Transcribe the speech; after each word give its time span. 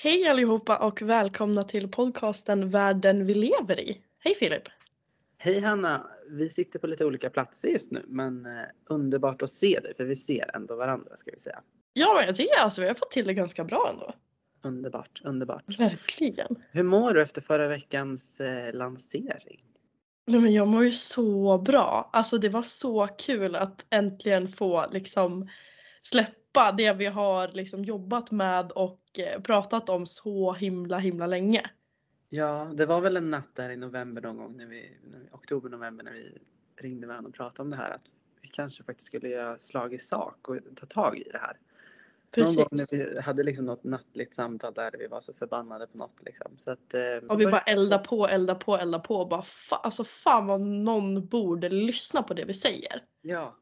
Hej 0.00 0.28
allihopa 0.28 0.76
och 0.76 1.02
välkomna 1.02 1.62
till 1.62 1.88
podcasten 1.88 2.70
Världen 2.70 3.26
vi 3.26 3.34
lever 3.34 3.80
i. 3.80 4.00
Hej 4.18 4.34
Filip! 4.34 4.62
Hej 5.38 5.60
Hanna! 5.60 6.06
Vi 6.28 6.48
sitter 6.48 6.78
på 6.78 6.86
lite 6.86 7.04
olika 7.04 7.30
platser 7.30 7.68
just 7.68 7.92
nu 7.92 8.04
men 8.06 8.46
eh, 8.46 8.62
underbart 8.88 9.42
att 9.42 9.50
se 9.50 9.80
dig 9.80 9.94
för 9.96 10.04
vi 10.04 10.16
ser 10.16 10.50
ändå 10.54 10.76
varandra 10.76 11.16
ska 11.16 11.30
vi 11.30 11.38
säga. 11.38 11.60
Ja 11.92 12.14
men 12.16 12.26
jag 12.26 12.36
tycker 12.36 12.60
alltså 12.60 12.80
vi 12.80 12.88
har 12.88 12.94
fått 12.94 13.10
till 13.10 13.26
det 13.26 13.34
ganska 13.34 13.64
bra 13.64 13.90
ändå. 13.92 14.14
Underbart, 14.62 15.20
underbart. 15.24 15.80
Verkligen. 15.80 16.56
Hur 16.70 16.82
mår 16.82 17.14
du 17.14 17.22
efter 17.22 17.40
förra 17.40 17.68
veckans 17.68 18.40
eh, 18.40 18.74
lansering? 18.74 19.60
Nej 20.26 20.40
men 20.40 20.52
jag 20.52 20.68
mår 20.68 20.84
ju 20.84 20.90
så 20.90 21.58
bra. 21.58 22.10
Alltså 22.12 22.38
det 22.38 22.48
var 22.48 22.62
så 22.62 23.06
kul 23.06 23.56
att 23.56 23.86
äntligen 23.90 24.48
få 24.48 24.86
liksom 24.90 25.48
släppa 26.02 26.37
det 26.76 26.92
vi 26.92 27.06
har 27.06 27.48
liksom 27.48 27.84
jobbat 27.84 28.30
med 28.30 28.72
och 28.72 29.00
eh, 29.18 29.40
pratat 29.40 29.88
om 29.88 30.06
så 30.06 30.52
himla 30.52 30.98
himla 30.98 31.26
länge. 31.26 31.70
Ja, 32.28 32.70
det 32.74 32.86
var 32.86 33.00
väl 33.00 33.16
en 33.16 33.30
natt 33.30 33.54
där 33.54 33.70
i 33.70 33.76
november 33.76 34.22
någon 34.22 34.36
gång, 34.36 34.56
när 34.56 34.66
vi, 34.66 34.96
när 35.04 35.18
vi, 35.18 35.28
oktober, 35.32 35.68
november 35.70 36.04
när 36.04 36.12
vi 36.12 36.38
ringde 36.76 37.06
varandra 37.06 37.28
och 37.28 37.34
pratade 37.34 37.62
om 37.62 37.70
det 37.70 37.76
här 37.76 37.90
att 37.90 38.14
vi 38.42 38.48
kanske 38.48 38.84
faktiskt 38.84 39.06
skulle 39.06 39.28
göra 39.28 39.58
slag 39.58 39.94
i 39.94 39.98
sak 39.98 40.48
och 40.48 40.58
ta 40.76 40.86
tag 40.86 41.18
i 41.18 41.30
det 41.32 41.38
här. 41.38 41.56
Precis. 42.30 42.56
Någon 42.56 42.64
gång 42.64 42.78
när 42.78 43.14
vi 43.14 43.20
hade 43.20 43.42
liksom 43.42 43.66
något 43.66 43.84
nattligt 43.84 44.34
samtal 44.34 44.74
där 44.74 44.94
vi 44.98 45.06
var 45.06 45.20
så 45.20 45.32
förbannade 45.32 45.86
på 45.86 45.98
något 45.98 46.22
liksom. 46.24 46.52
Så 46.58 46.70
att, 46.70 46.94
eh, 46.94 47.00
så 47.20 47.34
Och 47.34 47.40
vi 47.40 47.46
bara 47.46 47.60
eldar 47.60 47.98
på, 47.98 48.28
eldar 48.28 48.54
på, 48.54 48.76
eldar 48.76 48.98
på 48.98 49.24
bara 49.24 49.40
fa- 49.40 49.80
alltså 49.82 50.04
fan 50.04 50.46
vad 50.46 50.60
någon 50.60 51.26
borde 51.26 51.68
lyssna 51.68 52.22
på 52.22 52.34
det 52.34 52.44
vi 52.44 52.54
säger. 52.54 53.04
Ja. 53.22 53.56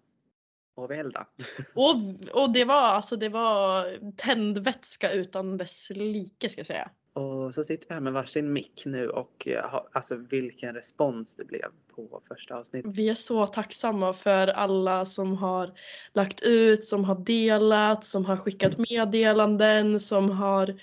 Och 0.77 0.91
vi 0.91 0.97
eldade. 0.97 1.27
Och, 1.75 1.95
och 2.43 2.53
det 2.53 2.65
var 2.65 2.75
alltså 2.81 3.17
det 3.17 3.29
var 3.29 3.97
tändvätska 4.17 5.13
utan 5.13 5.57
dess 5.57 5.91
like 5.95 6.49
ska 6.49 6.59
jag 6.59 6.67
säga. 6.67 6.91
Och 7.13 7.55
så 7.55 7.65
sitter 7.65 7.89
vi 7.89 7.95
här 7.95 8.01
med 8.01 8.13
varsin 8.13 8.53
mick 8.53 8.83
nu 8.85 9.09
och 9.09 9.49
eh, 9.49 9.75
alltså 9.93 10.17
vilken 10.17 10.75
respons 10.75 11.37
det 11.37 11.45
blev 11.45 11.69
på 11.95 12.21
första 12.29 12.55
avsnittet. 12.55 12.97
Vi 12.97 13.09
är 13.09 13.15
så 13.15 13.47
tacksamma 13.47 14.13
för 14.13 14.49
alla 14.49 15.05
som 15.05 15.37
har 15.37 15.73
lagt 16.13 16.41
ut, 16.41 16.85
som 16.85 17.05
har 17.05 17.25
delat, 17.25 18.05
som 18.05 18.25
har 18.25 18.37
skickat 18.37 18.79
meddelanden, 18.91 20.01
som 20.01 20.31
har 20.31 20.81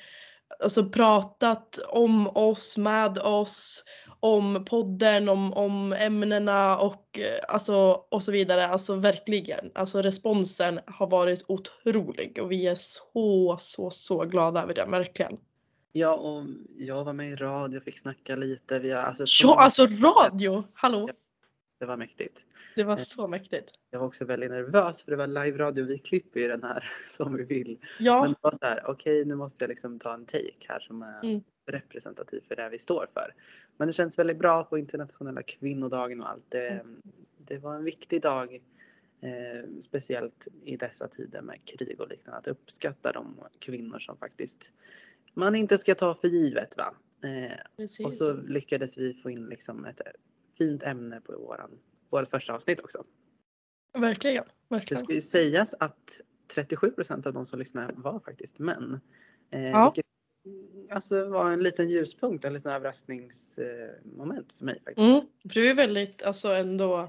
alltså, 0.59 0.89
pratat 0.89 1.79
om 1.87 2.27
oss, 2.27 2.77
med 2.77 3.19
oss, 3.19 3.83
om 4.23 4.65
podden, 4.65 5.29
om, 5.29 5.53
om 5.53 5.93
ämnena 5.93 6.77
och, 6.77 7.19
eh, 7.19 7.39
alltså, 7.47 7.75
och 8.09 8.23
så 8.23 8.31
vidare. 8.31 8.67
Alltså 8.67 8.95
verkligen. 8.95 9.71
Alltså 9.75 10.01
responsen 10.01 10.79
har 10.85 11.07
varit 11.07 11.45
otrolig 11.47 12.39
och 12.41 12.51
vi 12.51 12.67
är 12.67 12.75
så, 12.75 13.57
så, 13.59 13.89
så 13.89 14.23
glada 14.23 14.63
över 14.63 14.73
det. 14.73 14.85
Verkligen. 14.85 15.37
Ja, 15.91 16.15
och 16.15 16.45
jag 16.77 17.03
var 17.03 17.13
med 17.13 17.31
i 17.31 17.35
radio, 17.35 17.79
fick 17.79 17.99
snacka 17.99 18.35
lite. 18.35 18.79
Vi 18.79 18.91
har, 18.91 19.01
alltså, 19.01 19.23
Ja, 19.43 19.61
alltså 19.61 19.85
radio! 19.85 20.63
Hallå! 20.73 21.09
Det 21.79 21.85
var 21.85 21.97
mäktigt. 21.97 22.45
Det 22.75 22.83
var 22.83 22.97
så 22.97 23.27
mäktigt. 23.27 23.71
Jag 23.91 23.99
var 23.99 24.07
också 24.07 24.25
väldigt 24.25 24.51
nervös 24.51 25.03
för 25.03 25.11
det 25.11 25.17
var 25.17 25.27
live-radio. 25.27 25.85
Vi 25.85 25.97
klipper 25.97 26.39
ju 26.39 26.47
den 26.47 26.63
här 26.63 26.89
som 27.09 27.35
vi 27.35 27.43
vill. 27.43 27.79
Ja, 27.99 28.21
Men 28.21 28.31
det 28.31 28.37
var 28.41 28.51
så 28.51 28.65
här, 28.65 28.83
okej 28.85 29.25
nu 29.25 29.35
måste 29.35 29.63
jag 29.63 29.69
liksom 29.69 29.99
ta 29.99 30.13
en 30.13 30.25
take 30.25 30.67
här 30.67 30.79
som 30.79 31.01
är 31.01 31.23
Mm. 31.23 31.41
Representativ 31.65 32.41
för 32.47 32.55
det 32.55 32.69
vi 32.69 32.79
står 32.79 33.07
för. 33.13 33.33
Men 33.77 33.87
det 33.87 33.93
känns 33.93 34.19
väldigt 34.19 34.39
bra 34.39 34.63
på 34.63 34.77
internationella 34.77 35.43
kvinnodagen 35.43 36.21
och 36.21 36.29
allt. 36.29 36.45
Det, 36.49 36.69
Mm. 36.69 37.01
det 37.37 37.57
var 37.59 37.75
en 37.75 37.83
viktig 37.83 38.21
dag. 38.21 38.63
Eh, 39.21 39.69
speciellt 39.81 40.47
i 40.63 40.77
dessa 40.77 41.07
tider 41.07 41.41
med 41.41 41.59
krig 41.65 42.01
och 42.01 42.09
liknande. 42.09 42.37
Att 42.39 42.47
uppskatta 42.47 43.11
de 43.11 43.39
kvinnor 43.59 43.99
som 43.99 44.17
faktiskt 44.17 44.71
man 45.33 45.55
inte 45.55 45.77
ska 45.77 45.95
ta 45.95 46.13
för 46.15 46.27
givet. 46.27 46.77
Va? 46.77 46.95
Eh, 47.23 47.85
och 48.05 48.13
så 48.13 48.33
lyckades 48.33 48.97
vi 48.97 49.13
få 49.13 49.29
in 49.29 49.45
liksom 49.45 49.85
ett 49.85 50.01
fint 50.57 50.83
ämne 50.83 51.21
på 51.21 51.37
våran, 51.37 51.79
vårt 52.09 52.27
första 52.27 52.53
avsnitt 52.53 52.79
också. 52.79 53.03
Verkligen, 53.97 54.43
Det 54.45 54.75
verkligen. 54.75 55.03
ska 55.03 55.13
ju 55.13 55.21
sägas 55.21 55.73
att 55.79 56.21
37 56.53 56.91
procent 56.91 57.25
av 57.25 57.33
de 57.33 57.45
som 57.45 57.59
lyssnar 57.59 57.91
var 57.95 58.19
faktiskt 58.19 58.59
män. 58.59 58.99
Eh, 59.49 59.63
Ja. 59.69 59.89
Vilket 59.95 60.05
alltså 60.89 61.29
var 61.29 61.51
en 61.51 61.63
liten 61.63 61.89
ljuspunkt, 61.89 62.45
en 62.45 62.53
liten 62.53 62.71
överraskningsmoment 62.71 64.53
för 64.57 64.65
mig 64.65 64.81
faktiskt. 64.85 65.09
Mm, 65.09 65.21
för 65.41 65.53
du 65.53 65.69
är 65.69 65.75
väldigt, 65.75 66.23
alltså 66.23 66.47
ändå, 66.47 66.99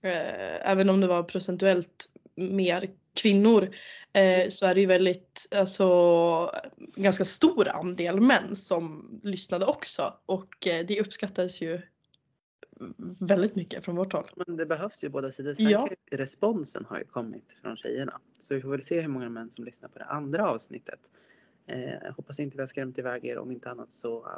eh, 0.00 0.70
även 0.70 0.90
om 0.90 1.00
det 1.00 1.06
var 1.06 1.22
procentuellt 1.22 2.08
mer 2.34 2.90
kvinnor 3.14 3.74
eh, 4.12 4.48
så 4.48 4.66
är 4.66 4.74
det 4.74 4.80
ju 4.80 4.86
väldigt, 4.86 5.48
alltså 5.50 6.54
ganska 6.96 7.24
stor 7.24 7.68
andel 7.68 8.20
män 8.20 8.56
som 8.56 9.10
lyssnade 9.22 9.66
också 9.66 10.14
och 10.26 10.66
eh, 10.66 10.86
det 10.86 11.00
uppskattades 11.00 11.62
ju 11.62 11.80
väldigt 13.18 13.54
mycket 13.54 13.84
från 13.84 13.96
vårt 13.96 14.12
håll. 14.12 14.30
Men 14.36 14.56
det 14.56 14.66
behövs 14.66 15.04
ju 15.04 15.08
båda 15.08 15.30
sidor. 15.30 15.54
Sen 15.54 15.68
Ja. 15.68 15.88
Responsen 16.10 16.84
har 16.84 16.98
ju 16.98 17.04
kommit 17.04 17.52
från 17.62 17.76
tjejerna. 17.76 18.20
Så 18.40 18.54
vi 18.54 18.60
får 18.60 18.68
väl 18.68 18.82
se 18.82 19.00
hur 19.00 19.08
många 19.08 19.28
män 19.28 19.50
som 19.50 19.64
lyssnar 19.64 19.88
på 19.88 19.98
det 19.98 20.04
andra 20.04 20.50
avsnittet. 20.50 21.00
Eh, 21.72 22.12
hoppas 22.16 22.40
inte 22.40 22.56
vi 22.56 22.60
har 22.60 22.66
skrämt 22.66 22.98
iväg 22.98 23.24
er. 23.24 23.38
Om 23.38 23.50
inte 23.50 23.70
annat 23.70 23.92
så 23.92 24.28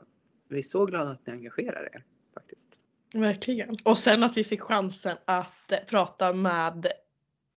vi 0.48 0.58
är 0.58 0.62
så 0.62 0.86
glada 0.86 1.10
att 1.10 1.26
ni 1.26 1.32
engagerar 1.32 1.94
er 1.94 2.04
faktiskt. 2.34 2.78
Verkligen. 3.14 3.76
Och 3.84 3.98
sen 3.98 4.22
att 4.22 4.36
vi 4.36 4.44
fick 4.44 4.62
chansen 4.62 5.16
att 5.24 5.72
eh, 5.72 5.78
prata 5.86 6.32
med 6.32 6.86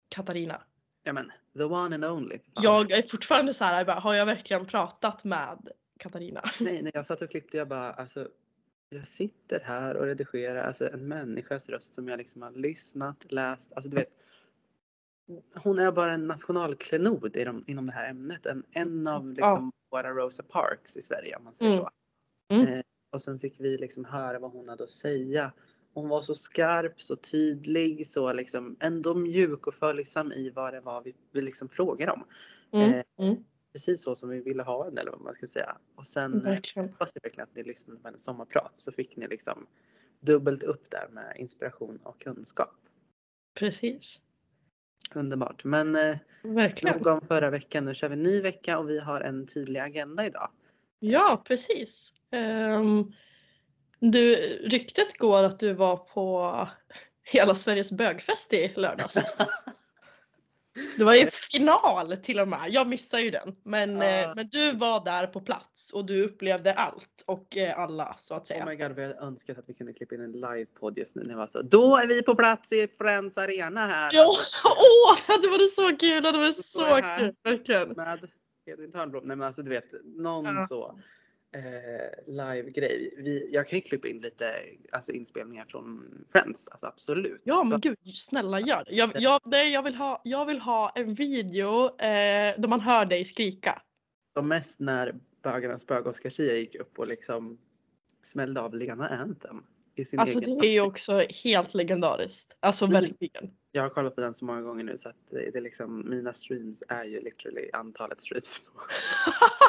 Katarina. 0.09 0.63
Ja 1.03 1.13
men, 1.13 1.33
the 1.57 1.65
one 1.65 1.95
and 1.95 2.05
only. 2.05 2.39
Fan. 2.39 2.65
Jag 2.65 2.91
är 2.91 3.03
fortfarande 3.03 3.55
så 3.55 3.65
här, 3.65 3.77
jag 3.77 3.87
bara, 3.87 4.01
har 4.01 4.15
jag 4.15 4.27
verkligen 4.27 4.67
pratat 4.67 5.25
med 5.25 5.69
Katarina? 5.99 6.41
Nej, 6.61 6.83
när 6.83 6.91
jag 6.95 7.07
satt 7.07 7.23
och 7.23 7.31
klippte 7.31 7.57
jag 7.57 7.69
bara 7.69 7.93
alltså 7.93 8.29
jag 8.89 9.09
sitter 9.09 9.61
här 9.65 9.97
och 9.97 10.07
redigerar 10.07 10.65
alltså 10.65 10.93
en 10.93 11.09
människas 11.09 11.69
röst 11.69 11.95
som 11.95 12.09
jag 12.09 12.19
liksom 12.19 12.43
har 12.43 12.51
lyssnat, 12.53 13.33
läst, 13.33 13.73
alltså 13.73 13.91
du 13.91 13.97
vet. 13.97 14.19
Hon 15.55 15.79
är 15.79 15.93
bara 15.93 16.13
en 16.13 16.27
nationalklenod 16.27 17.37
inom, 17.37 17.65
inom 17.67 17.87
det 17.87 17.93
här 17.93 18.11
ämnet. 18.11 18.47
En, 18.47 18.65
en 18.71 19.07
av 19.07 19.29
liksom 19.29 19.73
våra 19.91 20.11
Rosa 20.11 20.43
Parks 20.43 20.97
i 20.97 21.03
Sverige 21.03 21.37
om 21.37 21.45
man 21.45 21.55
säger 21.55 21.73
Mm. 21.73 21.85
så. 21.85 21.91
Mm. 22.55 22.73
Eh, 22.79 22.83
och 23.13 23.23
sen 23.23 23.39
fick 23.41 23.61
vi 23.61 23.79
liksom 23.79 24.05
höra 24.05 24.39
vad 24.39 24.51
hon 24.53 24.69
hade 24.69 24.85
att 24.85 24.91
säga. 24.91 25.53
Hon 25.95 26.09
var 26.09 26.23
så 26.23 26.35
skarp, 26.35 27.01
så 27.01 27.17
tydlig, 27.17 28.07
så 28.07 28.33
liksom 28.33 28.77
ändå 28.81 29.15
mjuk 29.15 29.67
och 29.67 29.75
följsam 29.75 30.33
i 30.33 30.51
vad 30.51 30.73
det 30.75 30.81
var 30.81 31.03
vi, 31.03 31.15
vi 31.33 31.41
liksom 31.41 31.69
frågade 31.69 32.13
om. 32.13 32.25
Mm, 32.73 32.95
Eh, 32.95 33.27
mm, 33.27 33.45
Precis 33.73 34.03
så 34.03 34.15
som 34.15 34.29
vi 34.29 34.41
ville 34.41 34.63
ha 34.63 34.85
henne 34.85 35.01
eller 35.01 35.11
vad 35.11 35.21
man 35.21 35.35
ska 35.35 35.47
säga. 35.47 35.77
Och 35.95 36.07
sen 36.07 36.35
eh, 36.35 36.43
verkligen. 36.43 36.89
hoppas 36.89 37.11
jag 37.15 37.23
verkligen 37.23 37.49
att 37.49 37.55
ni 37.57 37.63
lyssnade 37.63 38.01
på 38.01 38.09
hennes 38.09 38.23
sommarprat 38.25 38.73
så 38.77 38.93
fick 38.93 39.17
ni 39.17 39.29
liksom 39.29 39.67
dubbelt 40.21 40.63
upp 40.63 40.91
där 40.91 41.09
med 41.13 41.37
inspiration 41.39 41.99
och 42.03 42.21
kunskap. 42.21 42.75
Precis. 43.55 44.21
Underbart. 45.15 45.65
Men 45.65 45.97
eh, 45.97 46.17
Verkligen. 46.43 46.97
nog 46.97 47.07
om 47.07 47.21
förra 47.21 47.51
veckan. 47.51 47.85
Nu 47.85 47.95
kör 47.95 48.09
vi 48.09 48.13
en 48.13 48.23
ny 48.23 48.41
vecka 48.41 48.79
och 48.79 48.91
vi 48.91 48.99
har 49.01 49.21
en 49.21 49.47
tydlig 49.47 49.81
agenda 49.81 50.27
idag. 50.27 50.51
Ja, 50.99 51.43
precis. 51.47 52.15
Ehm, 52.31 53.13
du, 53.99 54.35
ryktet 54.71 55.19
går 55.19 55.43
att 55.43 55.61
du 55.61 55.73
var 55.73 55.97
på 55.97 56.69
Hela 57.23 57.55
Sveriges 57.55 57.93
bögfest 57.93 58.53
i 58.53 58.73
lördags. 58.77 59.15
Det 60.99 61.05
var 61.05 61.15
ju 61.15 61.27
final 61.31 62.17
till 62.17 62.41
och 62.41 62.49
med. 62.49 62.61
Jag 62.69 62.89
missade 62.89 63.23
ju 63.23 63.31
den. 63.31 63.57
Men, 63.63 63.91
eh, 63.91 64.33
men 64.37 64.49
du 64.49 64.73
var 64.73 65.05
där 65.05 65.27
på 65.27 65.41
plats 65.41 65.91
och 65.93 66.07
du 66.07 66.25
upplevde 66.25 66.73
allt 66.73 67.25
och 67.27 67.57
eh, 67.57 67.79
alla 67.79 68.17
så 68.19 68.35
att 68.35 68.43
Oh 68.43 68.47
säga. 68.47 68.67
my 68.67 68.77
god, 68.77 68.93
vi 68.93 69.03
hade 69.03 69.15
önskat 69.15 69.59
att 69.59 69.65
vi 69.69 69.75
kunde 69.75 69.93
klippa 69.93 70.15
in 70.15 70.21
en 70.21 70.33
livepodd 70.33 70.99
just 70.99 71.17
nu. 71.17 71.23
Vi 71.27 71.35
var 71.35 71.47
så, 71.47 71.63
då 71.63 71.97
är 71.97 72.07
vi 72.07 72.23
på 72.23 72.35
plats 72.35 72.73
i 72.73 72.89
Friends 72.99 73.39
Arena 73.39 73.87
här. 73.87 74.11
Ja, 74.13 74.29
åh, 74.65 75.39
det 75.43 75.49
varit 75.49 75.73
så 75.73 75.97
kul. 75.97 76.23
Det 76.23 76.33
varit 76.33 76.57
Så 76.57 76.63
så 76.63 76.85
kul. 77.19 77.35
Verkligen. 77.45 77.89
Med 77.89 78.29
Edvin 78.67 78.93
Törnblom. 78.93 79.25
Nej 79.25 79.37
men 79.37 79.47
alltså 79.47 79.63
du 79.63 79.71
vet, 79.71 79.91
någon 80.05 80.45
Ja. 80.45 80.67
så 80.69 80.99
eh, 81.57 82.33
live-grej. 82.35 83.49
Jag 83.53 83.69
kan 83.69 83.77
ju 83.77 83.83
klippa 83.83 84.09
in 84.09 84.21
lite 84.21 84.55
alltså, 84.93 85.13
inspelningar 85.13 85.67
från 85.69 86.05
Friends. 86.33 86.69
Alltså 86.69 86.87
absolut. 86.87 87.43
Ja 87.45 87.65
men 87.65 87.81
gud 87.81 87.97
snälla 88.15 88.61
gör 88.61 88.85
det. 88.85 88.95
Jag, 88.95 89.11
jag, 89.15 89.41
nej, 89.45 89.73
jag, 89.73 89.83
vill, 89.83 89.95
ha, 89.95 90.23
jag 90.25 90.47
vill 90.47 90.61
ha 90.61 90.93
en 90.95 91.15
video 91.15 91.87
eh, 91.87 92.61
där 92.61 92.69
man 92.69 92.81
hör 92.81 93.07
dig 93.07 93.25
skrika. 93.25 93.83
Som 94.35 94.49
mest 94.49 94.81
när 94.81 95.15
bögarnas 95.43 95.87
bög-Oscarskia 95.87 96.57
gick 96.57 96.75
upp 96.75 96.99
och 96.99 97.07
liksom 97.07 97.59
smällde 98.23 98.61
av 98.61 98.75
Lena 98.75 99.09
Anthem. 99.09 99.63
I 99.95 100.05
sin 100.05 100.19
Alltså 100.19 100.39
egen 100.39 100.59
det 100.59 100.67
är 100.67 100.73
ju 100.73 100.81
också 100.81 101.23
helt 101.45 101.75
legendariskt. 101.75 102.57
Alltså 102.61 102.87
verkligen. 102.87 103.51
Jag 103.77 103.83
har 103.83 103.91
kollat 103.91 104.15
på 104.15 104.21
den 104.21 104.35
så 104.35 104.45
många 104.45 104.63
gånger 104.63 104.85
nu 104.85 104.97
så 104.97 105.09
att 105.09 105.17
det 105.31 105.57
är 105.57 105.61
liksom, 105.61 106.11
mina 106.11 106.33
streams 106.33 106.83
är 106.89 107.05
ju 107.05 107.21
literally 107.21 107.71
antalet 107.73 108.21
streams 108.21 108.61
på 108.61 108.81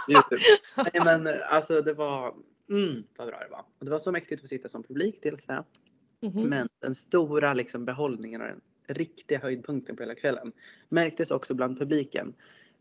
Youtube. 0.12 0.42
Nej 0.76 1.02
men 1.06 1.28
alltså 1.50 1.82
det 1.82 1.94
var, 1.94 2.36
mm, 2.70 3.04
vad 3.18 3.28
bra 3.28 3.40
det 3.40 3.48
var. 3.52 3.66
Och 3.80 3.86
det 3.86 3.92
var 3.92 4.00
så 4.00 4.12
mäktigt 4.12 4.40
att 4.40 4.42
få 4.42 4.48
sitta 4.48 4.70
som 4.70 4.84
publik 4.84 5.20
dels 5.22 5.46
det. 5.46 5.64
Mhm. 6.22 6.42
Men 6.50 6.70
den 6.80 6.96
stora 6.96 7.54
liksom 7.54 7.86
behållningen 7.86 8.42
och 8.42 8.48
den 8.48 8.62
riktiga 8.88 9.40
höjdpunkten 9.40 9.96
på 9.96 10.04
hela 10.04 10.16
kvällen 10.16 10.52
märktes 10.90 11.32
också 11.32 11.54
bland 11.54 11.80
publiken. 11.80 12.34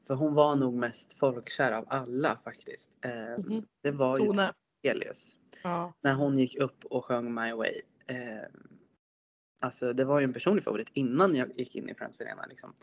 För 0.06 0.14
hon 0.14 0.34
var 0.34 0.56
nog 0.56 0.74
mest 0.74 1.18
folkkär 1.18 1.72
av 1.72 1.84
alla 1.88 2.38
faktiskt. 2.44 2.90
Eh, 3.00 3.38
Mhm. 3.38 3.66
Det 3.82 3.90
var 3.90 4.18
ju 4.18 4.26
Tone. 4.26 4.52
Helios. 4.82 5.36
Ja. 5.62 5.92
När 6.00 6.14
hon 6.14 6.38
gick 6.38 6.56
upp 6.56 6.84
och 6.84 7.04
sjöng 7.04 7.34
My 7.34 7.52
Way. 7.52 7.80
Eh, 8.06 8.16
alltså 9.66 9.92
det 9.92 10.04
var 10.04 10.20
ju 10.20 10.24
en 10.24 10.32
personlig 10.32 10.64
favorit 10.64 10.90
innan 10.92 11.34
jag 11.34 11.58
gick 11.58 11.76
in 11.76 11.88
i 11.88 11.94
Friends 11.94 12.20
Arena. 12.20 12.46
Liksom. 12.46 12.74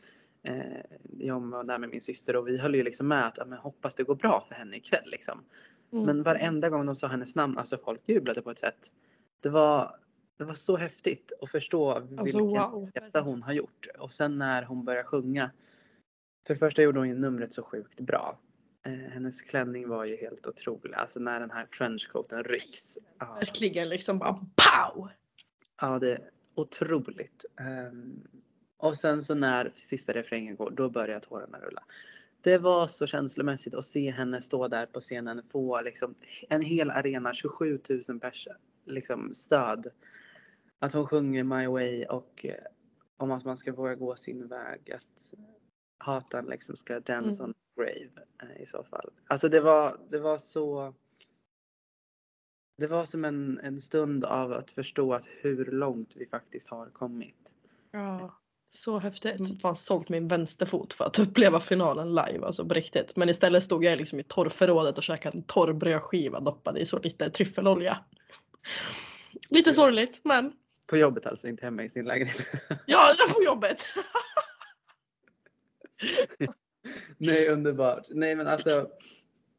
Eh, 0.43 0.81
jag 1.17 1.39
var 1.39 1.63
där 1.63 1.79
med 1.79 1.89
min 1.89 2.01
syster 2.01 2.35
och 2.35 2.47
vi 2.47 2.57
höll 2.57 2.75
ju 2.75 2.83
liksom 2.83 3.07
med 3.07 3.25
att 3.25 3.37
ja, 3.37 3.45
men 3.45 3.59
hoppas 3.59 3.95
det 3.95 4.03
går 4.03 4.15
bra 4.15 4.45
för 4.47 4.55
henne 4.55 4.77
ikväll. 4.77 5.09
Liksom. 5.11 5.43
Mm. 5.91 6.05
Men 6.05 6.23
varenda 6.23 6.69
gång 6.69 6.85
de 6.85 6.95
sa 6.95 7.07
hennes 7.07 7.35
namn, 7.35 7.57
alltså 7.57 7.77
folk 7.77 8.01
jublade 8.05 8.41
på 8.41 8.51
ett 8.51 8.59
sätt. 8.59 8.91
Det 9.39 9.49
var, 9.49 9.95
det 10.37 10.45
var 10.45 10.53
så 10.53 10.77
häftigt 10.77 11.31
att 11.41 11.49
förstå 11.51 11.91
Alltså, 11.91 12.23
vilken 12.23 12.43
wow. 12.43 12.91
hon 13.23 13.43
har 13.43 13.53
gjort. 13.53 13.87
Och 13.99 14.13
sen 14.13 14.37
när 14.37 14.63
hon 14.63 14.85
började 14.85 15.07
sjunga. 15.07 15.51
För 16.47 16.53
det 16.53 16.59
första 16.59 16.81
gjorde 16.81 16.99
hon 16.99 17.09
ju 17.09 17.15
numret 17.15 17.53
så 17.53 17.63
sjukt 17.63 17.99
bra. 17.99 18.39
Eh, 18.85 18.93
hennes 18.93 19.41
klänning 19.41 19.87
var 19.87 20.05
ju 20.05 20.17
helt 20.17 20.47
otrolig. 20.47 20.93
Alltså 20.93 21.19
när 21.19 21.39
den 21.39 21.51
här 21.51 21.65
trenchcoaten 21.65 22.43
rycks. 22.43 22.97
Ja, 23.19 23.33
Verkligen 23.33 23.89
liksom 23.89 24.19
bara 24.19 24.33
pow! 24.33 25.09
ja 25.81 25.99
det 25.99 26.19
otroligt. 26.55 27.45
Ehm, 27.59 28.27
och 28.77 28.97
sen 28.97 29.23
så 29.23 29.35
när 29.35 29.71
sista 29.75 30.13
refrängen 30.13 30.55
går, 30.55 30.71
då 30.71 30.89
börjar 30.89 31.19
tårarna 31.19 31.59
rulla. 31.59 31.83
Det 32.41 32.57
var 32.57 32.87
så 32.87 33.07
känslomässigt 33.07 33.73
att 33.73 33.85
se 33.85 34.11
henne 34.11 34.41
stå 34.41 34.67
där 34.67 34.85
på 34.85 34.99
scenen, 35.01 35.41
få 35.51 35.81
liksom 35.81 36.15
en 36.49 36.61
hel 36.61 36.91
arena, 36.91 37.33
27 37.33 37.79
000 38.09 38.19
pers, 38.19 38.47
liksom 38.85 39.33
stöd. 39.33 39.87
Att 40.79 40.93
hon 40.93 41.07
sjunger 41.07 41.43
My 41.43 41.67
Way 41.67 42.05
och 42.05 42.45
eh, 42.45 42.55
om 43.17 43.31
att 43.31 43.45
man 43.45 43.57
ska 43.57 43.73
våga 43.73 43.95
gå 43.95 44.15
sin 44.15 44.47
väg. 44.47 44.91
Att 44.91 45.39
hatan 45.97 46.45
liksom 46.45 46.75
ska 46.75 46.99
dance 46.99 47.43
Mm. 47.43 47.49
on 47.49 47.53
grave 47.83 48.25
eh, 48.43 48.61
i 48.61 48.65
så 48.65 48.83
fall. 48.83 49.09
Alltså 49.27 49.49
det 49.49 49.61
var, 49.61 49.97
det 50.09 50.19
var 50.19 50.37
så. 50.37 50.93
Det 52.83 52.87
var 52.87 53.05
som 53.05 53.25
en, 53.25 53.59
en 53.63 53.81
stund 53.81 54.25
av 54.25 54.51
att 54.51 54.71
förstå 54.71 55.13
att 55.13 55.27
hur 55.41 55.65
långt 55.65 56.11
vi 56.15 56.25
faktiskt 56.25 56.69
har 56.69 56.89
kommit. 56.89 57.55
Ja. 57.91 58.39
Så 58.73 58.99
häftigt. 58.99 59.39
Mm. 59.39 59.59
Fan 59.59 59.75
sålt 59.75 60.09
min 60.09 60.27
vänsterfot 60.27 60.93
för 60.93 61.05
att 61.05 61.19
uppleva 61.19 61.59
finalen 61.59 62.09
live 62.09 62.45
alltså 62.45 62.65
på 62.65 62.73
riktigt. 62.73 63.15
Men 63.15 63.29
istället 63.29 63.63
stod 63.63 63.85
jag 63.85 63.97
liksom 63.97 64.19
i 64.19 64.23
torrförrådet 64.23 64.97
och 64.97 65.03
käkade 65.03 65.37
en 65.37 65.43
torr 65.43 65.73
brödskiva 65.73 66.39
doppad 66.39 66.77
i 66.77 66.85
så 66.85 66.99
lite 66.99 67.29
tryffelolja. 67.29 67.97
Lite 69.49 69.73
sorgligt 69.73 70.19
men 70.23 70.53
På 70.87 70.97
jobbet 70.97 71.25
alltså, 71.25 71.47
inte 71.47 71.65
hemma 71.65 71.83
i 71.83 71.89
sin 71.89 72.05
lägenhet. 72.05 72.41
ja, 72.85 72.99
på 73.35 73.43
jobbet. 73.43 73.85
Nej, 77.17 77.49
underbart. 77.49 78.07
Nej, 78.09 78.35
men 78.35 78.47
alltså. 78.47 78.87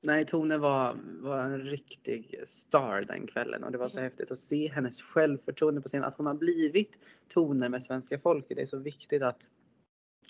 Nej, 0.05 0.27
Tone 0.27 0.59
var, 0.59 0.97
var 1.21 1.41
en 1.41 1.61
riktig 1.61 2.41
star 2.45 3.03
den 3.09 3.27
kvällen 3.27 3.65
och 3.65 3.73
det 3.73 3.79
var 3.79 3.89
så 3.89 3.99
Mm. 3.99 4.11
häftigt 4.11 4.31
att 4.31 4.39
se 4.39 4.69
hennes 4.69 5.03
självförtroende 5.03 5.81
på 5.81 5.89
scenen. 5.89 6.05
Att 6.09 6.15
hon 6.15 6.27
har 6.27 6.35
blivit 6.35 6.99
Tone 7.35 7.69
med 7.69 7.83
svenska 7.83 8.19
folket. 8.19 8.57
Det 8.57 8.63
är 8.63 8.67
så 8.67 8.79
viktigt 8.79 9.23
att 9.23 9.51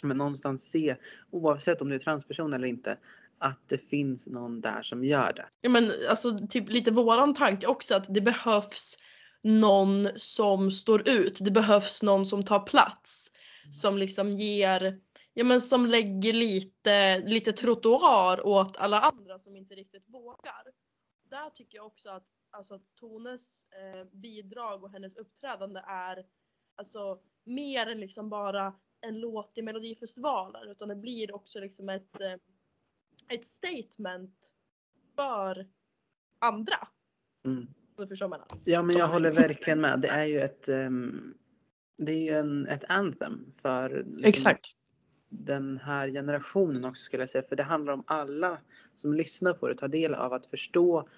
men 0.02 0.16
någonstans 0.16 0.70
se, 0.70 0.96
oavsett 1.30 1.82
om 1.82 1.88
du 1.88 1.94
är 1.94 1.98
transperson 1.98 2.52
eller 2.52 2.68
inte, 2.68 2.98
att 3.38 3.68
det 3.68 3.78
finns 3.78 4.26
någon 4.26 4.60
där 4.60 4.82
som 4.82 5.04
gör 5.04 5.32
det. 5.32 5.46
Ja 5.60 5.70
men 5.70 5.90
alltså 6.10 6.38
typ 6.50 6.70
lite 6.70 6.90
våran 6.90 7.34
tanke 7.34 7.66
också 7.66 7.94
att 7.94 8.14
det 8.14 8.20
behövs 8.20 8.98
någon 9.42 10.08
som 10.16 10.70
står 10.70 11.08
ut. 11.08 11.38
Det 11.40 11.50
behövs 11.50 12.02
någon 12.02 12.26
som 12.26 12.44
tar 12.44 12.60
plats. 12.60 13.30
Som 13.72 13.98
liksom 13.98 14.32
ger, 14.32 15.00
ja 15.34 15.44
men 15.44 15.60
som 15.60 15.86
lägger 15.86 16.32
lite, 16.32 17.18
lite 17.18 17.52
trottoar 17.52 18.46
åt 18.46 18.76
alla 18.76 19.00
andra 19.00 19.38
som 19.38 19.56
inte 19.56 19.74
riktigt 19.74 20.08
vågar. 20.08 20.64
Där 21.30 21.50
tycker 21.50 21.78
jag 21.78 21.86
också 21.86 22.08
att 22.10 22.26
alltså, 22.50 22.80
Tones 23.00 23.64
eh, 23.70 24.04
bidrag 24.12 24.84
och 24.84 24.90
hennes 24.90 25.16
uppträdande 25.16 25.80
är 25.86 26.26
alltså 26.76 27.20
mer 27.44 27.86
än 27.86 28.00
liksom 28.00 28.30
bara 28.30 28.74
en 29.00 29.20
låt 29.20 29.58
i 29.58 29.62
Melodifestivalen 29.62 30.68
utan 30.68 30.88
det 30.88 30.96
blir 30.96 31.34
också 31.34 31.60
liksom 31.60 31.88
ett, 31.88 32.20
eh, 32.20 32.34
ett 33.28 33.46
statement 33.46 34.52
för 35.16 35.68
andra. 36.38 36.88
Mm. 37.44 37.66
Du 37.96 38.06
förstår 38.06 38.28
vad 38.28 38.40
jag 38.40 38.48
menar. 38.50 38.62
Ja, 38.64 38.82
men 38.82 38.96
jag 38.96 39.08
håller 39.08 39.32
verkligen 39.32 39.80
med. 39.80 40.00
Det 40.00 40.08
är 40.08 40.24
ju 40.24 40.40
ett, 40.40 40.68
ehm, 40.68 41.34
det 41.96 42.12
är 42.12 42.20
ju 42.20 42.30
en, 42.30 42.66
ett 42.66 42.84
anthem 42.88 43.52
för 43.62 43.90
liksom, 43.90 44.24
Exakt. 44.24 44.66
Den 45.38 45.78
här 45.78 46.08
generationen 46.08 46.84
också 46.84 47.02
skulle 47.02 47.22
jag 47.22 47.30
säga. 47.30 47.44
För 47.48 47.56
det 47.56 47.62
handlar 47.62 47.92
om 47.92 48.04
alla 48.06 48.58
som 48.96 49.14
lyssnar 49.14 49.52
på 49.52 49.68
det, 49.68 49.74
tar 49.74 49.88
del 49.88 50.14
av 50.14 50.32
att 50.32 50.46
förstå. 50.46 51.08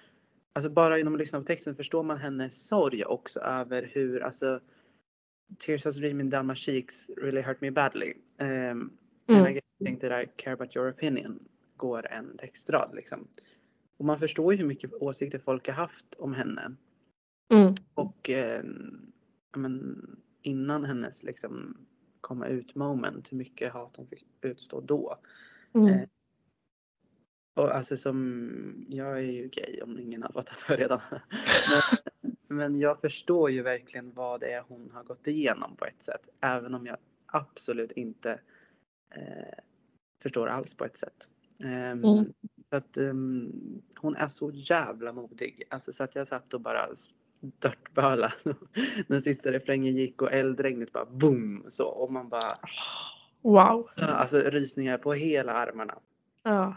Alltså 0.53 0.69
bara 0.69 0.97
genom 0.97 1.13
att 1.13 1.19
lyssna 1.19 1.39
på 1.39 1.45
texten 1.45 1.75
förstår 1.75 2.03
man 2.03 2.17
hennes 2.17 2.67
sorg 2.67 3.05
också 3.05 3.39
över 3.39 3.89
hur, 3.93 4.23
alltså 4.23 4.59
Tears 5.59 5.85
are 5.85 5.93
streaming 5.93 6.29
down 6.29 6.47
my 6.47 6.55
cheeks 6.55 7.09
really 7.17 7.41
hurt 7.41 7.61
me 7.61 7.71
badly. 7.71 8.13
Um, 8.39 8.97
Mm. 9.29 9.45
And 9.45 9.57
I 9.57 9.61
think 9.83 10.01
that 10.01 10.11
I 10.11 10.25
care 10.35 10.53
about 10.53 10.75
your 10.75 10.89
opinion 10.89 11.39
går 11.77 12.07
en 12.07 12.37
textrad 12.37 12.95
liksom. 12.95 13.27
Och 13.97 14.05
man 14.05 14.19
förstår 14.19 14.53
ju 14.53 14.59
hur 14.59 14.67
mycket 14.67 14.93
åsikter 14.93 15.39
folk 15.39 15.67
har 15.67 15.73
haft 15.73 16.15
om 16.17 16.33
henne. 16.33 16.75
Mm. 17.53 17.75
Och 17.93 18.29
eh, 18.29 18.63
men, 19.55 20.05
innan 20.41 20.85
hennes 20.85 21.23
liksom 21.23 21.77
komma 22.21 22.47
ut 22.47 22.75
moment, 22.75 23.31
hur 23.31 23.37
mycket 23.37 23.73
hat 23.73 23.95
hon 23.97 24.07
fick 24.07 24.25
utstå 24.41 24.81
då. 24.81 25.17
Mm. 25.73 25.87
Eh, 25.87 26.07
Och 27.55 27.75
alltså 27.75 27.97
som, 27.97 28.85
jag 28.89 29.17
är 29.17 29.31
ju 29.31 29.47
gay 29.47 29.81
om 29.81 29.99
ingen 29.99 30.23
har 30.23 30.31
fattat 30.31 30.65
det 30.67 30.75
redan. 30.75 30.99
men, 32.47 32.57
men 32.57 32.79
jag 32.79 33.01
förstår 33.01 33.51
ju 33.51 33.61
verkligen 33.61 34.13
vad 34.13 34.39
det 34.39 34.51
är 34.53 34.61
hon 34.61 34.91
har 34.93 35.03
gått 35.03 35.27
igenom 35.27 35.75
på 35.75 35.85
ett 35.85 36.01
sätt. 36.01 36.27
Även 36.41 36.75
om 36.75 36.85
jag 36.85 36.97
absolut 37.25 37.91
inte 37.91 38.39
eh, 39.15 39.59
förstår 40.21 40.47
alls 40.47 40.75
på 40.75 40.85
ett 40.85 40.97
sätt. 40.97 41.29
Ehm, 41.63 42.03
Mm. 42.03 42.33
att, 42.69 42.97
ehm, 42.97 43.81
hon 43.95 44.15
är 44.15 44.27
så 44.27 44.51
jävla 44.53 45.13
modig. 45.13 45.63
Alltså 45.69 45.93
så 45.93 46.03
att 46.03 46.15
jag 46.15 46.27
satt 46.27 46.53
och 46.53 46.61
bara 46.61 46.79
störtböla 47.57 48.33
när 49.07 49.19
sista 49.19 49.51
refrängen 49.51 49.95
gick 49.95 50.21
och 50.21 50.31
eldregnet 50.31 50.91
bara 50.93 51.05
boom 51.05 51.65
så 51.69 51.85
och 51.87 52.11
man 52.11 52.29
bara 52.29 52.57
Wow. 53.41 53.89
alltså 53.97 54.37
rysningar 54.39 54.97
på 54.97 55.13
hela 55.13 55.53
armarna. 55.53 55.99
Ja. 56.43 56.75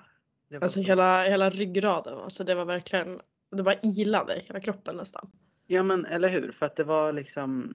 Det 0.49 0.59
var 0.59 0.65
Alltså 0.65 0.81
så- 0.81 0.87
hela, 0.87 1.23
hela 1.23 1.51
ryggraden. 1.51 2.19
Alltså 2.19 2.45
det 2.45 2.55
var 2.55 2.65
verkligen, 2.65 3.21
det 3.57 3.63
var 3.63 3.77
ilade 3.83 4.37
i 4.37 4.41
hela 4.47 4.61
kroppen 4.61 4.97
nästan. 4.97 5.31
Ja 5.67 5.83
men 5.83 6.07
eller 6.07 6.29
hur 6.29 6.53
för 6.53 6.67
att 6.67 6.77
det 6.77 6.85
var 6.85 7.13
liksom 7.13 7.75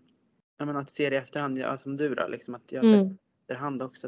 jag 0.58 0.65
menar 0.65 0.82
att 0.82 0.89
se 0.89 1.10
det 1.10 1.15
i 1.15 1.20
efterhand, 1.20 1.58
ja, 1.58 1.77
som 1.77 1.98
du 1.98 2.15
då, 2.15 2.27
liksom 2.27 2.56
att 2.56 2.72
jag 2.72 2.80
har 2.84 2.88
sett 2.88 2.96
Mm. 3.01 3.08
i 3.12 3.18
efterhand 3.42 3.82
också 3.82 4.08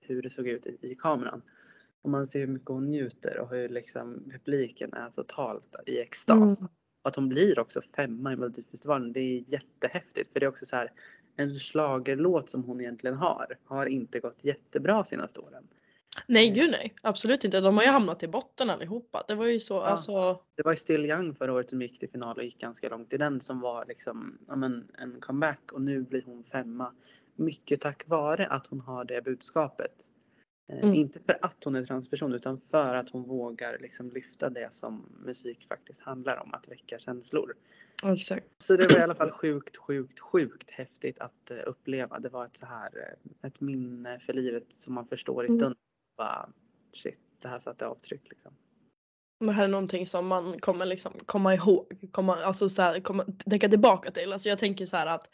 hur 0.00 0.22
det 0.22 0.30
såg 0.30 0.48
ut 0.48 0.66
i, 0.66 0.78
i 0.80 0.94
kameran. 0.94 1.42
Och 2.02 2.10
man 2.10 2.26
ser 2.26 2.40
hur 2.40 2.46
mycket 2.46 2.68
hon 2.68 2.90
njuter 2.90 3.38
och 3.38 3.50
hur 3.50 3.68
liksom 3.68 4.30
publiken 4.32 4.92
är 4.94 5.10
totalt 5.10 5.76
i 5.86 6.00
extas. 6.00 6.60
Mm. 6.60 6.70
Att 7.02 7.16
hon 7.16 7.28
blir 7.28 7.58
också 7.58 7.80
femma 7.96 8.32
i 8.32 8.36
Melodifestivalen, 8.36 9.12
det 9.12 9.20
är 9.20 9.52
jättehäftigt. 9.52 10.32
För 10.32 10.40
det 10.40 10.46
är 10.46 10.50
också 10.50 10.66
så 10.66 10.76
här, 10.76 10.92
en 11.36 11.58
schlagerlåt 11.58 12.50
som 12.50 12.64
hon 12.64 12.80
egentligen 12.80 13.16
har, 13.16 13.56
har 13.64 13.86
inte 13.86 14.20
gått 14.20 14.44
jättebra 14.44 15.04
senaste 15.04 15.40
åren. 15.40 15.64
Nej 16.26 16.48
Mm. 16.48 16.54
gud 16.60 16.70
nej, 16.70 16.94
absolut 17.02 17.44
inte. 17.44 17.60
De 17.60 17.76
har 17.76 17.84
ju 17.84 17.90
hamnat 17.90 18.22
i 18.22 18.28
botten 18.28 18.70
allihopa. 18.70 19.24
Det 19.28 19.34
var 19.34 19.46
ju 19.46 19.60
så, 19.60 19.74
Ja. 19.74 19.82
alltså. 19.82 20.40
Det 20.54 20.62
var 20.62 20.72
ju 20.72 20.76
Still 20.76 21.06
Young 21.06 21.34
förra 21.34 21.52
året 21.52 21.70
som 21.70 21.82
gick 21.82 21.98
till 21.98 22.10
final 22.10 22.36
och 22.36 22.44
gick 22.44 22.58
ganska 22.60 22.88
långt 22.88 23.12
i 23.12 23.16
den 23.16 23.40
som 23.40 23.60
var 23.60 23.84
liksom, 23.88 24.38
ja, 24.48 24.56
men, 24.56 24.88
en 24.98 25.20
comeback 25.20 25.72
och 25.72 25.82
nu 25.82 26.02
blir 26.02 26.22
hon 26.26 26.44
femma. 26.44 26.92
Mycket 27.36 27.80
tack 27.80 28.02
vare 28.08 28.46
att 28.46 28.66
hon 28.66 28.80
har 28.80 29.04
det 29.04 29.24
budskapet. 29.24 29.92
Eh, 30.70 30.78
Mm. 30.78 30.94
Inte 30.94 31.20
för 31.20 31.38
att 31.42 31.64
hon 31.64 31.74
är 31.74 31.84
transperson 31.84 32.32
utan 32.34 32.60
för 32.60 32.94
att 32.94 33.08
hon 33.08 33.22
vågar 33.22 33.78
liksom 33.78 34.10
lyfta 34.10 34.50
det 34.50 34.74
som 34.74 35.06
musik 35.24 35.66
faktiskt 35.68 36.00
handlar 36.00 36.36
om, 36.36 36.54
att 36.54 36.68
väcka 36.68 36.98
känslor. 36.98 37.54
Exakt. 38.06 38.46
Så 38.58 38.76
det 38.76 38.88
var 38.88 38.98
i 38.98 39.02
alla 39.02 39.14
fall 39.14 39.30
sjukt, 39.30 39.76
sjukt, 39.76 40.20
sjukt 40.20 40.70
häftigt 40.70 41.18
att 41.18 41.50
eh, 41.50 41.56
uppleva. 41.66 42.18
Det 42.18 42.28
var 42.28 42.44
ett 42.44 42.56
så 42.56 42.66
här, 42.66 42.90
eh, 43.42 43.48
ett 43.48 43.60
minne 43.60 44.20
för 44.20 44.32
livet 44.32 44.72
som 44.72 44.94
man 44.94 45.06
förstår 45.06 45.44
i 45.44 45.48
Mm. 45.48 45.58
stunden. 45.58 45.78
Bara, 46.16 46.48
shit, 46.92 47.18
det 47.42 47.48
här 47.48 47.58
satte 47.58 47.86
avtryck 47.86 48.30
liksom. 48.30 48.52
Det 49.44 49.52
här 49.52 49.64
är 49.64 49.68
någonting 49.68 50.06
som 50.06 50.26
man 50.26 50.58
kommer 50.60 50.86
liksom 50.86 51.12
komma 51.26 51.54
ihåg, 51.54 52.08
komma, 52.12 52.36
alltså 52.36 52.68
så 52.68 52.82
här, 52.82 53.00
komma, 53.00 53.24
tänka 53.50 53.68
tillbaka 53.68 54.10
till. 54.10 54.32
Alltså 54.32 54.48
jag 54.48 54.58
tänker 54.58 54.86
så 54.86 54.96
här 54.96 55.06
att 55.06 55.30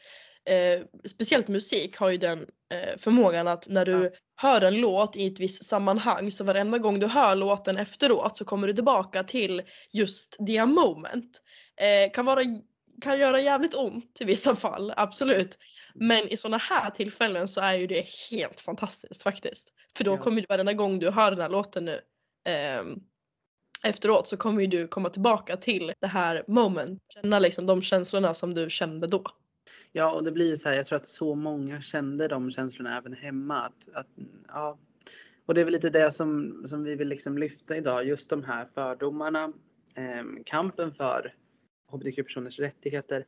eh, 0.46 0.82
speciellt 1.08 1.48
musik 1.48 1.96
har 1.96 2.10
ju 2.10 2.18
den 2.18 2.46
eh, 2.74 2.98
förmågan 2.98 3.48
att 3.48 3.68
när 3.68 3.84
du 3.84 3.92
Ja. 4.04 4.10
hör 4.36 4.62
en 4.62 4.80
låt 4.80 5.16
i 5.16 5.26
ett 5.26 5.40
visst 5.40 5.64
sammanhang 5.64 6.30
så 6.30 6.44
varenda 6.44 6.78
gång 6.78 7.00
du 7.00 7.06
hör 7.06 7.34
låten 7.36 7.76
efteråt 7.76 8.36
så 8.36 8.44
kommer 8.44 8.66
du 8.66 8.72
tillbaka 8.74 9.24
till 9.24 9.62
just 9.92 10.36
det 10.38 10.66
moment. 10.66 11.42
Eh, 11.80 12.12
kan 12.12 12.24
vara 12.26 12.42
kan 13.02 13.18
göra 13.18 13.40
jävligt 13.40 13.74
ont 13.74 14.20
i 14.20 14.24
vissa 14.24 14.56
fall, 14.56 14.92
absolut. 14.96 15.58
Men 15.94 16.28
i 16.28 16.36
sådana 16.36 16.56
här 16.58 16.90
tillfällen 16.90 17.48
så 17.48 17.60
är 17.60 17.74
ju 17.74 17.86
det 17.86 18.06
helt 18.30 18.60
fantastiskt 18.60 19.22
faktiskt. 19.22 19.68
För 19.96 20.04
då 20.04 20.12
Ja. 20.12 20.18
kommer 20.18 20.40
du 20.40 20.46
varenda 20.48 20.72
gång 20.72 20.98
du 20.98 21.10
hör 21.10 21.30
den 21.30 21.40
här 21.40 21.48
låten 21.48 21.84
nu 21.84 22.00
ehm, 22.48 22.94
efteråt 23.82 24.28
så 24.28 24.36
kommer 24.36 24.60
ju 24.60 24.66
du 24.66 24.88
komma 24.88 25.10
tillbaka 25.10 25.56
till 25.56 25.92
det 26.00 26.06
här 26.06 26.44
moment. 26.48 27.02
Känna 27.14 27.38
liksom 27.38 27.66
de 27.66 27.82
känslorna 27.82 28.34
som 28.34 28.54
du 28.54 28.70
kände 28.70 29.06
då. 29.06 29.24
Ja, 29.92 30.16
och 30.16 30.24
det 30.24 30.32
blir 30.32 30.56
så 30.56 30.68
här, 30.68 30.76
jag 30.76 30.86
tror 30.86 30.96
att 30.96 31.06
så 31.06 31.34
många 31.34 31.80
kände 31.80 32.28
de 32.28 32.50
känslorna 32.50 32.98
även 32.98 33.12
hemma. 33.12 33.58
Att, 33.60 33.88
att, 33.94 34.06
ja. 34.48 34.78
Och 35.46 35.54
det 35.54 35.60
är 35.60 35.64
väl 35.64 35.72
lite 35.72 35.90
det 35.90 36.10
som, 36.10 36.62
som 36.66 36.82
vi 36.84 36.96
vill 36.96 37.08
liksom 37.08 37.38
lyfta 37.38 37.76
idag, 37.76 38.06
just 38.06 38.30
de 38.30 38.44
här 38.44 38.66
fördomarna, 38.74 39.52
eh, 39.94 40.24
kampen 40.44 40.92
för 40.92 41.34
hbtq-personers 41.92 42.58
rättigheter, 42.58 43.26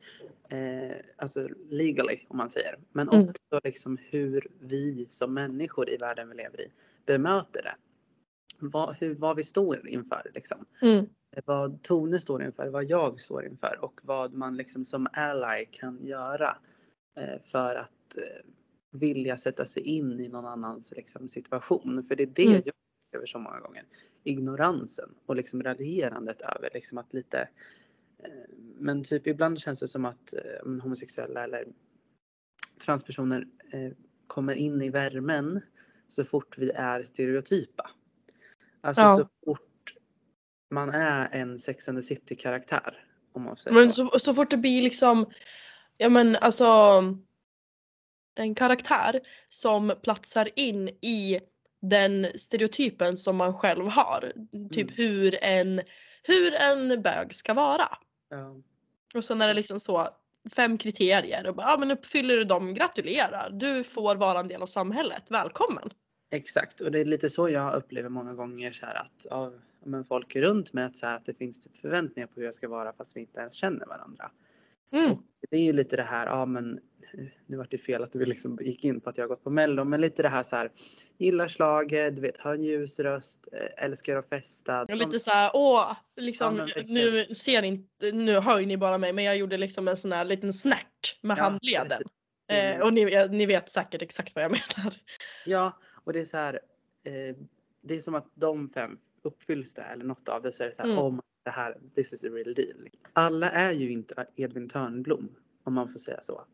eh, 0.49 0.95
alltså 1.17 1.47
legally 1.69 2.19
om 2.27 2.37
man 2.37 2.49
säger, 2.49 2.79
men 2.91 3.09
Mm. 3.09 3.29
också 3.29 3.59
liksom 3.63 3.97
hur 4.09 4.47
vi 4.59 5.07
som 5.09 5.33
människor 5.33 5.89
i 5.89 5.97
världen 5.97 6.29
vi 6.29 6.35
lever 6.35 6.61
i 6.61 6.71
bemöter 7.05 7.61
det. 7.63 7.75
Vad, 8.59 8.95
hur, 8.95 9.15
vad 9.15 9.35
vi 9.35 9.43
står 9.43 9.87
inför 9.87 10.31
liksom 10.33 10.65
Mm. 10.81 11.05
vad 11.45 11.83
Tone 11.83 12.19
står 12.19 12.43
inför, 12.43 12.69
vad 12.69 12.83
jag 12.83 13.21
står 13.21 13.45
inför 13.45 13.77
och 13.81 13.99
vad 14.03 14.33
man 14.33 14.57
liksom 14.57 14.83
som 14.83 15.07
ally 15.13 15.65
kan 15.65 16.05
göra 16.05 16.57
eh, 17.19 17.41
för 17.43 17.75
att 17.75 18.17
eh, 18.17 18.45
vilja 18.91 19.37
sätta 19.37 19.65
sig 19.65 19.83
in 19.83 20.19
i 20.19 20.27
någon 20.27 20.45
annans 20.45 20.93
liksom, 20.95 21.27
situation. 21.27 22.03
För 22.03 22.15
det 22.15 22.23
är 22.23 22.27
det 22.27 22.45
Mm. 22.45 22.61
jag 22.65 22.73
upplever 23.07 23.25
så 23.25 23.39
många 23.39 23.59
gånger. 23.59 23.85
Ignoransen 24.23 25.09
och 25.25 25.35
liksom 25.35 25.63
raljerandet 25.63 26.41
över 26.41 26.69
liksom 26.73 26.97
att 26.97 27.13
lite 27.13 27.49
eh, 28.23 28.29
men 28.77 29.03
typ 29.03 29.27
ibland 29.27 29.59
känns 29.59 29.79
det 29.79 29.87
som 29.87 30.05
att 30.05 30.33
homosexuella 30.83 31.43
eller 31.43 31.67
transpersoner 32.85 33.47
kommer 34.27 34.53
in 34.53 34.81
i 34.81 34.89
värmen 34.89 35.61
så 36.07 36.23
fort 36.23 36.57
vi 36.57 36.71
är 36.71 37.03
stereotypa. 37.03 37.91
Alltså 38.81 39.01
Ja. 39.01 39.17
så 39.17 39.27
fort 39.45 39.93
man 40.71 40.89
är 40.89 41.29
en 41.31 41.59
Sex 41.59 41.89
and 41.89 41.97
the 41.97 42.01
City 42.01 42.35
karaktär. 42.35 43.05
Om 43.33 43.43
man 43.43 43.57
säger 43.57 43.75
Men 43.77 43.91
så. 43.93 44.09
så, 44.09 44.19
så 44.19 44.33
fort 44.33 44.49
det 44.49 44.57
blir 44.57 44.81
liksom, 44.81 45.25
ja 45.97 46.09
men 46.09 46.35
alltså 46.35 46.65
en 48.35 48.55
karaktär 48.55 49.19
som 49.49 49.93
platsar 50.03 50.49
in 50.55 50.87
i 50.89 51.39
den 51.81 52.27
stereotypen 52.35 53.17
som 53.17 53.35
man 53.37 53.53
själv 53.53 53.87
har. 53.87 54.33
Typ 54.71 54.89
Mm. 54.89 54.93
hur, 54.95 55.43
en, 55.43 55.81
hur 56.23 56.53
en 56.53 57.01
bög 57.01 57.35
ska 57.35 57.53
vara. 57.53 57.97
Ja. 58.29 58.55
Och 59.13 59.25
sen 59.25 59.41
är 59.41 59.47
det 59.47 59.53
liksom 59.53 59.79
så 59.79 60.09
fem 60.55 60.77
kriterier 60.77 61.47
och 61.47 61.55
bara, 61.55 61.67
ja 61.71 61.77
men 61.77 61.91
uppfyller 61.91 62.37
du 62.37 62.43
dem, 62.43 62.73
gratulerar. 62.73 63.49
Du 63.49 63.83
får 63.83 64.15
vara 64.15 64.39
en 64.39 64.47
del 64.47 64.61
av 64.61 64.67
samhället, 64.67 65.23
välkommen. 65.29 65.89
Exakt 66.31 66.81
och 66.81 66.91
det 66.91 66.99
är 66.99 67.05
lite 67.05 67.29
så 67.29 67.49
jag 67.49 67.73
upplever 67.75 68.09
många 68.09 68.33
gånger 68.33 68.71
så 68.71 68.85
här 68.85 68.95
att 68.95 69.25
av 69.25 69.61
men 69.83 70.05
folk 70.05 70.35
runt 70.35 70.73
mig 70.73 70.83
att, 70.83 70.95
så 70.95 71.05
här, 71.05 71.15
att 71.15 71.25
det 71.25 71.33
finns 71.33 71.61
typ 71.61 71.77
förväntningar 71.77 72.27
på 72.27 72.33
hur 72.35 72.43
jag 72.45 72.53
ska 72.53 72.67
vara 72.67 72.93
fast 72.93 73.15
vi 73.15 73.19
inte 73.21 73.39
ens 73.39 73.55
känner 73.55 73.85
varandra. 73.85 74.31
Mm. 74.91 75.11
Och 75.11 75.19
det 75.49 75.57
är 75.57 75.61
ju 75.61 75.73
lite 75.73 75.95
det 75.95 76.03
här, 76.03 76.25
ja 76.27 76.45
men 76.45 76.79
nu 77.45 77.57
vart 77.57 77.71
det 77.71 77.77
fel 77.77 78.03
att 78.03 78.15
vi 78.15 78.25
liksom 78.25 78.57
gick 78.61 78.83
in 78.85 79.01
på 79.01 79.09
att 79.09 79.17
jag 79.17 79.23
har 79.23 79.29
gått 79.29 79.43
på 79.43 79.49
mello 79.49 79.83
men 79.83 80.01
lite 80.01 80.21
det 80.21 80.29
här 80.29 80.43
så 80.43 80.55
här 80.55 80.71
gillar 81.17 81.47
slaget, 81.47 82.15
du 82.15 82.21
vet 82.21 82.37
har 82.37 82.53
en 82.53 82.63
ljus 82.63 82.99
röst, 82.99 83.47
eh, 83.51 83.83
älskar 83.85 84.15
att 84.15 84.29
festa. 84.29 84.81
Och 84.81 84.95
lite 84.95 85.19
såhär, 85.19 85.51
åh, 85.53 85.93
liksom, 86.17 86.57
Ja, 86.75 86.83
nu 86.85 87.25
ser 87.25 87.63
inte, 87.63 88.11
nu 88.11 88.39
hör 88.39 88.61
ni 88.65 88.77
bara 88.77 88.97
mig 88.97 89.13
men 89.13 89.23
jag 89.23 89.37
gjorde 89.37 89.57
liksom 89.57 89.87
en 89.87 89.97
sån 89.97 90.11
här 90.11 90.25
liten 90.25 90.53
snärt 90.53 91.17
med 91.21 91.37
Ja, 91.37 91.43
handleden. 91.43 91.87
precis. 91.87 92.05
Eh, 92.51 92.75
Mm. 92.75 92.81
och 92.87 92.93
ni, 92.93 93.27
ni 93.29 93.45
vet 93.45 93.69
säkert 93.69 94.01
exakt 94.01 94.35
vad 94.35 94.43
jag 94.43 94.51
menar. 94.51 94.93
Ja, 95.45 95.79
och 96.03 96.13
det 96.13 96.19
är 96.19 96.25
så 96.25 96.37
här. 96.37 96.59
Eh, 97.03 97.35
det 97.81 97.95
är 97.95 97.99
som 98.01 98.15
att 98.15 98.31
de 98.35 98.69
fem 98.69 98.97
uppfylls 99.21 99.73
det 99.73 99.81
eller 99.81 100.05
något 100.05 100.29
av 100.29 100.41
det 100.41 100.51
så 100.51 100.63
är 100.63 100.67
det 100.67 100.73
så 100.73 100.81
här. 100.81 100.89
Mm. 100.89 101.03
Om 101.03 101.21
det 101.43 101.49
här, 101.51 101.77
this 101.95 102.13
is 102.13 102.23
a 102.23 102.27
real 102.27 102.53
deal. 102.53 102.89
Alla 103.13 103.49
är 103.51 103.71
ju 103.71 103.91
inte 103.91 104.25
Edvin 104.35 104.69
Törnblom 104.69 105.29
om 105.63 105.73
man 105.73 105.87
får 105.87 105.99
säga 105.99 106.21
så. 106.21 106.45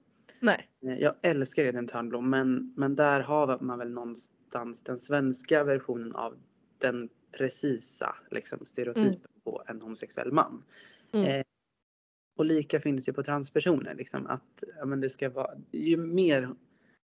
Nej. 0.41 0.69
Eh, 0.85 0.93
Jag 0.97 1.15
älskar 1.21 1.63
Edvin 1.63 1.87
Törnblom 1.87 2.29
men, 2.29 2.73
men 2.77 2.95
där 2.95 3.19
har 3.21 3.59
man 3.61 3.79
väl 3.79 3.89
någonstans 3.91 4.81
den 4.83 4.99
svenska 4.99 5.63
versionen 5.63 6.15
av 6.15 6.37
den 6.77 7.09
precisa 7.31 8.15
liksom, 8.31 8.65
stereotypen 8.65 9.07
Mm. 9.13 9.19
på 9.43 9.63
en 9.67 9.81
homosexuell 9.81 10.31
man. 10.31 10.63
Mm. 11.11 11.25
Eh, 11.25 11.43
och 12.37 12.45
lika 12.45 12.79
finns 12.79 13.09
ju 13.09 13.13
på 13.13 13.23
transpersoner. 13.23 13.95
Liksom, 13.95 14.27
att 14.27 14.63
ja, 14.77 14.85
men 14.85 14.99
det 15.01 15.09
ska 15.09 15.29
vara, 15.29 15.51
ju 15.71 15.97
mer 15.97 16.55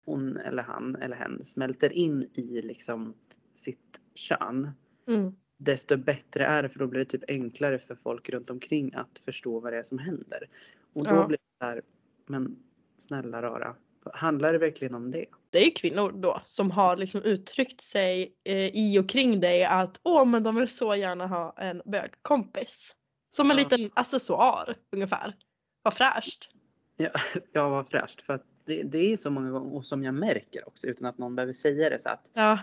hon 0.10 0.38
eller 0.38 0.64
han 0.64 0.96
eller 0.96 1.16
hen 1.16 1.44
smälter 1.44 1.94
in 1.94 2.30
i 2.34 2.62
liksom, 2.62 3.14
sitt 3.54 4.00
kön 4.16 4.72
Mm. 5.08 5.36
desto 5.58 5.98
bättre 5.98 6.46
är 6.46 6.64
det 6.64 6.70
för 6.70 6.80
då 6.80 6.88
blir 6.88 7.00
det 7.00 7.06
typ 7.06 7.24
enklare 7.28 7.80
för 7.80 7.96
folk 7.96 8.30
runt 8.30 8.50
omkring 8.50 8.94
att 8.94 9.22
förstå 9.26 9.60
vad 9.60 9.74
det 9.74 9.80
är 9.80 9.84
som 9.84 10.00
händer. 10.00 10.50
Och 10.94 11.04
då 11.06 11.16
Ja. 11.16 11.28
blir 11.28 11.40
det 11.60 11.66
här, 11.66 11.82
men 12.28 12.58
snälla 12.98 13.42
rara, 13.42 13.76
handlar 14.14 14.54
det 14.54 14.60
verkligen 14.60 14.96
om 14.96 15.12
det? 15.12 15.26
Det 15.50 15.66
är 15.68 15.76
kvinnor 15.76 16.12
då 16.12 16.42
som 16.46 16.72
har 16.72 16.98
liksom 16.98 17.22
uttryckt 17.24 17.82
sig 17.82 18.36
eh, 18.44 18.68
i 18.76 19.00
och 19.00 19.10
kring 19.10 19.40
dig 19.40 19.64
att 19.66 20.00
åh 20.04 20.26
men 20.26 20.44
de 20.44 20.56
vill 20.56 20.70
så 20.70 20.96
gärna 20.96 21.28
ha 21.28 21.54
en 21.58 21.82
bögkompis. 21.86 22.96
Som 23.30 23.52
en 23.52 23.58
Ja. 23.58 23.64
liten 23.70 23.92
accessoar 23.94 24.76
ungefär. 24.92 25.36
Vad 25.82 25.94
fräscht. 25.94 26.50
Ja, 26.98 27.10
ja 27.54 27.70
vad 27.70 27.90
fräscht. 27.90 28.22
För 28.22 28.34
att 28.34 28.46
det, 28.70 28.84
det 28.84 29.14
är 29.14 29.18
så 29.18 29.32
många 29.32 29.52
gånger, 29.52 29.76
och 29.76 29.86
som 29.86 30.04
jag 30.04 30.14
märker 30.14 30.68
också 30.68 30.88
utan 30.88 31.08
att 31.08 31.18
någon 31.18 31.36
behöver 31.36 31.54
säga 31.54 31.90
det, 31.90 32.00
så 32.00 32.10
att 32.10 32.32
Ja. 32.34 32.60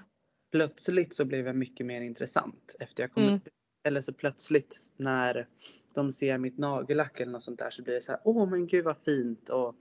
plötsligt 0.52 1.14
så 1.14 1.24
blev 1.24 1.46
jag 1.46 1.56
mycket 1.56 1.86
mer 1.86 2.00
intressant 2.00 2.76
efter 2.80 3.02
jag 3.02 3.12
kom 3.12 3.22
Mm. 3.22 3.34
ut. 3.34 3.48
Eller 3.88 4.00
så 4.00 4.12
plötsligt 4.12 4.92
när 4.96 5.46
de 5.94 6.12
ser 6.12 6.38
mitt 6.38 6.58
nagellack 6.58 7.20
eller 7.20 7.32
något 7.32 7.42
sånt 7.42 7.58
där 7.58 7.70
så 7.70 7.82
blir 7.82 7.94
det 7.94 8.00
så 8.00 8.12
här, 8.12 8.20
åh 8.24 8.50
men 8.50 8.66
gud 8.66 8.84
vad 8.84 8.96
fint 9.04 9.48
och 9.48 9.76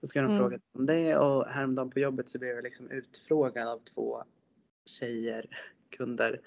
så 0.00 0.06
ska 0.06 0.20
de 0.22 0.26
Mm. 0.26 0.38
fråga 0.38 0.58
om 0.78 0.86
det 0.86 1.16
och 1.16 1.46
häromdagen 1.46 1.90
på 1.90 2.00
jobbet 2.00 2.28
så 2.28 2.38
blev 2.38 2.54
jag 2.54 2.64
liksom 2.64 2.90
utfrågad 2.90 3.68
av 3.68 3.78
två 3.94 4.22
tjejer, 4.86 5.46
kunder. 5.90 6.40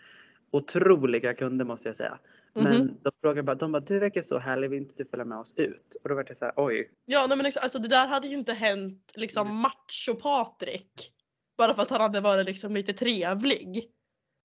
Otroliga 0.51 1.33
kunder 1.33 1.65
måste 1.65 1.89
jag 1.89 1.95
säga. 1.95 2.19
Men 2.55 2.77
Mhm. 2.77 2.97
de 3.03 3.11
frågade 3.21 3.43
bara, 3.43 3.55
de 3.55 3.71
bara, 3.71 3.79
du 3.79 3.99
verkar 3.99 4.21
så 4.21 4.37
härlig, 4.37 4.69
vill 4.69 4.79
inte 4.81 5.03
du 5.03 5.09
följa 5.09 5.25
med 5.25 5.37
oss 5.37 5.53
ut? 5.57 5.95
Och 6.03 6.09
då 6.09 6.15
var 6.15 6.23
det 6.23 6.35
så 6.35 6.45
här, 6.45 6.53
oj. 6.57 6.91
Ja 7.05 7.27
nej, 7.27 7.37
men 7.37 7.45
alltså 7.61 7.79
det 7.79 7.87
där 7.87 8.07
hade 8.07 8.27
ju 8.27 8.37
inte 8.37 8.53
hänt 8.53 9.11
liksom 9.15 9.65
macho-Patrik. 9.65 11.11
Bara 11.57 11.75
för 11.75 11.81
att 11.81 11.89
han 11.89 12.01
hade 12.01 12.21
varit 12.21 12.45
liksom 12.45 12.73
lite 12.73 12.93
trevlig. 12.93 13.89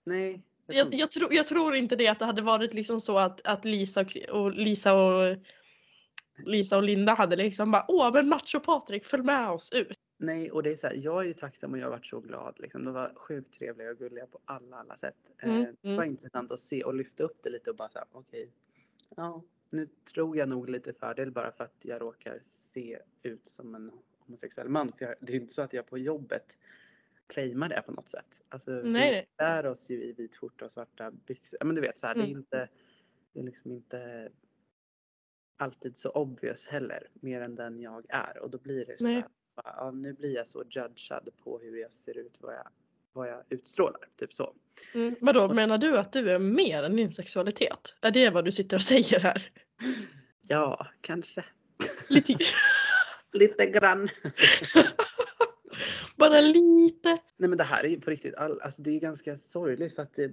Nej. 0.07 0.43
jag 0.67 0.75
tror 0.75 0.79
Jag, 0.79 0.87
inte. 0.87 1.37
jag, 1.37 1.47
tror, 1.47 1.75
inte 1.75 1.97
det 1.97 2.09
att 2.09 2.19
det 2.19 2.25
hade 2.25 2.43
varit 2.43 2.75
liksom 2.75 3.01
så 3.01 3.19
att, 3.19 3.47
att 3.47 3.65
Lisa, 3.65 4.01
och, 4.01 4.41
och 4.43 4.53
Lisa 4.53 4.95
och 4.95 5.37
Lisa 6.47 6.77
och 6.77 6.83
Linda 6.83 7.15
hade 7.15 7.37
liksom 7.37 7.71
bara 7.71 7.85
åh 7.89 8.13
men 8.13 8.29
macho-Patrik 8.35 9.05
följ 9.05 9.23
med 9.23 9.51
oss 9.51 9.73
ut. 9.73 9.99
Nej, 10.21 10.51
och 10.51 10.63
det 10.63 10.71
är 10.71 10.77
så 10.77 10.87
här, 10.87 10.95
jag 10.95 11.23
är 11.23 11.27
ju 11.27 11.35
tacksam 11.35 11.73
och 11.73 11.79
jag 11.79 11.85
har 11.87 11.91
varit 11.91 12.07
så 12.07 12.21
glad. 12.21 12.55
Liksom. 12.61 12.85
De 12.85 12.95
var 12.95 13.13
sjukt 13.17 13.53
trevliga 13.53 13.91
och 13.91 13.99
gulliga 13.99 14.27
på 14.27 14.39
alla, 14.45 14.77
alla 14.77 14.97
sätt. 14.97 15.33
Mm, 15.39 15.57
Eh, 15.61 15.69
det 15.83 15.89
var 15.89 16.03
mm. 16.03 16.09
intressant 16.09 16.53
att 16.53 16.61
se 16.61 16.85
och 16.85 16.95
lyfta 16.95 17.23
upp 17.25 17.43
det 17.43 17.51
lite 17.51 17.71
och 17.71 17.77
bara 17.77 17.89
så 17.89 17.99
här, 17.99 18.09
okej. 18.13 18.53
ja, 19.17 19.43
nu 19.71 19.87
tror 19.87 20.37
jag 20.37 20.49
nog 20.49 20.69
lite 20.71 20.93
fördel 20.93 21.31
bara 21.33 21.53
för 21.53 21.65
att 21.65 21.85
jag 21.85 22.01
råkar 22.01 22.39
se 22.43 22.99
ut 23.23 23.47
som 23.47 23.75
en 23.75 23.91
homosexuell 24.19 24.69
man. 24.69 24.93
För 24.93 25.05
jag, 25.05 25.15
det 25.21 25.33
är 25.33 25.35
ju 25.35 25.41
inte 25.41 25.55
så 25.55 25.63
att 25.63 25.73
jag 25.73 25.87
på 25.87 25.99
jobbet 25.99 26.59
claimar 27.27 27.69
det 27.69 27.83
på 27.87 27.93
något 27.93 28.09
sätt. 28.09 28.43
Alltså, 28.49 28.71
Nej, 28.71 29.29
vi 29.39 29.45
lär 29.45 29.67
oss 29.67 29.91
ju 29.91 30.05
i 30.05 30.13
vit 30.13 30.37
skjorta 30.37 30.65
och 30.65 30.73
svarta 30.73 31.11
byxor. 31.11 31.59
Men 31.65 31.75
du 31.75 31.81
vet, 31.81 31.99
så 31.99 32.07
här, 32.07 32.15
det 32.15 32.21
är 32.21 32.25
Mm. 32.25 32.39
inte, 32.39 32.69
det 33.33 33.41
är 33.41 33.45
liksom 33.45 33.73
inte 33.73 34.31
alltid 35.57 35.97
så 35.97 36.11
obvious 36.11 36.67
heller, 36.67 37.09
mer 37.15 37.41
än 37.41 37.55
den 37.55 37.81
jag 37.83 38.07
är. 38.09 38.39
Och 38.39 38.51
då 38.51 38.59
blir 38.59 38.87
det 38.87 38.99
så 38.99 39.05
här, 39.07 39.29
ja, 39.65 39.91
nu 39.91 40.13
blir 40.13 40.35
jag 40.35 40.47
så 40.47 40.65
judgad 40.71 41.29
på 41.45 41.59
hur 41.59 41.77
jag 41.77 41.93
ser 41.93 42.19
ut, 42.19 42.37
vad 42.41 42.55
jag, 42.55 42.69
vad 43.13 43.29
jag 43.29 43.43
utstrålar. 43.49 44.01
Typ 44.17 44.33
så. 44.33 44.55
Mm. 44.95 45.15
Vadå 45.21 45.55
menar 45.55 45.79
du 45.79 45.99
att 45.99 46.13
du 46.13 46.31
är 46.33 46.39
mer 46.39 46.83
än 46.83 46.97
din 46.97 47.13
sexualitet? 47.13 47.95
Är 48.01 48.11
det 48.11 48.31
vad 48.31 48.45
du 48.45 48.53
sitter 48.53 48.77
och 48.77 48.83
säger 48.83 49.21
här? 49.21 49.51
Ja, 50.49 50.87
kanske. 51.01 51.45
Lite, 52.09 52.35
Lite 53.33 53.67
grann. 53.67 54.09
bara 56.17 56.41
lite. 56.41 57.09
Nej 57.37 57.49
men 57.49 57.59
det 57.59 57.65
här 57.65 57.85
är 57.85 57.89
ju 57.89 58.01
på 58.01 58.11
riktigt, 58.11 58.35
all, 58.35 58.61
alltså 58.61 58.83
det 58.83 58.91
är 58.91 58.95
ju 58.95 59.01
ganska 59.01 59.37
sorgligt 59.37 59.95
för 59.95 60.03
att 60.03 60.15
det, 60.15 60.31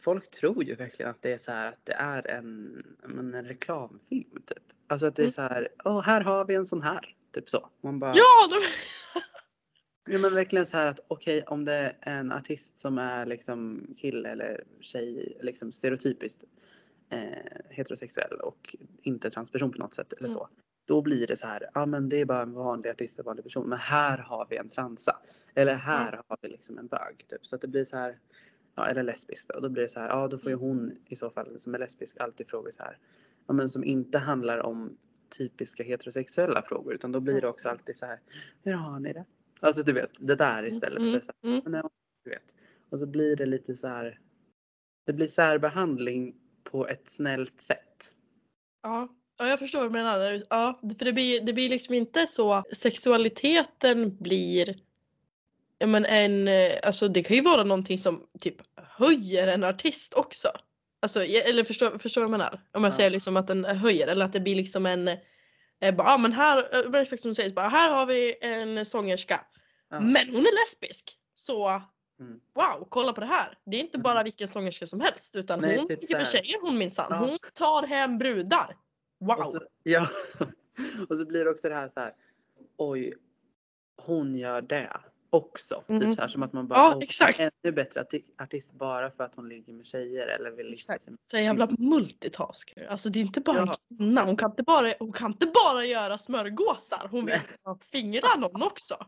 folk 0.00 0.30
tror 0.30 0.64
ju 0.64 0.74
verkligen 0.74 1.10
att 1.10 1.22
det 1.22 1.32
är 1.32 1.38
så 1.38 1.52
här 1.52 1.68
att 1.68 1.80
det 1.84 1.92
är 1.92 2.26
en, 2.26 2.82
men 3.06 3.34
en 3.34 3.44
reklamfilm 3.44 4.42
typ. 4.46 4.62
Alltså 4.86 5.06
att 5.06 5.16
det 5.16 5.22
är 5.22 5.24
Mm. 5.24 5.30
så 5.30 5.42
här, 5.42 5.68
åh 5.84 6.02
här 6.02 6.20
har 6.20 6.44
vi 6.44 6.54
en 6.54 6.66
sån 6.66 6.82
här. 6.82 7.14
Typ 7.32 7.48
så. 7.48 7.70
Man 7.80 7.98
bara, 7.98 8.12
Ja! 8.14 8.48
De... 8.50 8.56
Ja 10.10 10.18
men 10.18 10.34
verkligen 10.34 10.66
så 10.66 10.76
här 10.76 10.86
att 10.86 11.00
okej 11.08 11.42
om 11.42 11.64
det 11.64 11.74
är 11.74 11.96
en 12.00 12.32
artist 12.32 12.76
som 12.76 12.98
är 12.98 13.26
liksom 13.26 13.86
kille 13.98 14.28
eller 14.28 14.64
tjej 14.80 15.38
liksom 15.42 15.72
stereotypiskt 15.72 16.44
eh, 17.10 17.20
heterosexuell 17.70 18.40
och 18.40 18.76
inte 19.02 19.30
transperson 19.30 19.70
på 19.72 19.78
något 19.78 19.94
sätt 19.94 20.12
eller 20.12 20.28
Mm. 20.28 20.38
så. 20.38 20.48
Då 20.86 21.02
blir 21.02 21.26
det 21.26 21.36
så 21.36 21.46
här, 21.46 21.70
ja 21.74 21.86
men 21.86 22.08
det 22.08 22.16
är 22.20 22.24
bara 22.24 22.42
en 22.42 22.52
vanlig 22.52 22.90
artist, 22.90 23.18
en 23.18 23.24
vanlig 23.24 23.44
person. 23.44 23.68
Men 23.68 23.78
här 23.78 24.18
har 24.18 24.46
vi 24.50 24.56
en 24.56 24.68
transa. 24.68 25.16
Eller 25.54 25.74
här 25.74 26.22
har 26.28 26.38
vi 26.42 26.48
liksom 26.48 26.78
en 26.78 26.86
bög. 26.86 27.24
Typ. 27.28 27.46
Så 27.46 27.54
att 27.56 27.60
det 27.62 27.68
blir 27.68 27.84
så 27.84 27.96
här, 27.96 28.18
ja 28.74 28.86
eller 28.86 29.02
lesbisk 29.02 29.48
då. 29.48 29.54
Och 29.54 29.62
då 29.62 29.68
blir 29.68 29.82
det 29.82 29.88
så 29.88 30.00
här, 30.00 30.08
ja 30.08 30.28
då 30.28 30.38
får 30.38 30.50
ju 30.50 30.56
hon 30.56 30.92
i 31.06 31.16
så 31.16 31.30
fall 31.30 31.58
som 31.58 31.74
är 31.74 31.78
lesbisk 31.78 32.16
alltid 32.20 32.48
frågor 32.48 32.70
så 32.70 32.82
här. 32.82 32.98
Ja 33.46 33.54
men 33.54 33.68
som 33.68 33.84
inte 33.84 34.18
handlar 34.18 34.58
om 34.58 34.96
typiska 35.30 35.82
heterosexuella 35.82 36.62
frågor. 36.62 36.94
Utan 36.94 37.12
då 37.12 37.20
blir 37.20 37.40
det 37.40 37.48
också 37.48 37.68
alltid 37.68 37.96
så 37.96 38.06
här, 38.06 38.20
hur 38.62 38.72
har 38.72 39.00
ni 39.00 39.12
det? 39.12 39.24
Alltså 39.60 39.82
du 39.82 39.92
vet, 39.92 40.10
det 40.18 40.34
där 40.34 40.66
istället 40.66 40.98
Mm, 40.98 41.12
för 41.12 41.20
så 41.20 41.32
här, 41.42 41.58
mm. 41.66 41.82
du 42.24 42.30
vet. 42.30 42.54
Och 42.90 42.98
så 42.98 43.06
blir 43.06 43.36
det 43.36 43.46
lite 43.46 43.74
så 43.74 43.88
här, 43.88 44.20
det 45.06 45.12
blir 45.12 45.26
särbehandling 45.26 46.34
på 46.64 46.88
ett 46.88 47.10
snällt 47.10 47.60
sätt. 47.60 48.12
Ja, 48.82 49.08
ja 49.38 49.48
jag 49.48 49.58
förstår 49.58 49.78
vad 49.78 49.88
du 49.88 49.92
menar. 49.92 50.44
Ja, 50.50 50.78
för 50.98 51.04
det 51.04 51.12
blir, 51.12 51.40
det 51.40 51.52
blir 51.52 51.68
liksom 51.68 51.94
inte 51.94 52.26
så 52.26 52.62
sexualiteten 52.72 54.16
blir 54.16 54.76
men 55.86 56.04
en, 56.04 56.48
eh, 56.48 56.72
alltså 56.82 57.08
det 57.08 57.22
kan 57.22 57.36
ju 57.36 57.42
vara 57.42 57.64
någonting 57.64 57.98
som 57.98 58.26
typ 58.40 58.56
höjer 58.76 59.46
en 59.46 59.64
artist 59.64 60.14
också. 60.14 60.48
Alltså, 61.00 61.24
eller 61.24 61.64
förstår, 61.64 61.98
förstår 61.98 62.20
vad 62.20 62.24
jag 62.26 62.30
menar? 62.30 62.60
Om 62.72 62.84
jag 62.84 62.92
Ja. 62.92 62.96
säger 62.96 63.10
liksom 63.10 63.36
att 63.36 63.46
den 63.46 63.64
höjer 63.64 64.08
eller 64.08 64.24
att 64.24 64.32
det 64.32 64.40
blir 64.40 64.54
liksom 64.56 64.86
en, 64.86 65.08
eh, 65.80 65.94
bara, 65.96 66.08
ja 66.08 66.18
men 66.18 66.32
här, 66.32 66.86
eh, 66.94 67.00
exakt 67.00 67.22
som 67.22 67.28
du 67.30 67.34
säger, 67.34 67.50
bara, 67.50 67.68
här 67.68 67.90
har 67.90 68.06
vi 68.06 68.34
en 68.40 68.86
sångerska. 68.86 69.40
Ja. 69.90 70.00
Men 70.00 70.28
hon 70.28 70.40
är 70.40 70.64
lesbisk. 70.64 71.18
Så 71.34 71.82
Mm. 72.20 72.40
wow, 72.54 72.86
kolla 72.90 73.12
på 73.12 73.20
det 73.20 73.26
här. 73.26 73.58
Det 73.66 73.76
är 73.76 73.80
inte 73.80 73.96
Mm. 73.96 74.02
bara 74.02 74.22
vilken 74.22 74.48
sångerska 74.48 74.86
som 74.86 75.00
helst 75.00 75.36
utan 75.36 75.60
Nej, 75.60 75.76
hon 75.78 75.88
typ 75.88 76.08
tjejer 76.28 76.66
hon 76.66 76.78
minsann. 76.78 77.06
Ja. 77.10 77.16
Hon 77.16 77.38
tar 77.54 77.86
hem 77.86 78.18
brudar. 78.18 78.76
Wow. 79.20 79.38
Och 79.38 79.46
så, 79.46 79.60
ja. 79.82 80.08
och 81.08 81.18
så 81.18 81.26
blir 81.26 81.44
det 81.44 81.50
också 81.50 81.68
det 81.68 81.74
här 81.74 81.88
så 81.88 82.00
här. 82.00 82.12
Oj, 82.76 83.14
hon 84.02 84.34
gör 84.34 84.62
det 84.62 84.90
också. 85.30 85.84
Mm. 85.88 86.00
Typ 86.00 86.14
så 86.14 86.20
här 86.20 86.28
som 86.28 86.42
att 86.42 86.52
man 86.52 86.68
bara. 86.68 86.78
Ja, 86.78 86.92
"Åh, 86.96 87.02
exakt. 87.02 87.40
Ännu 87.40 87.72
bättre 87.72 88.02
arti- 88.02 88.24
artist 88.42 88.72
bara 88.74 89.10
för 89.10 89.24
att 89.24 89.34
hon 89.34 89.48
ligger 89.48 89.72
med 89.72 89.86
tjejer 89.86 90.26
eller 90.26 90.50
vill 90.50 90.66
lista 90.66 90.94
Exakt. 90.94 91.10
med. 91.10 91.18
Så 91.30 91.38
jävla 91.38 91.68
multitasker. 91.78 92.86
Alltså 92.86 93.08
det 93.08 93.18
är 93.18 93.20
inte 93.20 93.40
bara 93.40 93.58
en 93.58 93.66
Ja. 93.66 93.74
kvinna. 93.98 94.24
Hon 94.24 94.36
kan 94.36 94.50
inte 94.50 94.62
bara, 94.62 94.92
hon 94.98 95.12
kan 95.12 95.30
inte 95.32 95.46
bara 95.46 95.84
göra 95.84 96.18
smörgåsar. 96.18 97.08
Hon 97.10 97.26
vill 97.26 97.40
fingra 97.92 98.28
någon 98.38 98.62
också. 98.62 99.06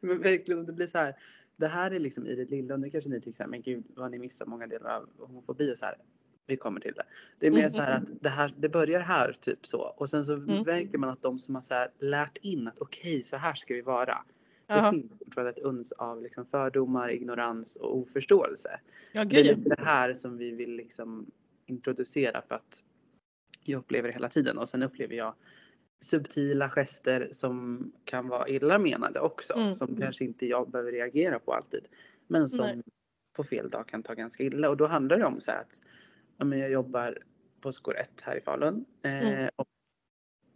Men 0.00 0.22
verkligen, 0.22 0.66
det 0.66 0.72
blir 0.72 0.86
så 0.86 0.98
här. 0.98 1.16
Det 1.56 1.68
här 1.68 1.90
är 1.90 1.98
liksom 1.98 2.26
i 2.26 2.34
det 2.34 2.50
lilla. 2.50 2.74
Och 2.74 2.80
nu 2.80 2.90
kanske 2.90 3.10
ni 3.10 3.20
tycker 3.20 3.36
så 3.36 3.42
här, 3.42 3.50
men 3.50 3.62
gud 3.62 3.84
vad 3.96 4.10
ni 4.10 4.18
missar 4.18 4.46
många 4.46 4.66
delar 4.66 4.90
av 4.96 5.08
homofobi 5.26 5.72
och 5.72 5.78
så 5.78 5.84
här. 5.84 5.96
Vi 6.46 6.56
kommer 6.56 6.80
till 6.80 6.92
det. 6.96 7.02
Det 7.38 7.46
är 7.46 7.50
mer 7.50 7.58
Mm, 7.58 7.70
så 7.70 7.82
här 7.82 7.92
att 7.92 8.22
det, 8.22 8.28
här, 8.28 8.52
det 8.56 8.68
börjar 8.68 9.00
här 9.00 9.32
typ 9.40 9.66
så. 9.66 9.80
Och 9.80 10.10
sen 10.10 10.24
så 10.24 10.34
Mm. 10.34 10.62
märker 10.62 10.98
man 10.98 11.10
att 11.10 11.22
de 11.22 11.38
som 11.38 11.54
har 11.54 11.62
så 11.62 11.74
här 11.74 11.90
lärt 12.00 12.36
in 12.36 12.68
att 12.68 12.78
okej 12.78 13.22
så 13.22 13.36
här 13.36 13.54
ska 13.54 13.74
vi 13.74 13.80
vara. 13.82 14.18
Det 14.74 14.90
finns 14.90 15.18
fortfarande 15.18 15.50
ett 15.50 15.58
uns 15.58 15.92
av 15.92 16.22
liksom 16.22 16.46
fördomar, 16.46 17.10
ignorans 17.10 17.76
och 17.76 17.96
oförståelse. 17.98 18.80
Ja 19.12 19.24
Det 19.24 19.40
är 19.40 19.44
lite 19.44 19.68
det 19.76 19.84
här 19.84 20.14
som 20.14 20.36
vi 20.36 20.50
vill 20.50 20.76
liksom 20.76 21.30
introducera 21.66 22.42
för 22.42 22.54
att 22.54 22.84
jag 23.64 23.78
upplever 23.78 24.08
det 24.08 24.14
hela 24.14 24.28
tiden 24.28 24.58
och 24.58 24.68
sen 24.68 24.82
upplever 24.82 25.14
jag 25.14 25.34
subtila 26.04 26.70
gester 26.70 27.28
som 27.32 27.92
kan 28.04 28.28
vara 28.28 28.48
illa 28.48 28.78
menade 28.78 29.20
också. 29.20 29.54
Mm. 29.54 29.74
Som 29.74 29.96
kanske 29.96 30.24
inte 30.24 30.46
jag 30.46 30.70
behöver 30.70 30.92
reagera 30.92 31.38
på 31.38 31.52
alltid. 31.54 31.88
Men 32.26 32.48
som 32.48 32.66
Nej. 32.66 32.82
på 33.36 33.44
fel 33.44 33.68
dag 33.68 33.88
kan 33.88 34.02
ta 34.02 34.14
ganska 34.14 34.42
illa. 34.42 34.70
Och 34.70 34.76
då 34.76 34.86
handlar 34.86 35.18
det 35.18 35.24
om 35.24 35.40
så 35.40 35.50
här 35.50 35.60
att 35.60 35.80
ja, 36.36 36.56
jag 36.56 36.70
jobbar 36.70 37.18
på 37.60 37.72
skor 37.72 37.96
1 37.98 38.20
här 38.22 38.36
i 38.36 38.40
Falun. 38.40 38.84
Eh, 39.02 39.28
Mm. 39.32 39.50
och, 39.56 39.68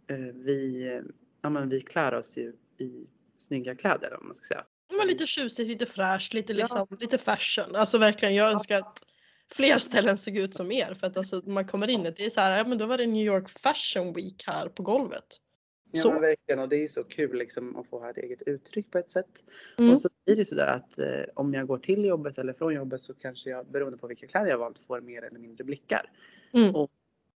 eh, 0.07 0.17
vi, 0.33 0.87
eh, 0.87 1.01
ja, 1.41 1.49
men 1.49 1.69
vi 1.69 1.81
klär 1.81 2.13
oss 2.13 2.37
ju 2.37 2.53
i 2.77 3.07
snygga 3.37 3.75
kläder 3.75 4.17
om 4.19 4.25
man 4.25 4.33
ska 4.33 4.47
säga. 4.47 4.65
Men 4.97 5.07
lite 5.07 5.27
tjusigt, 5.27 5.69
lite 5.69 5.85
fräscht, 5.85 6.33
lite, 6.33 6.53
Ja. 6.53 6.57
liksom, 6.57 6.87
lite 6.99 7.17
fashion. 7.17 7.75
Alltså 7.75 7.97
verkligen, 7.97 8.35
jag 8.35 8.51
önskar 8.51 8.79
att 8.79 9.03
fler 9.51 9.77
ställen 9.77 10.17
såg 10.17 10.37
ut 10.37 10.55
som 10.55 10.71
er. 10.71 10.93
För 10.93 11.07
att 11.07 11.17
alltså, 11.17 11.41
man 11.45 11.67
kommer 11.67 11.87
in, 11.87 12.03
det 12.03 12.25
är 12.25 12.29
så 12.29 12.41
här, 12.41 12.57
ja 12.57 12.67
men 12.67 12.77
då 12.77 12.85
var 12.85 12.97
det 12.97 13.07
New 13.07 13.25
York 13.25 13.49
Fashion 13.49 14.13
Week 14.13 14.43
här 14.47 14.69
på 14.69 14.83
golvet. 14.83 15.41
Ja 15.91 16.01
Så. 16.01 16.11
men 16.11 16.21
verkligen 16.21 16.59
och 16.59 16.69
det 16.69 16.83
är 16.83 16.87
så 16.87 17.03
kul 17.03 17.37
liksom 17.37 17.75
att 17.75 17.89
få 17.89 17.99
ha 17.99 18.09
ett 18.09 18.17
eget 18.17 18.41
uttryck 18.41 18.91
på 18.91 18.97
ett 18.97 19.11
sätt. 19.11 19.43
Mm. 19.77 19.91
Och 19.91 20.01
så 20.01 20.09
blir 20.25 20.35
det 20.35 20.45
sådär 20.45 20.67
att 20.67 20.99
eh, 20.99 21.23
om 21.33 21.53
jag 21.53 21.67
går 21.67 21.77
till 21.77 22.05
jobbet 22.05 22.37
eller 22.37 22.53
från 22.53 22.73
jobbet 22.73 23.01
så 23.01 23.13
kanske 23.13 23.49
jag 23.49 23.71
beroende 23.71 23.97
på 23.97 24.07
vilka 24.07 24.27
kläder 24.27 24.49
jag 24.49 24.57
valt 24.57 24.79
får 24.79 25.01
mer 25.01 25.21
eller 25.21 25.39
mindre 25.39 25.63
blickar. 25.63 26.11
Mm. 26.53 26.75
Och 26.75 26.91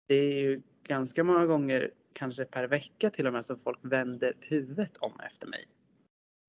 det 0.08 0.16
är 0.16 0.40
ju 0.40 0.62
ganska 0.84 1.24
många 1.24 1.46
gånger, 1.46 1.92
kanske 2.14 2.46
per 2.46 2.68
vecka 2.68 3.10
till 3.10 3.28
och 3.28 3.34
med, 3.34 3.46
som 3.46 3.58
folk 3.58 3.80
vänder 3.82 4.34
huvudet 4.40 4.98
om 4.98 5.20
efter 5.20 5.48
mig. 5.48 5.66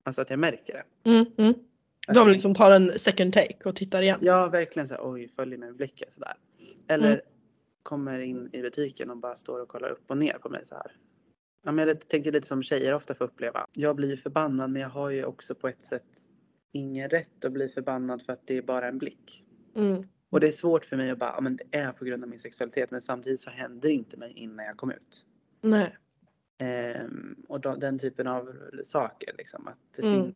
Alltså 0.07 0.21
att 0.21 0.29
jag 0.29 0.39
märker 0.39 0.73
det. 1.03 1.09
Mm, 1.11 1.25
mm. 1.37 1.53
De 2.07 2.29
liksom 2.29 2.53
tar 2.55 2.71
en 2.71 2.99
second 2.99 3.33
take 3.33 3.69
och 3.69 3.75
tittar 3.75 4.01
igen. 4.01 4.19
Ja, 4.21 4.47
verkligen 4.49 4.87
så 4.87 4.93
här, 4.93 5.01
oj, 5.11 5.27
följer 5.27 5.57
med 5.57 5.75
blicken 5.75 6.07
sådär. 6.11 6.33
Eller 6.87 7.11
Mm. 7.11 7.19
kommer 7.83 8.19
in 8.19 8.49
i 8.53 8.61
butiken 8.61 9.09
och 9.09 9.17
bara 9.17 9.35
står 9.35 9.59
och 9.61 9.67
kollar 9.67 9.89
upp 9.89 10.11
och 10.11 10.17
ner 10.17 10.33
på 10.37 10.49
mig 10.49 10.65
så 10.65 10.75
här. 10.75 10.91
Ja, 11.65 11.71
men 11.71 11.87
jag 11.87 12.07
tänker 12.07 12.31
lite 12.31 12.47
som 12.47 12.63
tjejer 12.63 12.93
ofta 12.93 13.15
får 13.15 13.25
uppleva. 13.25 13.67
Jag 13.73 13.95
blir 13.95 14.09
ju 14.09 14.17
förbannad 14.17 14.69
men 14.71 14.81
jag 14.81 14.89
har 14.89 15.09
ju 15.09 15.25
också 15.25 15.55
på 15.55 15.67
ett 15.67 15.85
sätt 15.85 16.03
ingen 16.71 17.09
rätt 17.09 17.45
att 17.45 17.51
bli 17.51 17.69
förbannad 17.69 18.21
för 18.21 18.33
att 18.33 18.47
det 18.47 18.57
är 18.57 18.61
bara 18.61 18.87
en 18.87 18.97
blick. 18.97 19.43
Mm. 19.75 20.03
Och 20.29 20.39
det 20.39 20.47
är 20.47 20.51
svårt 20.51 20.85
för 20.85 20.97
mig 20.97 21.09
att 21.11 21.17
bara, 21.19 21.33
ja 21.35 21.41
men 21.41 21.55
det 21.55 21.77
är 21.77 21.91
på 21.91 22.05
grund 22.05 22.23
av 22.23 22.29
min 22.29 22.39
sexualitet 22.39 22.91
men 22.91 23.01
samtidigt 23.01 23.39
så 23.39 23.49
händer 23.49 23.89
det 23.89 23.93
inte 23.93 24.17
mig 24.17 24.31
innan 24.35 24.65
jag 24.65 24.77
kom 24.77 24.91
ut. 24.91 25.25
Nej. 25.61 25.97
Ehm, 26.57 27.35
och 27.47 27.59
då, 27.61 27.75
den 27.75 27.99
typen 27.99 28.27
av 28.27 28.55
saker 28.83 29.35
liksom. 29.37 29.67
Att 29.67 29.77
det, 29.95 30.01
Mm. 30.01 30.23
finns, 30.23 30.35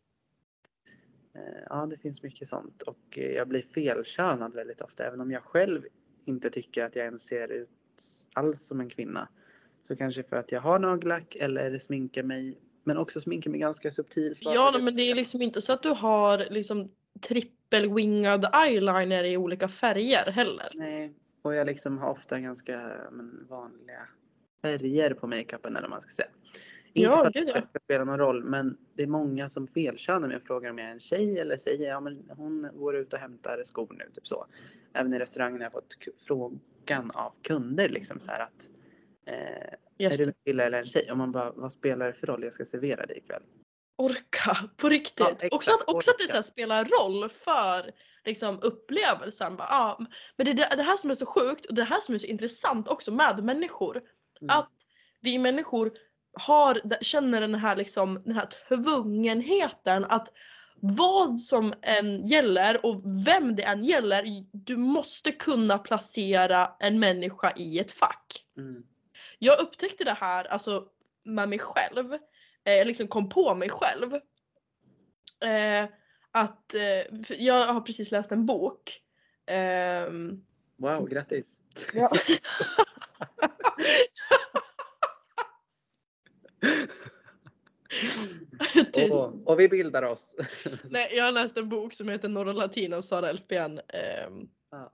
eh, 1.34 1.62
ja, 1.68 1.86
det 1.86 1.96
finns 1.98 2.22
mycket 2.22 2.48
sånt 2.48 2.82
och 2.82 3.18
eh, 3.18 3.30
jag 3.32 3.48
blir 3.48 3.62
felkönad 3.62 4.54
väldigt 4.54 4.80
ofta 4.80 5.04
även 5.04 5.20
om 5.20 5.30
jag 5.30 5.42
själv 5.42 5.82
inte 6.24 6.50
tycker 6.50 6.84
att 6.84 6.96
jag 6.96 7.04
ens 7.04 7.22
ser 7.26 7.48
ut 7.52 7.68
alls 8.34 8.66
som 8.66 8.80
en 8.80 8.90
kvinna. 8.90 9.28
Så 9.88 9.96
kanske 9.96 10.22
för 10.22 10.36
att 10.36 10.52
jag 10.52 10.60
har 10.60 10.78
nagellack 10.78 11.36
eller 11.36 11.78
sminkar 11.78 12.22
mig 12.22 12.58
men 12.84 12.96
också 12.96 13.20
sminkar 13.20 13.50
mig 13.50 13.60
ganska 13.60 13.90
subtilt. 13.90 14.38
Ja 14.42 14.78
men 14.82 14.96
det 14.96 15.02
är 15.02 15.14
liksom 15.14 15.42
inte 15.42 15.60
så 15.60 15.72
att 15.72 15.82
du 15.82 15.88
har 15.90 16.38
liksom 16.50 16.90
trippelwingad 17.20 18.46
eyeliner 18.54 19.24
i 19.24 19.36
olika 19.36 19.68
färger 19.68 20.30
heller. 20.32 20.70
Nej, 20.74 21.14
och 21.42 21.54
jag 21.54 21.66
liksom 21.66 21.98
har 21.98 22.10
ofta 22.10 22.40
ganska 22.40 22.92
men, 23.12 23.46
vanliga 23.48 24.08
färger 24.62 25.14
på 25.14 25.26
makeupen 25.26 25.76
eller 25.76 25.88
vad 25.88 25.90
man 25.90 26.00
ska 26.00 26.10
säga. 26.10 26.28
Inte 26.94 27.08
Ja, 27.08 27.12
för 27.12 27.26
att 27.26 27.34
ja. 27.34 27.44
det 27.44 27.66
ska 27.70 27.78
spela 27.84 28.04
någon 28.04 28.18
roll 28.18 28.44
men 28.44 28.76
det 28.94 29.02
är 29.02 29.06
många 29.06 29.48
som 29.48 29.66
felkönar 29.66 30.28
mig 30.28 30.36
och 30.36 30.42
frågar 30.42 30.70
om 30.70 30.78
jag 30.78 30.88
är 30.88 30.92
en 30.92 31.00
tjej 31.00 31.38
eller 31.38 31.56
säger 31.56 31.88
ja 31.88 32.00
men 32.00 32.30
hon 32.36 32.68
går 32.74 32.96
ut 32.96 33.12
och 33.12 33.18
hämtar 33.18 33.62
skor 33.64 33.94
nu 33.98 34.10
typ 34.14 34.28
så. 34.28 34.46
Även 34.92 35.14
i 35.14 35.18
restaurangen 35.18 35.60
har 35.60 35.64
jag 35.64 35.72
fått 35.72 35.96
frågan 36.26 37.10
av 37.10 37.34
kunder 37.42 37.88
liksom 37.88 38.20
så 38.20 38.30
här 38.30 38.40
att 38.40 38.70
eh, 39.26 40.06
är 40.06 40.18
du 40.18 40.24
en 40.24 40.34
kille 40.44 40.64
eller 40.64 40.78
en 40.78 40.86
tjej? 40.86 41.10
Och 41.10 41.18
man 41.18 41.32
bara 41.32 41.52
vad 41.52 41.72
spelar 41.72 42.06
det 42.06 42.12
för 42.12 42.26
roll 42.26 42.44
jag 42.44 42.52
ska 42.52 42.64
servera 42.64 43.06
dig 43.06 43.18
ikväll? 43.18 43.42
Orka 43.96 44.68
på 44.76 44.88
riktigt. 44.88 45.18
Ja, 45.18 45.30
exakt, 45.30 45.54
också 45.54 45.72
att, 45.72 45.94
också 45.94 46.10
att 46.10 46.18
det 46.18 46.24
orka. 46.24 46.36
så 46.36 46.42
spelar 46.42 46.84
roll 46.84 47.28
för 47.28 47.92
liksom, 48.24 48.58
upplevelsen. 48.62 49.56
Bara, 49.56 49.68
ja, 49.70 50.06
men 50.36 50.46
det 50.46 50.50
är 50.52 50.54
det, 50.54 50.76
det 50.76 50.82
här 50.82 50.96
som 50.96 51.10
är 51.10 51.14
så 51.14 51.26
sjukt 51.26 51.66
och 51.66 51.74
det 51.74 51.84
här 51.84 52.00
som 52.00 52.14
är 52.14 52.18
så 52.18 52.26
intressant 52.26 52.88
också 52.88 53.12
med 53.12 53.44
människor. 53.44 54.02
Mm. 54.42 54.58
Att 54.58 54.72
vi 55.20 55.38
människor 55.38 55.92
har, 56.32 56.80
känner 57.00 57.40
den 57.40 57.54
här, 57.54 57.76
liksom, 57.76 58.22
den 58.24 58.34
här 58.34 58.48
tvungenheten 58.68 60.04
att 60.04 60.32
vad 60.84 61.40
som 61.40 61.72
än 61.82 62.26
gäller 62.26 62.86
och 62.86 63.02
vem 63.26 63.56
det 63.56 63.62
än 63.62 63.84
gäller, 63.84 64.24
du 64.52 64.76
måste 64.76 65.32
kunna 65.32 65.78
placera 65.78 66.72
en 66.80 66.98
människa 66.98 67.52
i 67.56 67.78
ett 67.78 67.92
fack. 67.92 68.46
Mm. 68.56 68.82
Jag 69.38 69.60
upptäckte 69.60 70.04
det 70.04 70.16
här 70.20 70.44
alltså 70.44 70.86
med 71.24 71.48
mig 71.48 71.58
själv. 71.58 72.12
Eh, 72.64 72.74
Jag 72.74 72.86
liksom 72.86 73.08
kom 73.08 73.28
på 73.28 73.54
mig 73.54 73.70
själv. 73.70 74.14
Eh, 75.44 75.88
att 76.30 76.74
eh, 76.74 77.34
jag 77.38 77.66
har 77.66 77.80
precis 77.80 78.10
läst 78.12 78.32
en 78.32 78.46
bok. 78.46 79.00
Ehm, 79.46 80.44
Wow, 80.76 81.08
grattis! 81.08 81.58
ja. 81.92 82.12
och, 89.10 89.48
och 89.48 89.60
vi 89.60 89.68
bildar 89.68 90.02
oss. 90.02 90.36
Nej, 90.90 91.12
jag 91.16 91.24
har 91.24 91.32
läst 91.32 91.58
en 91.58 91.68
bok 91.68 91.92
som 91.94 92.08
heter 92.08 92.28
Norra 92.28 92.52
Latina 92.52 92.96
av 92.96 93.02
Sara 93.02 93.28
Elfben. 93.28 93.80
ehm, 93.88 94.48
Ja. 94.70 94.90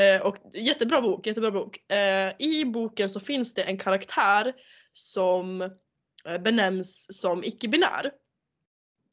Eh, 0.00 0.22
och 0.26 0.36
jättebra 0.54 1.00
bok, 1.00 1.26
jättebra 1.26 1.50
bok. 1.50 1.90
Eh, 1.92 2.32
I 2.38 2.64
boken 2.64 3.10
så 3.10 3.20
finns 3.20 3.54
det 3.54 3.62
en 3.62 3.78
karaktär 3.78 4.52
som 4.92 5.60
eh, 6.24 6.38
benämns 6.38 7.20
som 7.20 7.44
icke-binär. 7.44 8.10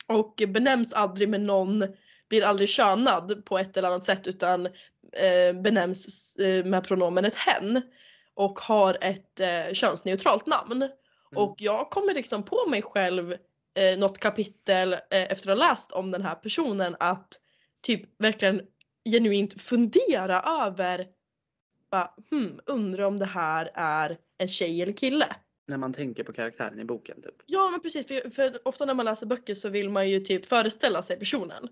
Och 0.07 0.43
benämns 0.47 0.93
aldrig 0.93 1.29
med 1.29 1.41
någon, 1.41 1.85
blir 2.29 2.43
aldrig 2.43 2.69
könad 2.69 3.45
på 3.45 3.57
ett 3.57 3.77
eller 3.77 3.87
annat 3.87 4.03
sätt 4.03 4.27
utan 4.27 4.65
eh, 4.65 5.61
benämns 5.63 6.35
eh, 6.35 6.65
med 6.65 6.83
pronomenet 6.83 7.35
hen. 7.35 7.81
Och 8.33 8.59
har 8.59 8.97
ett 9.01 9.41
könsneutralt 9.73 10.45
namn. 10.45 10.89
Mm. 11.31 11.43
Och 11.43 11.55
jag 11.59 11.89
kommer 11.89 12.13
liksom 12.13 12.43
på 12.43 12.67
mig 12.69 12.81
själv 12.81 13.31
eh, 13.79 13.99
något 13.99 14.17
kapitel 14.17 14.93
eh, 14.93 14.99
efter 15.09 15.51
att 15.51 15.57
ha 15.57 15.69
läst 15.69 15.91
om 15.91 16.11
den 16.11 16.21
här 16.21 16.35
personen 16.35 16.95
att 16.99 17.41
typ 17.81 18.21
verkligen 18.21 18.61
genuint 19.09 19.61
fundera 19.61 20.41
över 20.41 21.07
bara, 21.91 22.13
hmm, 22.29 22.59
undrar 22.65 23.03
om 23.03 23.19
det 23.19 23.25
här 23.25 23.71
är 23.73 24.17
en 24.37 24.47
tjej 24.47 24.81
eller 24.81 24.93
kille. 24.93 25.35
När 25.67 25.77
man 25.77 25.93
tänker 25.93 26.23
på 26.23 26.33
karaktären 26.33 26.79
i 26.79 26.85
boken 26.85 27.21
typ. 27.21 27.35
Ja 27.45 27.69
men 27.69 27.81
precis, 27.81 28.07
för, 28.07 28.29
för 28.29 28.67
ofta 28.67 28.85
när 28.85 28.93
man 28.93 29.05
läser 29.05 29.25
böcker 29.25 29.55
så 29.55 29.69
vill 29.69 29.89
man 29.89 30.09
ju 30.09 30.19
typ 30.19 30.45
föreställa 30.45 31.03
sig 31.03 31.19
personen. 31.19 31.69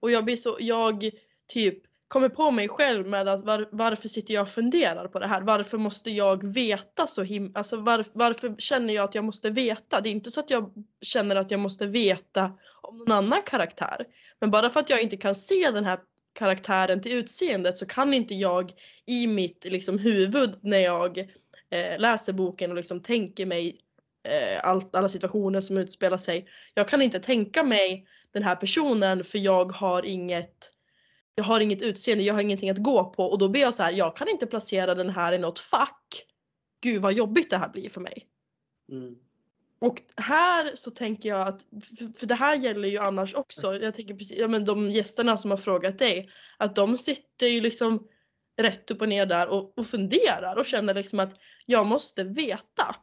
Och 0.00 0.10
jag 0.10 0.24
blir 0.24 0.36
så, 0.36 0.56
jag 0.60 1.10
typ 1.48 1.82
kommer 2.10 2.28
på 2.28 2.50
mig 2.50 2.68
själv 2.68 3.06
med 3.06 3.28
att 3.28 3.44
var, 3.44 3.68
varför 3.72 4.08
sitter 4.08 4.34
jag 4.34 4.42
och 4.42 4.48
funderar 4.48 5.08
på 5.08 5.18
det 5.18 5.26
här? 5.26 5.40
Varför 5.40 5.78
måste 5.78 6.10
jag 6.10 6.52
veta 6.52 7.06
så 7.06 7.22
himla, 7.22 7.58
alltså 7.58 7.76
var, 7.76 8.04
varför 8.12 8.54
känner 8.58 8.94
jag 8.94 9.04
att 9.04 9.14
jag 9.14 9.24
måste 9.24 9.50
veta? 9.50 10.00
Det 10.00 10.08
är 10.08 10.10
inte 10.10 10.30
så 10.30 10.40
att 10.40 10.50
jag 10.50 10.72
känner 11.02 11.36
att 11.36 11.50
jag 11.50 11.60
måste 11.60 11.86
veta 11.86 12.52
om 12.82 12.98
någon 12.98 13.12
annan 13.12 13.42
karaktär. 13.46 14.06
Men 14.40 14.50
bara 14.50 14.70
för 14.70 14.80
att 14.80 14.90
jag 14.90 15.02
inte 15.02 15.16
kan 15.16 15.34
se 15.34 15.70
den 15.70 15.84
här 15.84 15.98
karaktären 16.34 17.00
till 17.00 17.16
utseendet 17.16 17.76
så 17.76 17.86
kan 17.86 18.14
inte 18.14 18.34
jag 18.34 18.72
i 19.06 19.26
mitt 19.26 19.64
liksom, 19.64 19.98
huvud 19.98 20.58
när 20.62 20.80
jag 20.80 21.18
eh, 21.18 21.98
läser 21.98 22.32
boken 22.32 22.70
och 22.70 22.76
liksom 22.76 23.02
tänker 23.02 23.46
mig 23.46 23.80
eh, 24.28 24.68
allt, 24.68 24.94
alla 24.94 25.08
situationer 25.08 25.60
som 25.60 25.76
utspelar 25.76 26.18
sig. 26.18 26.48
Jag 26.74 26.88
kan 26.88 27.02
inte 27.02 27.20
tänka 27.20 27.62
mig 27.62 28.06
den 28.32 28.42
här 28.42 28.56
personen 28.56 29.24
för 29.24 29.38
jag 29.38 29.72
har 29.72 30.06
inget 30.06 30.72
jag 31.40 31.44
har 31.44 31.60
inget 31.60 31.82
utseende, 31.82 32.24
jag 32.24 32.34
har 32.34 32.40
ingenting 32.40 32.70
att 32.70 32.82
gå 32.82 33.04
på 33.04 33.24
och 33.24 33.38
då 33.38 33.48
blir 33.48 33.60
jag 33.60 33.74
så 33.74 33.82
här, 33.82 33.92
jag 33.92 34.16
kan 34.16 34.28
inte 34.28 34.46
placera 34.46 34.94
den 34.94 35.10
här 35.10 35.32
i 35.32 35.38
något 35.38 35.58
fack. 35.58 36.26
Gud 36.82 37.02
vad 37.02 37.12
jobbigt 37.12 37.50
det 37.50 37.56
här 37.56 37.68
blir 37.68 37.88
för 37.88 38.00
mig. 38.00 38.26
Mm. 38.92 39.14
Och 39.80 40.02
här 40.16 40.72
så 40.74 40.90
tänker 40.90 41.28
jag 41.28 41.48
att, 41.48 41.62
för- 42.18 42.26
det 42.26 42.34
här 42.34 42.56
gäller 42.56 42.88
ju 42.88 42.98
annars 42.98 43.34
också, 43.34 43.74
jag 43.74 43.94
tänker 43.94 44.14
precis, 44.14 44.38
ja 44.38 44.48
men 44.48 44.64
de 44.64 44.90
gästerna 44.90 45.36
som 45.36 45.50
har 45.50 45.58
frågat 45.58 45.98
dig, 45.98 46.30
att 46.56 46.76
de 46.76 46.98
sitter 46.98 47.46
ju 47.46 47.60
liksom 47.60 48.08
rätt 48.60 48.90
upp 48.90 49.00
och 49.00 49.08
ner 49.08 49.26
där 49.26 49.48
och, 49.48 49.78
och 49.78 49.86
funderar 49.86 50.56
och 50.56 50.66
känner 50.66 50.94
liksom 50.94 51.20
att 51.20 51.40
jag 51.66 51.86
måste 51.86 52.24
veta. 52.24 52.96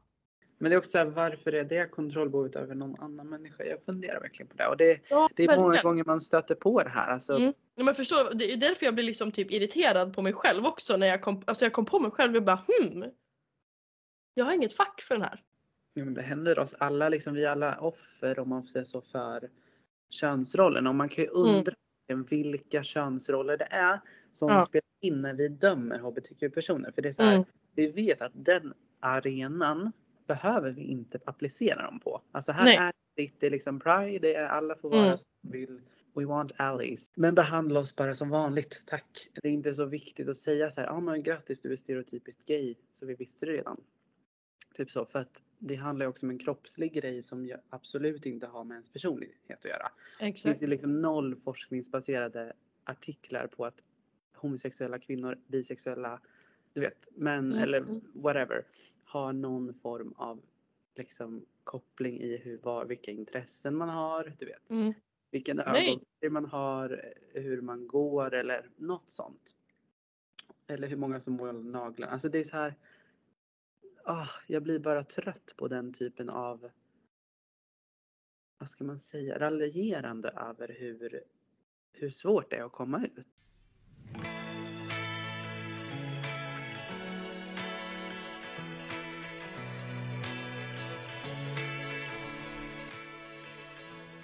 Men 0.57 0.69
det 0.69 0.75
är 0.75 0.77
också 0.77 0.91
så 0.91 0.97
här, 0.97 1.05
varför 1.05 1.51
är 1.53 1.63
det 1.63 1.91
kontrollbehovet 1.91 2.55
över 2.55 2.75
någon 2.75 2.99
annan 2.99 3.29
människa? 3.29 3.63
Jag 3.63 3.83
funderar 3.83 4.21
verkligen 4.21 4.47
på 4.47 4.57
det. 4.57 4.67
Och 4.67 4.77
det, 4.77 4.99
Ja, 5.09 5.29
det 5.35 5.43
är 5.43 5.57
många 5.57 5.81
gånger 5.81 6.03
man 6.03 6.21
stöter 6.21 6.55
på 6.55 6.83
det 6.83 6.89
här. 6.89 7.07
Alltså, 7.13 7.33
Mm. 7.37 7.53
Ja, 7.75 7.83
men 7.83 7.95
förstår, 7.95 8.33
det 8.33 8.53
är 8.53 8.57
därför 8.57 8.85
jag 8.85 8.95
blir 8.95 9.05
liksom 9.05 9.31
typ 9.31 9.51
irriterad 9.51 10.13
på 10.13 10.21
mig 10.21 10.33
själv 10.33 10.65
också 10.65 10.97
när 10.97 11.07
jag 11.07 11.21
kom, 11.21 11.43
alltså 11.45 11.65
jag 11.65 11.73
kom 11.73 11.85
på 11.85 11.99
mig 11.99 12.11
själv 12.11 12.35
och 12.35 12.43
bara 12.43 12.63
hmm. 12.67 13.03
Jag 14.33 14.45
har 14.45 14.53
inget 14.53 14.73
fack 14.73 15.01
för 15.01 15.15
den 15.15 15.23
här. 15.23 15.43
Ja, 15.93 16.05
men 16.05 16.13
det 16.13 16.21
händer 16.21 16.59
oss 16.59 16.73
alla, 16.79 17.09
liksom, 17.09 17.33
vi 17.33 17.43
är 17.45 17.49
alla 17.49 17.79
offer 17.79 18.39
om 18.39 18.49
man 18.49 18.61
får 18.63 18.67
säga 18.69 18.85
så 18.85 19.01
för 19.01 19.49
könsrollen. 20.09 20.87
Och 20.87 20.95
man 20.95 21.09
kan 21.09 21.23
ju 21.23 21.29
undra 21.29 21.73
vilka 22.29 22.83
könsroller 22.83 23.57
det 23.57 23.67
är 23.71 24.01
som 24.33 24.49
Ja. 24.49 24.61
spelar 24.61 24.83
in 25.01 25.21
när 25.21 25.33
vi 25.33 25.47
dömer 25.47 25.99
hbtq-personer. 25.99 26.91
För 26.91 27.01
det 27.01 27.07
är 27.09 27.13
så 27.13 27.23
här, 27.23 27.33
Mm. 27.35 27.45
vi 27.75 27.87
vet 27.87 28.21
att 28.21 28.31
den 28.35 28.73
arenan 28.99 29.91
behöver 30.27 30.71
vi 30.71 30.81
inte 30.81 31.19
applicera 31.25 31.81
dem 31.81 31.99
på. 31.99 32.21
Alltså 32.31 32.51
här 32.51 32.63
Nej. 32.65 32.77
är 32.77 32.93
det, 33.15 33.43
är 33.43 33.49
liksom 33.49 33.79
pride, 33.79 34.19
det 34.19 34.35
är 34.35 34.47
alla 34.47 34.75
får 34.75 34.89
vara 34.89 35.05
Mm. 35.05 35.17
som 35.17 35.29
de 35.41 35.51
vill. 35.57 35.81
We 36.13 36.25
want 36.25 36.51
allies. 36.57 37.11
Men 37.15 37.35
behandla 37.35 37.79
oss 37.79 37.95
bara 37.95 38.15
som 38.15 38.29
vanligt, 38.29 38.81
tack. 38.85 39.29
Det 39.41 39.47
är 39.47 39.51
inte 39.51 39.73
så 39.73 39.85
viktigt 39.85 40.29
att 40.29 40.37
säga 40.37 40.71
så 40.71 40.81
här, 40.81 40.87
ja 40.87 40.93
ah, 40.93 40.99
men 40.99 41.23
grattis 41.23 41.61
du 41.61 41.71
är 41.71 41.75
stereotypiskt 41.75 42.45
gay, 42.45 42.75
så 42.91 43.05
vi 43.05 43.15
visste 43.15 43.45
det 43.45 43.51
redan. 43.51 43.81
Typ 44.75 44.91
så, 44.91 45.05
för 45.05 45.19
att 45.19 45.43
det 45.59 45.75
handlar 45.75 46.05
ju 46.05 46.09
också 46.09 46.25
om 46.25 46.29
en 46.29 46.39
kroppslig 46.39 46.93
grej 46.93 47.23
som 47.23 47.51
absolut 47.69 48.25
inte 48.25 48.47
har 48.47 48.63
med 48.63 48.75
ens 48.75 48.89
personlighet 48.89 49.59
att 49.59 49.65
göra. 49.65 49.91
Det 50.19 50.25
finns 50.25 50.45
Exakt. 50.45 50.61
ju 50.61 50.67
liksom 50.67 51.01
noll 51.01 51.35
forskningsbaserade 51.35 52.53
artiklar 52.83 53.47
på 53.47 53.65
att 53.65 53.83
homosexuella 54.35 54.99
kvinnor, 54.99 55.37
bisexuella, 55.47 56.21
du 56.73 56.81
vet, 56.81 57.09
män 57.15 57.51
Mm, 57.51 57.63
eller 57.63 57.85
whatever 58.13 58.65
har 59.17 59.33
någon 59.33 59.73
form 59.73 60.13
av 60.17 60.41
liksom 60.95 61.45
koppling 61.63 62.21
i 62.21 62.37
hur, 62.37 62.59
vad, 62.63 62.87
vilka 62.87 63.11
intressen 63.11 63.75
man 63.75 63.89
har, 63.89 64.33
du 64.39 64.45
vet, 64.45 64.69
Mm. 64.69 64.93
vilken 65.31 65.59
ögonfärg 65.59 66.29
man 66.29 66.45
har, 66.45 67.13
hur 67.33 67.61
man 67.61 67.87
går 67.87 68.33
eller 68.33 68.69
något 68.75 69.09
sånt. 69.09 69.55
Eller 70.67 70.87
hur 70.87 70.97
många 70.97 71.19
som 71.19 71.33
målar 71.33 71.53
naglarna. 71.53 72.13
Alltså 72.13 72.29
det 72.29 72.39
är 72.39 72.43
så 72.43 72.57
här. 72.57 72.75
Ah, 74.03 74.29
jag 74.47 74.63
blir 74.63 74.79
bara 74.79 75.03
trött 75.03 75.53
på 75.57 75.67
den 75.67 75.93
typen 75.93 76.29
av 76.29 76.69
vad 78.57 78.69
ska 78.69 78.83
man 78.83 78.99
säga, 78.99 79.39
raljerande 79.39 80.29
över 80.29 80.67
hur, 80.79 81.23
hur 81.91 82.09
svårt 82.09 82.49
det 82.49 82.55
är 82.55 82.63
att 82.63 82.71
komma 82.71 83.05
ut. 83.05 83.27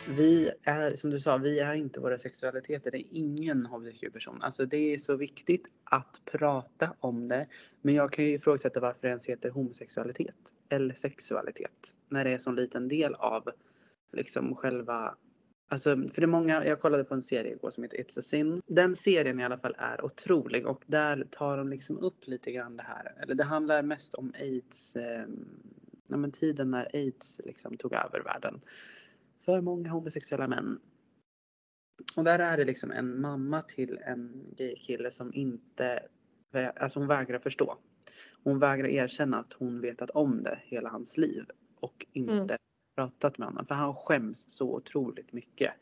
Vi 0.08 0.52
är, 0.64 0.96
som 0.96 1.10
du 1.10 1.20
sa, 1.20 1.38
vi 1.38 1.60
är 1.60 1.74
inte 1.74 2.00
våra 2.00 2.18
sexualiteter. 2.18 2.92
Det 2.92 2.98
är 2.98 3.08
ingen 3.12 3.66
hbtq-person. 3.66 4.40
Alltså 4.42 4.66
det 4.66 4.94
är 4.94 4.98
så 4.98 5.16
viktigt 5.16 5.68
att 5.84 6.22
prata 6.26 6.96
om 7.00 7.28
det. 7.28 7.48
Men 7.82 7.96
jag 7.96 8.12
kan 8.12 8.26
ju 8.26 8.32
ifrågasätta 8.32 8.80
varför 8.80 9.02
det 9.02 9.08
ens 9.08 9.26
heter 9.26 9.50
homosexualitet 9.50 10.36
eller 10.70 10.96
sexualitet. 10.96 11.96
När 12.10 12.24
det 12.24 12.30
är 12.30 12.34
en 12.34 12.40
sån 12.40 12.56
liten 12.56 12.88
del 12.88 13.14
av 13.14 13.50
liksom 14.14 14.56
själva 14.56 15.16
Alltså, 15.70 15.96
för 15.96 16.22
det 16.22 16.26
är 16.26 16.28
många, 16.28 16.66
jag 16.66 16.82
kollade 16.82 17.04
på 17.04 17.14
en 17.14 17.22
serie 17.22 17.52
igår 17.54 17.70
som 17.70 17.84
heter 17.84 17.98
It's 17.98 18.20
a 18.20 18.22
sin. 18.22 18.62
Den 18.68 18.96
serien 18.96 19.40
i 19.40 19.44
alla 19.44 19.58
fall 19.58 19.76
är 19.78 20.06
otrolig 20.06 20.68
och 20.68 20.84
där 20.86 21.28
tar 21.32 21.58
de 21.58 21.70
liksom 21.70 21.98
upp 21.98 22.28
lite 22.28 22.52
grann 22.52 22.78
det 22.78 22.84
här. 22.84 23.14
Eller 23.24 23.36
det 23.36 23.44
handlar 23.44 23.82
mest 23.82 24.14
om 24.14 24.34
aids, 24.40 24.96
eh, 24.96 25.26
ja, 26.08 26.18
men 26.18 26.32
tiden 26.32 26.72
när 26.72 26.90
aids 26.94 27.42
liksom 27.44 27.78
tog 27.78 27.94
över 27.94 28.24
världen. 28.24 28.62
För 29.46 29.62
många 29.62 29.90
homosexuella 29.90 30.48
män. 30.48 30.80
Och 32.16 32.24
där 32.24 32.40
är 32.40 32.58
det 32.58 32.66
liksom 32.66 32.92
en 32.92 33.22
mamma 33.22 33.62
till 33.62 34.00
en 34.06 34.46
gaykille 34.58 35.12
som 35.12 35.34
inte, 35.34 36.08
alltså 36.76 37.00
hon 37.00 37.08
vägrar 37.08 37.40
förstå. 37.40 37.78
Hon 38.44 38.60
vägrar 38.60 38.88
erkänna 38.88 39.38
att 39.38 39.54
hon 39.54 39.82
vetat 39.82 40.10
om 40.10 40.44
det 40.44 40.60
hela 40.64 40.90
hans 40.90 41.18
liv 41.18 41.46
och 41.80 42.06
inte 42.12 42.34
Mm. 42.34 42.58
pratat 42.96 43.38
med 43.38 43.48
honom. 43.48 43.66
För 43.66 43.76
han 43.76 43.94
skäms 43.96 44.46
så 44.58 44.76
otroligt 44.76 45.34
mycket. 45.34 45.74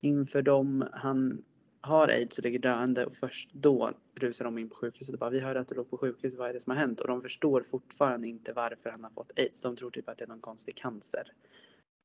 Inför 0.00 0.42
dem 0.42 0.84
han 0.92 1.44
har 1.80 2.08
aids 2.08 2.38
och 2.38 2.44
ligger 2.44 2.58
döende 2.58 3.06
och 3.06 3.12
först 3.12 3.52
då 3.52 3.92
rusar 4.14 4.44
de 4.44 4.58
in 4.58 4.68
på 4.68 4.74
sjukhuset 4.74 5.12
och 5.12 5.18
bara 5.18 5.30
vi 5.30 5.40
hörde 5.40 5.60
att 5.60 5.68
du 5.68 5.74
låg 5.74 5.90
på 5.90 5.98
sjukhus, 5.98 6.34
vad 6.34 6.48
är 6.48 6.52
det 6.52 6.60
som 6.60 6.70
har 6.70 6.78
hänt? 6.78 7.00
Och 7.00 7.08
de 7.08 7.22
förstår 7.22 7.62
fortfarande 7.62 8.28
inte 8.28 8.52
varför 8.52 8.90
han 8.90 9.04
har 9.04 9.10
fått 9.10 9.38
aids. 9.38 9.60
De 9.60 9.76
tror 9.76 9.90
typ 9.90 10.08
att 10.08 10.18
det 10.18 10.24
är 10.24 10.28
någon 10.28 10.40
konstig 10.40 10.76
cancer. 10.76 11.32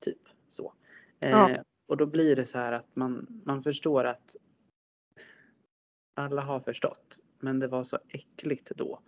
Typ 0.01 0.21
så. 0.47 0.73
Ja. 1.19 1.49
Eh, 1.49 1.61
och 1.87 1.97
då 1.97 2.05
blir 2.05 2.35
det 2.35 2.45
så 2.45 2.57
här 2.57 2.71
att 2.71 2.95
man, 2.95 3.41
man 3.45 3.63
förstår 3.63 4.03
att 4.03 4.35
alla 6.13 6.41
har 6.41 6.59
förstått. 6.59 7.19
Men 7.39 7.59
det 7.59 7.67
var 7.67 7.83
så 7.83 7.99
äckligt 8.09 8.71
då. 8.75 8.99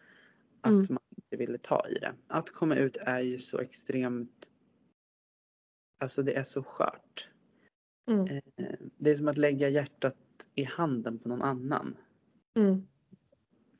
Att 0.62 0.72
Mm. 0.74 0.86
man 0.90 1.00
inte 1.18 1.38
ville 1.38 1.58
ta 1.58 1.88
i 1.90 1.94
det. 2.00 2.14
Att 2.28 2.50
komma 2.50 2.76
ut 2.76 2.98
är 2.98 3.20
ju 3.20 3.38
så 3.38 3.60
extremt 3.60 4.50
Alltså 6.00 6.24
det 6.24 6.34
är 6.34 6.44
så 6.44 6.64
skört. 6.64 7.30
Mm. 8.12 8.28
Eh, 8.58 8.76
Det 8.98 9.12
är 9.12 9.16
som 9.16 9.28
att 9.28 9.38
lägga 9.38 9.70
hjärtat 9.70 10.18
i 10.56 10.64
handen 10.64 11.20
på 11.20 11.30
någon 11.30 11.42
annan. 11.42 11.98
Mm. 12.56 12.88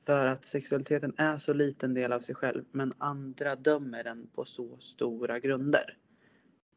För 0.06 0.28
att 0.28 0.46
sexualiteten 0.46 1.14
är 1.18 1.38
så 1.38 1.54
liten 1.54 1.94
del 1.94 2.14
av 2.14 2.20
sig 2.20 2.36
själv 2.36 2.66
men 2.72 2.92
andra 2.98 3.56
dömer 3.56 4.04
den 4.04 4.28
på 4.28 4.46
så 4.46 4.78
stora 4.78 5.40
grunder. 5.40 5.98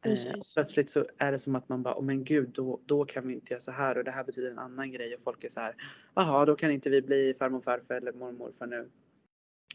Eh, 0.01 0.11
Precis. 0.11 0.53
plötsligt 0.53 0.89
så 0.89 1.05
är 1.17 1.31
det 1.31 1.39
som 1.39 1.55
att 1.55 1.69
man 1.69 1.83
bara, 1.83 1.95
oh 1.95 2.03
men 2.03 2.23
gud 2.23 2.49
då, 2.49 2.81
då 2.85 3.05
kan 3.05 3.27
vi 3.27 3.33
inte 3.33 3.53
göra 3.53 3.61
så 3.61 3.71
här 3.71 3.97
och 3.97 4.03
det 4.03 4.11
här 4.11 4.23
betyder 4.23 4.51
en 4.51 4.59
annan 4.59 4.91
grej 4.91 5.15
och 5.15 5.21
folk 5.21 5.43
är 5.43 5.49
så 5.49 5.59
här, 5.59 5.75
jaha 6.15 6.45
då 6.45 6.55
kan 6.55 6.71
inte 6.71 6.89
vi 6.89 7.01
bli 7.01 7.33
farmor, 7.33 7.61
farfar 7.61 7.95
eller 7.95 8.13
mormor 8.13 8.37
morfar 8.37 8.67
nu. 8.67 8.89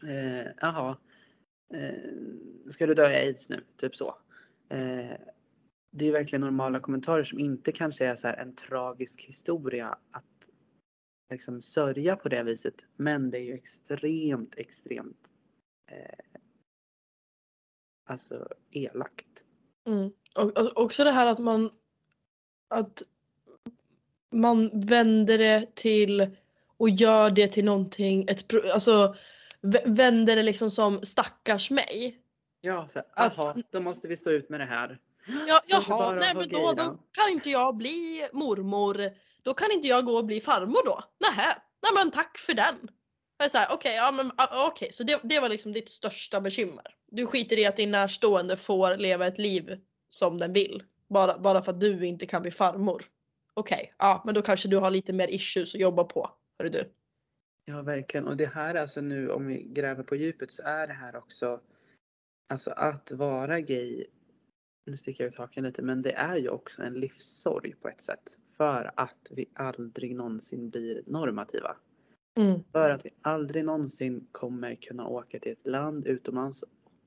Eh, 0.07 0.51
Jaha, 0.61 0.97
eh, 1.73 2.13
ska 2.67 2.85
du 2.85 2.93
dö 2.93 3.09
i 3.11 3.15
aids 3.15 3.49
nu? 3.49 3.63
Typ 3.77 3.95
så. 3.95 4.17
Eh, 4.69 5.17
det 5.91 6.05
är 6.05 6.11
verkligen 6.11 6.41
normala 6.41 6.79
kommentarer 6.79 7.23
som 7.23 7.39
inte 7.39 7.71
kanske 7.71 8.05
är 8.05 8.15
så 8.15 8.27
här 8.27 8.37
en 8.37 8.55
tragisk 8.55 9.21
historia 9.21 9.97
att 10.11 10.49
liksom 11.29 11.61
sörja 11.61 12.15
på 12.15 12.29
det 12.29 12.43
viset. 12.43 12.75
Men 12.95 13.31
det 13.31 13.37
är 13.37 13.43
ju 13.43 13.53
extremt, 13.53 14.55
extremt 14.57 15.31
eh, 15.91 16.41
alltså 18.09 18.47
elakt. 18.71 19.43
Mm. 19.87 20.11
Och, 20.35 20.77
också 20.77 21.03
det 21.03 21.11
här 21.11 21.25
att 21.25 21.39
man 21.39 21.71
att 22.67 23.03
man 24.31 24.85
vänder 24.85 25.37
det 25.37 25.75
till 25.75 26.35
och 26.77 26.89
gör 26.89 27.31
det 27.31 27.47
till 27.47 27.65
någonting, 27.65 28.25
ett, 28.27 28.53
alltså 28.73 29.15
vä- 29.61 29.95
vänder 29.95 30.35
det 30.35 30.43
liksom 30.43 30.69
som 30.69 31.05
stackars 31.05 31.69
mig. 31.69 32.19
Ja, 32.61 32.87
så 32.87 33.01
jaha, 33.15 33.55
då 33.69 33.79
måste 33.79 34.07
vi 34.07 34.17
stå 34.17 34.29
ut 34.29 34.49
med 34.49 34.59
det 34.59 34.65
här. 34.65 34.99
Ja, 35.47 35.61
jaha, 35.67 36.15
nej 36.15 36.35
men 36.35 36.49
då, 36.49 36.73
då 36.73 36.97
kan 37.11 37.29
inte 37.29 37.49
jag 37.49 37.75
bli 37.75 38.27
mormor. 38.33 39.11
Då 39.43 39.53
kan 39.53 39.71
inte 39.71 39.87
jag 39.87 40.05
gå 40.05 40.17
och 40.17 40.25
bli 40.25 40.41
farmor 40.41 40.85
då. 40.85 41.03
Nähä, 41.19 41.61
nej 41.81 41.91
men 41.93 42.11
tack 42.11 42.37
för 42.37 42.53
den. 42.53 42.89
Okej, 43.69 43.95
ja, 43.95 44.11
men, 44.11 44.31
ah, 44.37 44.67
okej, 44.67 44.91
så 44.91 45.03
det, 45.03 45.19
det 45.23 45.39
var 45.39 45.49
liksom 45.49 45.73
ditt 45.73 45.89
största 45.89 46.41
bekymmer. 46.41 46.95
Du 47.15 47.25
skiter 47.25 47.59
i 47.59 47.65
att 47.65 47.75
din 47.75 47.91
närstående 47.91 48.57
får 48.57 48.97
leva 48.97 49.27
ett 49.27 49.37
liv 49.37 49.79
som 50.09 50.37
den 50.37 50.53
vill. 50.53 50.83
Bara, 51.07 51.39
bara 51.39 51.61
för 51.61 51.71
att 51.71 51.79
du 51.79 52.05
inte 52.05 52.25
kan 52.25 52.41
bli 52.41 52.51
farmor. 52.51 53.05
Okej, 53.53 53.93
ja 53.97 54.21
men 54.25 54.35
då 54.35 54.41
kanske 54.41 54.69
du 54.69 54.77
har 54.77 54.91
lite 54.91 55.13
mer 55.13 55.27
issues 55.27 55.75
att 55.75 55.81
jobba 55.81 56.03
på. 56.03 56.29
Hörru 56.59 56.69
du. 56.69 56.91
Ja, 57.65 57.81
verkligen. 57.81 58.27
Och 58.27 58.37
det 58.37 58.45
här 58.45 58.75
alltså 58.75 59.01
nu 59.01 59.29
om 59.29 59.47
vi 59.47 59.63
gräver 59.63 60.03
på 60.03 60.15
djupet 60.15 60.51
så 60.51 60.63
är 60.63 60.87
det 60.87 60.93
här 60.93 61.15
också 61.15 61.61
alltså 62.49 62.71
att 62.71 63.11
vara 63.11 63.61
gay. 63.61 64.05
Nu 64.85 64.97
sticker 64.97 65.23
jag 65.23 65.33
ut 65.33 65.37
haken 65.37 65.63
lite, 65.63 65.81
men 65.81 66.01
det 66.01 66.13
är 66.13 66.37
ju 66.37 66.49
också 66.49 66.81
en 66.81 66.93
livssorg 66.93 67.75
på 67.75 67.87
ett 67.87 68.01
sätt 68.01 68.37
för 68.57 68.91
att 68.95 69.27
vi 69.29 69.45
aldrig 69.53 70.15
någonsin 70.15 70.69
blir 70.69 71.03
normativa. 71.05 71.75
Mm. 72.39 72.63
För 72.71 72.89
att 72.89 73.05
vi 73.05 73.09
aldrig 73.21 73.65
någonsin 73.65 74.27
kommer 74.31 74.75
kunna 74.75 75.07
åka 75.07 75.39
till 75.39 75.51
ett 75.51 75.67
land 75.67 76.07
utomlands 76.07 76.63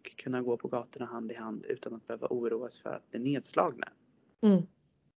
och 0.06 0.18
kunna 0.18 0.42
gå 0.42 0.56
på 0.56 0.68
gatorna 0.68 1.06
hand 1.06 1.32
i 1.32 1.34
hand 1.34 1.66
utan 1.68 1.94
att 1.94 2.06
behöva 2.06 2.26
oroa 2.30 2.66
oss 2.66 2.78
för 2.78 2.90
att 2.90 3.10
bli 3.10 3.20
nedslagna. 3.20 3.88
Mm. 4.40 4.62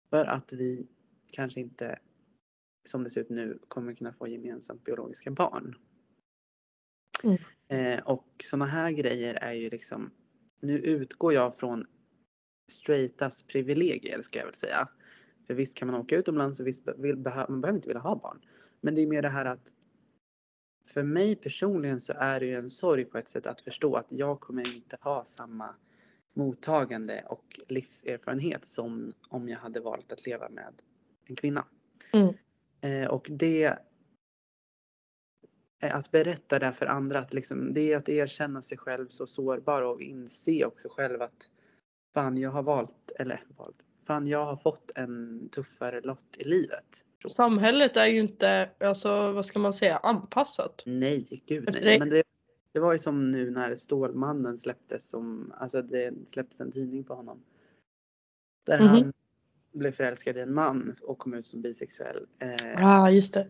För 0.09 0.25
att 0.25 0.53
vi 0.53 0.87
kanske 1.31 1.59
inte, 1.59 1.99
som 2.85 3.03
det 3.03 3.09
ser 3.09 3.21
ut 3.21 3.29
nu, 3.29 3.59
kommer 3.67 3.93
kunna 3.93 4.13
få 4.13 4.27
gemensamt 4.27 4.83
biologiska 4.83 5.31
barn. 5.31 5.75
Mm. 7.23 7.37
Eh, 7.67 8.03
och 8.03 8.27
sådana 8.43 8.65
här 8.65 8.91
grejer 8.91 9.33
är 9.33 9.53
ju 9.53 9.69
liksom, 9.69 10.11
nu 10.59 10.79
utgår 10.79 11.33
jag 11.33 11.55
från 11.55 11.85
straightas 12.71 13.43
privilegier 13.43 14.21
ska 14.21 14.39
jag 14.39 14.45
väl 14.45 14.55
säga. 14.55 14.89
För 15.47 15.53
visst 15.53 15.77
kan 15.77 15.87
man 15.87 16.01
åka 16.01 16.15
utomlands 16.15 16.59
och 16.59 16.67
visst 16.67 16.87
vill, 16.97 17.15
man 17.15 17.23
behöver 17.61 17.75
inte 17.75 17.87
vilja 17.87 18.01
ha 18.01 18.15
barn. 18.15 18.41
Men 18.81 18.95
det 18.95 19.01
är 19.01 19.07
mer 19.07 19.21
det 19.21 19.29
här 19.29 19.45
att 19.45 19.75
för 20.89 21.03
mig 21.03 21.35
personligen 21.35 21.99
så 21.99 22.13
är 22.13 22.39
det 22.39 22.45
ju 22.45 22.55
en 22.55 22.69
sorg 22.69 23.05
på 23.05 23.17
ett 23.17 23.27
sätt 23.29 23.47
att 23.47 23.61
förstå 23.61 23.95
att 23.95 24.11
jag 24.11 24.39
kommer 24.39 24.75
inte 24.75 24.97
ha 25.01 25.25
samma 25.25 25.75
mottagande 26.33 27.23
och 27.27 27.59
livserfarenhet 27.67 28.65
som 28.65 29.13
om 29.29 29.49
jag 29.49 29.59
hade 29.59 29.79
valt 29.79 30.11
att 30.11 30.25
leva 30.25 30.49
med 30.49 30.73
en 31.25 31.35
kvinna. 31.35 31.65
Mm. 32.13 32.33
Eh, 32.81 33.09
och 33.09 33.27
det 33.29 33.63
är 35.79 35.89
att 35.89 36.11
berätta 36.11 36.59
det 36.59 36.73
för 36.73 36.85
andra, 36.85 37.19
att 37.19 37.33
liksom, 37.33 37.73
det 37.73 37.93
är 37.93 37.97
att 37.97 38.09
erkänna 38.09 38.61
sig 38.61 38.77
själv 38.77 39.07
så 39.07 39.27
sårbar 39.27 39.81
och 39.81 40.01
inse 40.01 40.65
också 40.65 40.89
själv 40.89 41.21
att 41.21 41.49
fan 42.13 42.37
jag 42.37 42.49
har 42.49 42.63
valt, 42.63 43.11
eller 43.19 43.45
valt, 43.57 43.85
fan 44.07 44.27
jag 44.27 44.45
har 44.45 44.55
fått 44.55 44.91
en 44.95 45.49
tuffare 45.49 46.01
lott 46.01 46.37
i 46.37 46.43
livet. 46.43 47.03
Samhället 47.27 47.97
är 47.97 48.05
ju 48.05 48.19
inte, 48.19 48.69
alltså 48.79 49.31
vad 49.31 49.45
ska 49.45 49.59
man 49.59 49.73
säga, 49.73 49.97
anpassat. 49.97 50.83
Nej, 50.85 51.43
gud 51.45 51.65
Det- 51.65 51.81
nej. 51.81 51.99
Men 51.99 52.09
det, 52.09 52.23
det 52.71 52.79
var 52.79 52.91
ju 52.91 52.97
som 52.99 53.31
nu 53.31 53.51
när 53.51 53.75
Stålmannen 53.75 54.57
släpptes 54.57 55.09
som, 55.09 55.53
alltså 55.57 55.81
det 55.81 56.13
släpptes 56.27 56.59
en 56.59 56.71
tidning 56.71 57.03
på 57.03 57.13
honom. 57.15 57.39
Där 58.65 58.79
Mhm. 58.79 58.87
han 58.87 59.13
blev 59.71 59.91
förälskad 59.91 60.37
i 60.37 60.39
en 60.39 60.53
man 60.53 60.95
och 61.01 61.17
kom 61.17 61.33
ut 61.33 61.45
som 61.47 61.61
bisexuell 61.61 62.27
eh, 62.39 62.49
Ja, 62.73 62.99
ah, 63.03 63.09
just 63.09 63.33
det. 63.33 63.47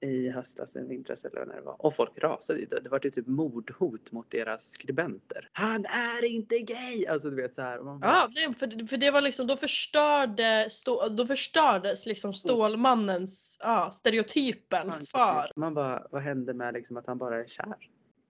I 0.00 0.30
höstas, 0.30 0.76
en 0.76 0.88
vintras 0.88 1.24
eller 1.24 1.38
vad 1.46 1.56
det 1.56 1.60
var. 1.60 1.86
Och 1.86 1.94
folk 1.94 2.18
rasade. 2.18 2.66
Det, 2.66 2.80
det 2.80 2.90
var 2.90 3.00
ju 3.02 3.10
typ 3.10 3.26
mordhot 3.26 4.12
mot 4.12 4.30
deras 4.30 4.70
skribenter. 4.70 5.48
Han 5.52 5.84
är 5.84 6.24
inte 6.24 6.58
gay! 6.58 7.06
Alltså 7.06 7.30
du 7.30 7.36
vet 7.36 7.54
så 7.54 7.62
här. 7.62 7.80
Man 7.80 8.00
bara, 8.00 8.30
Ja, 8.34 8.52
för, 8.58 8.86
för 8.86 8.96
det 8.96 9.10
var 9.10 9.20
liksom, 9.20 9.46
då, 9.46 9.56
förstörde, 9.56 10.66
stå, 10.70 11.08
då 11.08 11.26
förstördes 11.26 12.06
liksom 12.06 12.34
Stålmannens, 12.34 13.56
ja, 13.60 13.90
stereotypen 13.90 14.92
fan, 14.92 15.06
för. 15.06 15.52
Man 15.60 15.74
bara, 15.74 16.06
vad 16.10 16.22
hände 16.22 16.54
med 16.54 16.74
liksom 16.74 16.96
att 16.96 17.06
han 17.06 17.18
bara 17.18 17.40
är 17.40 17.46
kär? 17.46 17.76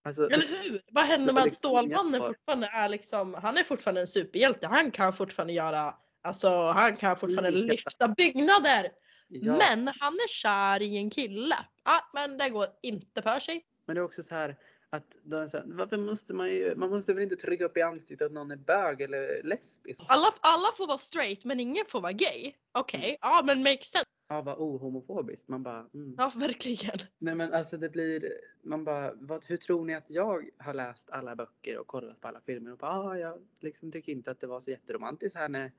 Alltså, 0.03 0.25
Eller 0.25 0.63
hur? 0.63 0.81
Vad 0.91 1.03
händer 1.03 1.27
var 1.27 1.33
med 1.33 1.41
att 1.41 1.45
liksom 1.45 1.69
Stålmannen 1.69 2.21
fortfarande 2.21 2.67
är 2.67 2.89
liksom, 2.89 3.33
han 3.33 3.57
är 3.57 3.63
fortfarande 3.63 4.01
en 4.01 4.07
superhjälte. 4.07 4.67
Han 4.67 4.91
kan 4.91 5.13
fortfarande 5.13 5.53
göra, 5.53 5.95
alltså 6.21 6.49
han 6.49 6.95
kan 6.95 7.17
fortfarande 7.17 7.51
lyfta 7.51 8.07
byggnader. 8.07 8.91
Ja. 9.27 9.57
Men 9.57 9.87
han 9.87 10.13
är 10.13 10.27
kär 10.27 10.81
i 10.81 10.97
en 10.97 11.09
kille. 11.09 11.57
Ja, 11.83 12.09
men 12.13 12.37
det 12.37 12.49
går 12.49 12.65
inte 12.81 13.21
för 13.21 13.39
sig. 13.39 13.65
Men 13.85 13.95
det 13.95 13.99
är 13.99 14.03
också 14.05 14.23
så 14.23 14.35
här 14.35 14.57
att 14.89 15.17
så 15.49 15.57
här, 15.57 15.63
varför 15.65 15.97
måste 15.97 16.33
man 16.33 16.49
ju, 16.49 16.75
man 16.75 16.89
måste 16.89 17.13
väl 17.13 17.23
inte 17.23 17.35
trycka 17.35 17.65
upp 17.65 17.77
i 17.77 17.81
ansiktet 17.81 18.25
att 18.25 18.31
någon 18.31 18.51
är 18.51 18.55
bög 18.55 19.01
eller 19.01 19.43
lesbisk? 19.43 20.03
Alla, 20.07 20.27
alla 20.41 20.71
får 20.77 20.87
vara 20.87 20.97
straight 20.97 21.43
men 21.45 21.59
ingen 21.59 21.85
får 21.87 22.01
vara 22.01 22.11
gay. 22.11 22.53
Okej, 22.71 22.99
Mm. 23.05 23.17
ja 23.21 23.43
men 23.45 23.63
makes 23.63 23.85
sense. 23.91 24.05
Ja, 24.29 24.41
vad 24.41 24.57
ohomofobiskt. 24.57 25.47
Man 25.47 25.63
bara, 25.63 25.89
mm. 25.93 26.15
Ja, 26.17 26.31
verkligen. 26.35 26.97
Nej 27.17 27.35
men 27.35 27.53
alltså 27.53 27.77
det 27.77 27.89
blir, 27.89 28.33
man 28.63 28.83
bara, 28.83 29.13
vad, 29.15 29.45
hur 29.45 29.57
tror 29.57 29.85
ni 29.85 29.95
att 29.95 30.05
jag 30.07 30.49
har 30.57 30.73
läst 30.73 31.09
alla 31.09 31.35
böcker 31.35 31.77
och 31.77 31.87
kollat 31.87 32.21
på 32.21 32.27
alla 32.27 32.41
filmer 32.41 32.71
och 32.71 32.77
bara, 32.77 32.91
ah, 32.91 33.17
jag 33.17 33.41
liksom 33.59 33.91
tycker 33.91 34.11
inte 34.11 34.31
att 34.31 34.39
det 34.39 34.47
var 34.47 34.59
så 34.59 34.71
jätteromantiskt 34.71 35.37
här 35.37 35.49
när, 35.49 35.71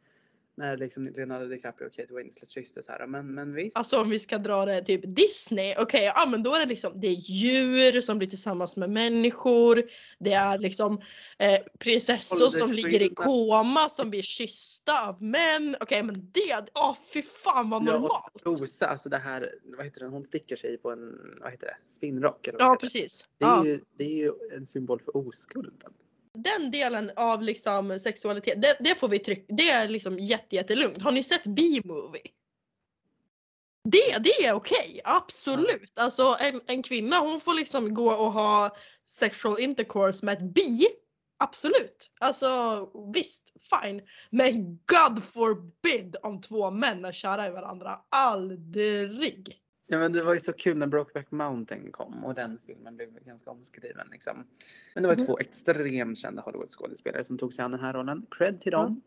när 0.58 0.76
liksom 0.76 1.04
Leonardo 1.08 1.46
DiCaprio 1.48 1.86
och 1.86 1.92
Kate 1.92 2.14
Winslet 2.14 2.50
kysste 2.50 2.82
så 2.82 2.92
här. 2.92 3.06
Men, 3.06 3.34
men 3.34 3.54
visst. 3.54 3.76
Alltså 3.76 4.00
om 4.00 4.10
vi 4.10 4.18
ska 4.18 4.38
dra 4.38 4.64
det 4.64 4.80
typ 4.82 5.00
Disney, 5.04 5.74
okej 5.78 6.04
ja 6.14 6.26
men 6.26 6.42
då 6.42 6.54
är 6.54 6.60
det 6.60 6.66
liksom 6.66 6.92
det 7.00 7.06
är 7.06 7.12
djur 7.14 8.00
som 8.00 8.18
blir 8.18 8.28
tillsammans 8.28 8.76
med 8.76 8.90
människor. 8.90 9.82
Det 10.18 10.32
är 10.32 10.58
liksom 10.58 11.00
eh, 11.38 11.58
prinsessor 11.78 12.48
som 12.48 12.72
ligger 12.72 13.02
i 13.02 13.08
koma 13.14 13.88
som 13.88 14.10
blir 14.10 14.22
kyssta 14.22 15.08
av 15.08 15.22
män. 15.22 15.76
Okej 15.80 16.02
men 16.02 16.30
det, 16.32 16.70
åh 16.74 16.96
fy 17.14 17.22
fan 17.22 17.70
vad 17.70 17.82
Ja, 17.82 17.92
normalt. 17.92 18.34
och 18.44 18.60
Rosa, 18.60 18.86
alltså 18.86 19.08
det 19.08 19.18
här, 19.18 19.54
vad 19.64 19.84
heter 19.84 20.00
den, 20.00 20.10
hon 20.10 20.24
sticker 20.24 20.56
sig 20.56 20.78
på 20.78 20.90
en, 20.90 21.18
vad 21.40 21.50
heter 21.50 21.66
det, 21.66 21.76
spinnrock 21.92 22.46
eller 22.46 22.58
vad 22.58 22.66
Ja 22.68 22.72
heter 22.72 22.86
det? 22.86 22.92
precis. 22.92 23.24
Det 23.38 23.44
är, 23.44 23.48
Ja. 23.48 23.64
ju, 23.64 23.80
det 23.96 24.04
är 24.04 24.16
ju 24.16 24.32
en 24.56 24.66
symbol 24.66 25.00
för 25.00 25.16
oskulden. 25.16 25.92
Den 26.44 26.70
delen 26.70 27.10
av 27.16 27.42
liksom 27.42 28.00
sexualitet, 28.00 28.62
det, 28.62 28.76
det 28.80 28.94
får 28.94 29.08
vi 29.08 29.18
trycka, 29.18 29.54
det 29.54 29.70
är 29.70 29.88
liksom 29.88 30.18
jätte, 30.18 30.56
jättelugnt. 30.56 31.02
Har 31.02 31.12
ni 31.12 31.22
sett 31.22 31.46
B-movie? 31.46 32.22
Det, 33.84 34.18
det 34.18 34.44
är 34.44 34.52
okej, 34.52 35.00
absolut. 35.04 35.98
Alltså 35.98 36.36
en, 36.40 36.60
en 36.66 36.82
kvinna 36.82 37.18
hon 37.18 37.40
får 37.40 37.54
liksom 37.54 37.94
gå 37.94 38.12
och 38.12 38.32
ha 38.32 38.76
sexual 39.06 39.60
intercourse 39.60 40.26
med 40.26 40.32
ett 40.32 40.54
bi. 40.54 40.86
Absolut. 41.38 42.10
Alltså 42.20 42.88
visst, 43.14 43.52
fine. 43.70 44.02
Men 44.30 44.78
God 44.86 45.24
forbid 45.24 46.16
om 46.22 46.40
två 46.40 46.70
män 46.70 47.04
är 47.04 47.12
kära 47.12 47.46
i 47.46 47.50
varandra. 47.50 47.98
Aldrig. 48.08 49.56
Ja 49.90 49.98
men 49.98 50.12
det 50.12 50.22
var 50.24 50.34
ju 50.34 50.40
så 50.40 50.52
kul 50.52 50.76
när 50.76 50.86
Brokeback 50.86 51.30
Mountain 51.30 51.92
kom 51.92 52.24
och 52.24 52.34
den 52.34 52.58
filmen 52.66 52.96
blev 52.96 53.24
ganska 53.24 53.50
omskriven 53.50 54.08
liksom. 54.12 54.46
Men 54.94 55.02
det 55.02 55.08
var 55.08 55.16
Mhm. 55.16 55.26
två 55.26 55.38
extremt 55.38 56.18
kända 56.18 56.42
Hollywood-skådespelare 56.42 57.24
som 57.24 57.38
tog 57.38 57.54
sig 57.54 57.64
an 57.64 57.70
den 57.70 57.80
här 57.80 57.92
rollen. 57.92 58.26
Cred 58.30 58.60
till 58.60 58.72
dem. 58.72 59.02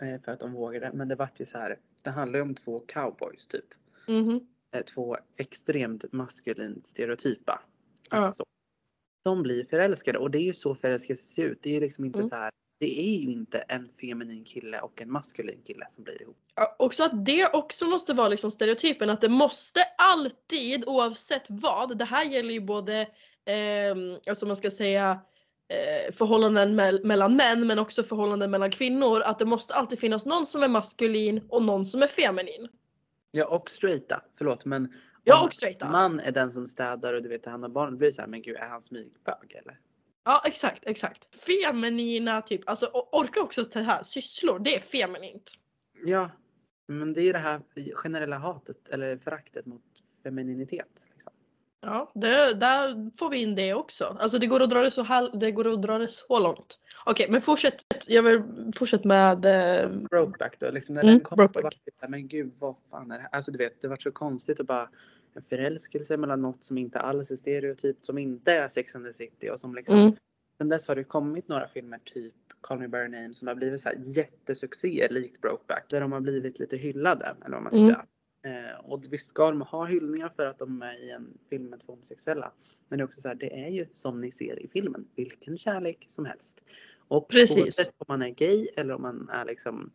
Eh, 0.00 0.20
För 0.22 0.32
att 0.32 0.40
de 0.40 0.52
vågade. 0.52 0.90
Men 0.94 1.08
det 1.08 1.14
vart 1.14 1.40
ju 1.40 1.46
så 1.46 1.58
här. 1.58 1.78
Det 2.04 2.10
handlar 2.10 2.38
ju 2.38 2.42
om 2.42 2.54
två 2.54 2.78
cowboys 2.80 3.46
typ. 3.46 3.64
Eh, 4.72 4.82
Två 4.82 5.16
extremt 5.36 6.12
maskulint 6.12 6.86
stereotypa. 6.86 7.62
Alltså, 8.10 8.32
så. 8.36 8.44
De 9.24 9.42
blir 9.42 9.64
förälskade 9.64 10.18
och 10.18 10.30
det 10.30 10.38
är 10.38 10.42
ju 10.46 10.52
så 10.52 10.74
förälskelse 10.74 11.24
ser 11.24 11.44
ut. 11.48 11.58
Det 11.62 11.76
är 11.76 11.80
liksom 11.80 12.04
inte 12.04 12.18
Mm. 12.18 12.28
så 12.28 12.36
här. 12.36 12.50
Det 12.78 13.00
är 13.00 13.18
ju 13.18 13.32
inte 13.32 13.58
en 13.58 13.88
feminin 14.00 14.44
kille 14.44 14.80
och 14.80 15.02
en 15.02 15.12
maskulin 15.12 15.62
kille 15.66 15.86
som 15.90 16.04
blir 16.04 16.22
ihop. 16.22 16.36
Ja, 16.54 16.76
också 16.78 17.04
att 17.04 17.24
det 17.24 17.52
också 17.52 17.86
måste 17.86 18.12
vara 18.14 18.28
liksom 18.28 18.50
stereotypen 18.50 19.10
att 19.10 19.20
det 19.20 19.28
måste 19.28 19.80
alltid 19.98 20.84
oavsett 20.86 21.46
vad, 21.48 21.98
det 21.98 22.04
här 22.04 22.24
gäller 22.24 22.54
ju 22.54 22.60
både 22.60 23.00
eh, 23.44 23.94
alltså 24.28 24.46
man 24.46 24.56
ska 24.56 24.70
säga 24.70 25.20
eh, 25.68 26.12
förhållanden 26.12 26.80
mell- 26.80 27.04
mellan 27.04 27.36
män 27.36 27.66
men 27.66 27.78
också 27.78 28.02
förhållanden 28.02 28.50
mellan 28.50 28.70
kvinnor 28.70 29.20
att 29.20 29.38
det 29.38 29.44
måste 29.44 29.74
alltid 29.74 29.98
finnas 29.98 30.26
någon 30.26 30.46
som 30.46 30.62
är 30.62 30.68
maskulin 30.68 31.46
och 31.48 31.62
någon 31.62 31.86
som 31.86 32.02
är 32.02 32.06
feminin. 32.06 32.68
Ja 33.30 33.46
och 33.46 33.70
straighta. 33.70 34.22
Förlåt 34.38 34.64
men. 34.64 34.92
Ja 35.24 35.40
om 35.40 35.46
och 35.46 35.54
straighta. 35.54 35.90
Man 35.90 36.20
är 36.20 36.32
den 36.32 36.52
som 36.52 36.66
städar 36.66 37.14
och 37.14 37.22
du 37.22 37.28
vet 37.28 37.42
tar 37.42 37.50
hand 37.50 37.64
om 37.64 37.72
barnen. 37.72 37.98
Blir 37.98 38.08
det 38.08 38.12
så 38.12 38.22
här, 38.22 38.28
men 38.28 38.42
gud 38.42 38.56
är 38.56 38.68
han 38.68 38.80
smygbög 38.80 39.52
eller? 39.62 39.78
Ja 40.24 40.42
exakt, 40.46 40.82
exakt. 40.86 41.34
Feminina 41.34 42.42
typ, 42.42 42.68
alltså 42.68 42.86
orka 43.12 43.42
också 43.42 43.62
det 43.62 43.82
här, 43.82 44.02
sysslor, 44.02 44.58
det 44.58 44.76
är 44.76 44.80
feminint. 44.80 45.50
Ja. 46.04 46.30
Men 46.88 47.12
det 47.12 47.22
är 47.22 47.32
det 47.32 47.38
här 47.38 47.60
generella 47.94 48.38
hatet 48.38 48.88
eller 48.88 49.16
föraktet 49.16 49.66
mot 49.66 49.82
femininitet. 50.22 51.06
Liksom. 51.12 51.32
Ja, 51.80 52.12
det, 52.14 52.54
där 52.54 53.10
får 53.18 53.30
vi 53.30 53.38
in 53.42 53.54
det 53.54 53.74
också. 53.74 54.16
Alltså 54.20 54.38
det 54.38 54.46
går 54.46 54.62
att 54.62 54.70
dra 54.70 54.80
det 54.80 54.90
så, 54.90 55.02
hal- 55.02 55.38
det, 55.40 55.50
går 55.52 55.68
att 55.68 55.82
dra 55.82 55.98
det 55.98 56.08
så 56.08 56.38
långt. 56.40 56.78
Okej, 57.06 57.26
men 57.30 57.40
fortsätt. 57.42 57.84
Jag 58.06 58.22
vill 58.22 58.42
fortsätta 58.76 59.08
med... 59.08 59.44
Eh, 59.44 59.88
Brokeback 59.90 60.60
då. 60.60 60.70
Liksom 60.70 60.94
när 60.94 61.02
Mm, 61.02 61.14
den 61.14 61.24
kom. 61.24 61.36
Brokeback. 61.36 61.78
Men 62.08 62.28
gud 62.28 62.52
vad 62.58 62.74
fan 62.90 63.10
är 63.10 63.16
det 63.16 63.22
här? 63.22 63.28
Alltså 63.32 63.50
du 63.50 63.58
vet 63.58 63.80
det 63.80 63.88
var 63.88 63.96
så 63.96 64.12
konstigt 64.12 64.60
att 64.60 64.66
bara 64.66 64.88
en 65.34 65.42
förälskelse 65.42 66.16
mellan 66.16 66.42
något 66.42 66.64
som 66.64 66.78
inte 66.78 66.98
alls 67.00 67.30
är 67.30 67.36
stereotypt. 67.36 68.04
Som 68.04 68.18
inte 68.18 68.52
är 68.52 68.68
Sex 68.68 68.94
and 68.96 69.06
the 69.06 69.12
City 69.12 69.50
och 69.50 69.60
som 69.60 69.74
liksom 69.74 69.98
Mm. 69.98 70.16
Sen 70.58 70.68
dess 70.68 70.88
har 70.88 70.96
det 70.96 71.04
kommit 71.04 71.48
några 71.48 71.66
filmer 71.66 71.98
typ 72.04 72.34
Call 72.60 72.78
Me 72.78 72.88
By 72.88 72.98
Your 72.98 73.08
Name 73.08 73.34
som 73.34 73.48
har 73.48 73.54
blivit 73.54 73.80
så 73.80 73.88
här 73.88 73.96
jättesuccéer 74.04 75.08
likt 75.08 75.40
Brokeback. 75.40 75.84
Där 75.90 76.00
de 76.00 76.12
har 76.12 76.20
blivit 76.20 76.58
lite 76.58 76.76
hyllade 76.76 77.36
eller 77.44 77.56
vad 77.56 77.62
man 77.62 77.72
ska 77.72 77.80
Mm. 77.80 77.94
säga. 77.94 78.06
Eh, 78.70 78.78
och 78.80 79.04
visst 79.12 79.28
ska 79.28 79.50
de 79.50 79.60
ha 79.60 79.84
hyllningar 79.84 80.32
för 80.36 80.46
att 80.46 80.58
de 80.58 80.82
är 80.82 81.04
i 81.04 81.10
en 81.10 81.38
film 81.50 81.64
med 81.64 81.80
två 81.80 81.92
homosexuella. 81.92 82.52
Men 82.88 82.98
det 82.98 83.02
är 83.02 83.04
också 83.04 83.20
så 83.20 83.28
här, 83.28 83.34
det 83.34 83.64
är 83.64 83.68
ju 83.68 83.86
som 83.92 84.20
ni 84.20 84.30
ser 84.30 84.62
i 84.62 84.68
filmen, 84.68 85.08
vilken 85.14 85.58
kärlek 85.58 86.04
som 86.08 86.24
helst. 86.24 86.60
Och 87.08 87.28
Precis. 87.28 87.58
oavsett 87.58 87.94
om 87.98 88.04
man 88.08 88.22
är 88.22 88.30
gay 88.30 88.68
eller 88.76 88.94
om 88.94 89.02
man 89.02 89.28
är 89.28 89.44
liksom 89.44 89.90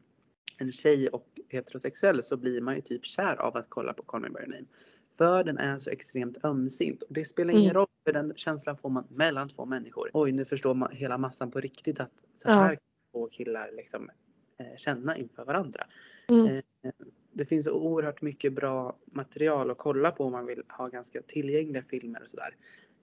en 0.57 0.71
tjej 0.71 1.07
och 1.09 1.27
heterosexuell 1.49 2.23
så 2.23 2.37
blir 2.37 2.61
man 2.61 2.75
ju 2.75 2.81
typ 2.81 3.05
kär 3.05 3.35
av 3.35 3.57
att 3.57 3.69
kolla 3.69 3.93
på 3.93 4.03
Call 4.03 4.21
Me 4.21 4.29
By 4.29 4.39
Your 4.39 4.47
Name. 4.47 4.65
För 5.11 5.43
den 5.43 5.57
är 5.57 5.77
så 5.77 5.89
extremt 5.89 6.45
ömsint 6.45 7.03
och 7.03 7.13
det 7.13 7.25
spelar 7.25 7.51
ingen 7.53 7.63
Mm. 7.63 7.73
roll 7.73 7.87
för 8.05 8.13
den 8.13 8.33
känslan 8.35 8.77
får 8.77 8.89
man 8.89 9.07
mellan 9.09 9.49
två 9.49 9.65
människor. 9.65 10.09
Oj, 10.13 10.31
nu 10.31 10.45
förstår 10.45 10.73
man 10.73 10.91
hela 10.91 11.17
massan 11.17 11.51
på 11.51 11.59
riktigt 11.59 11.99
att 11.99 12.11
så 12.35 12.49
Ja. 12.49 12.53
här 12.53 12.75
kan 12.75 12.83
två 13.11 13.27
killar 13.29 13.71
liksom 13.73 14.09
eh, 14.57 14.75
känna 14.77 15.17
inför 15.17 15.45
varandra. 15.45 15.87
Mm. 16.29 16.45
Eh, 16.45 16.91
det 17.31 17.45
finns 17.45 17.67
oerhört 17.67 18.21
mycket 18.21 18.53
bra 18.53 18.97
material 19.05 19.71
att 19.71 19.77
kolla 19.77 20.11
på 20.11 20.23
om 20.23 20.31
man 20.31 20.45
vill 20.45 20.63
ha 20.69 20.85
ganska 20.85 21.21
tillgängliga 21.21 21.83
filmer 21.83 22.21
och 22.23 22.29
sådär. 22.29 22.55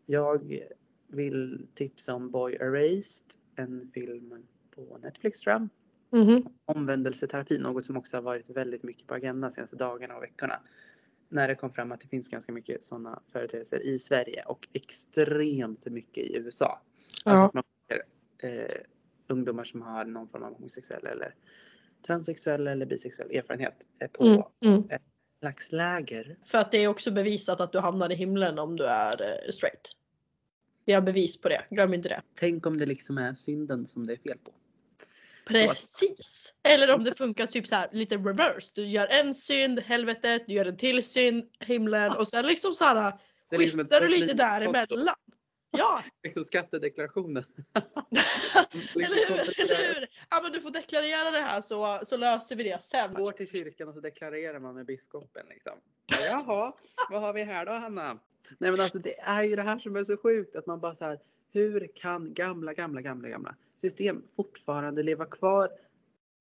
Jag 0.07 0.61
vill 1.09 1.67
tipsa 1.75 2.15
om 2.15 2.31
Boy 2.31 2.55
Erased, 2.55 3.27
en 3.57 3.89
film 3.89 4.45
på 4.77 4.99
Netflix 5.03 5.41
tror 5.41 5.53
jag. 5.53 5.69
Mhm. 6.21 6.49
Omvändelseterapi, 6.65 7.59
något 7.59 7.85
som 7.85 7.97
också 7.97 8.17
har 8.17 8.23
varit 8.23 8.51
väldigt 8.51 8.83
mycket 8.83 9.07
på 9.07 9.15
agendan 9.15 9.51
senaste 9.51 9.77
dagarna 9.77 10.17
och 10.17 10.23
veckorna. 10.23 10.61
När 11.29 11.49
det 11.49 11.55
kom 11.55 11.73
fram 11.73 11.93
att 11.93 12.01
det 12.01 12.09
finns 12.09 12.29
ganska 12.29 12.53
mycket 12.53 12.83
sådana 12.83 13.23
företeelser 13.33 13.87
i 13.87 13.99
Sverige 13.99 14.43
och 14.43 14.69
extremt 14.73 15.87
mycket 15.87 16.25
i 16.25 16.37
USA. 16.37 16.83
Ja. 17.25 17.33
Alltså 17.33 17.47
att 17.47 17.55
man 17.55 17.65
ser, 17.89 18.03
eh, 18.49 18.81
ungdomar 19.29 19.65
som 19.65 19.83
har 19.83 20.05
någon 20.05 20.29
form 20.29 20.43
av 20.43 20.55
homosexuell 20.55 21.07
eller 21.07 21.35
transsexuell 22.07 22.67
eller 22.67 22.87
bisexuell 22.87 23.31
erfarenhet 23.31 23.75
eh, 24.01 24.09
på 24.09 24.25
Mm. 24.25 24.43
Mm. 24.65 25.01
slags 25.39 25.73
läger. 25.73 26.37
För 26.45 26.59
att 26.59 26.73
det 26.73 26.79
är 26.79 26.89
också 26.89 27.11
bevisat 27.11 27.61
att 27.61 27.73
du 27.73 27.79
hamnar 27.79 28.13
i 28.13 28.15
himlen 28.15 28.59
om 28.59 28.77
du 28.77 28.85
är 28.85 29.23
eh, 29.23 29.51
straight. 29.51 29.93
Vi 30.85 30.93
har 30.93 31.03
bevis 31.03 31.41
på 31.41 31.49
det, 31.49 31.65
glöm 31.71 31.95
inte 31.95 32.09
det. 32.09 32.23
Tänk 32.35 32.67
om 32.67 32.79
det 32.79 32.87
liksom 32.87 33.19
är 33.19 33.35
synden 33.35 33.87
som 33.87 34.07
det 34.07 34.13
är 34.13 34.17
fel 34.17 34.39
på. 34.45 34.53
Precis! 35.47 36.55
Eller 36.69 36.95
om 36.95 37.05
det 37.05 37.19
funkar 37.19 37.47
typ 37.47 37.69
så 37.69 37.75
här 37.75 37.89
lite 37.93 38.17
reverse. 38.17 38.73
Du 38.75 38.87
gör 38.87 39.07
en 39.11 39.35
synd, 39.35 39.81
helvetet, 39.81 40.47
du 40.47 40.55
gör 40.55 40.67
en 40.67 40.77
till 40.77 41.03
synd, 41.03 41.45
himlen 41.61 42.13
och 42.13 42.29
sen 42.29 42.47
liksom 42.47 42.73
så 42.73 42.85
här 42.85 43.13
liksom 43.51 43.81
skiftar 43.81 44.01
du 44.01 44.09
lite 44.09 44.35
däremellan. 44.35 45.15
Ja, 45.71 46.03
Liksom 46.23 46.45
skattedeklarationen. 46.45 47.45
Eller 48.95 49.29
hur? 49.29 49.61
Eller 49.61 49.95
hur? 49.95 50.07
Ja 50.31 50.41
men 50.43 50.53
du 50.53 50.61
får 50.61 50.71
deklarera 50.71 51.31
det 51.31 51.41
här 51.41 51.61
så, 51.61 52.01
så 52.03 52.17
löser 52.17 52.57
vi 52.57 52.63
det 52.63 52.83
sen. 52.83 53.15
Går 53.15 53.33
till 53.33 53.49
kyrkan 53.49 53.89
och 53.89 53.95
så 53.95 54.01
deklarerar 54.01 54.59
man 54.59 54.75
med 54.75 54.87
biskopen 54.87 55.47
liksom. 55.49 55.73
Jaha, 56.25 56.73
vad 57.11 57.21
har 57.21 57.33
vi 57.33 57.43
här 57.43 57.67
då 57.67 57.73
Hanna? 57.73 58.19
Nej 58.59 58.71
men 58.71 58.81
alltså 58.81 58.99
det 58.99 59.21
är 59.21 59.43
ju 59.43 59.57
det 59.57 59.63
här 59.63 59.79
som 59.79 59.97
är 59.97 60.05
så 60.05 60.17
sjukt 60.17 60.57
att 60.57 60.67
man 60.67 60.81
bara 60.81 60.95
så 60.95 61.05
här. 61.05 61.19
Hur 61.53 61.89
kan 61.95 62.35
gamla, 62.35 62.75
gamla, 62.75 63.01
gamla, 63.01 63.29
gamla 63.29 63.55
system 63.81 64.23
fortfarande 64.37 65.03
leva 65.03 65.25
kvar 65.25 65.69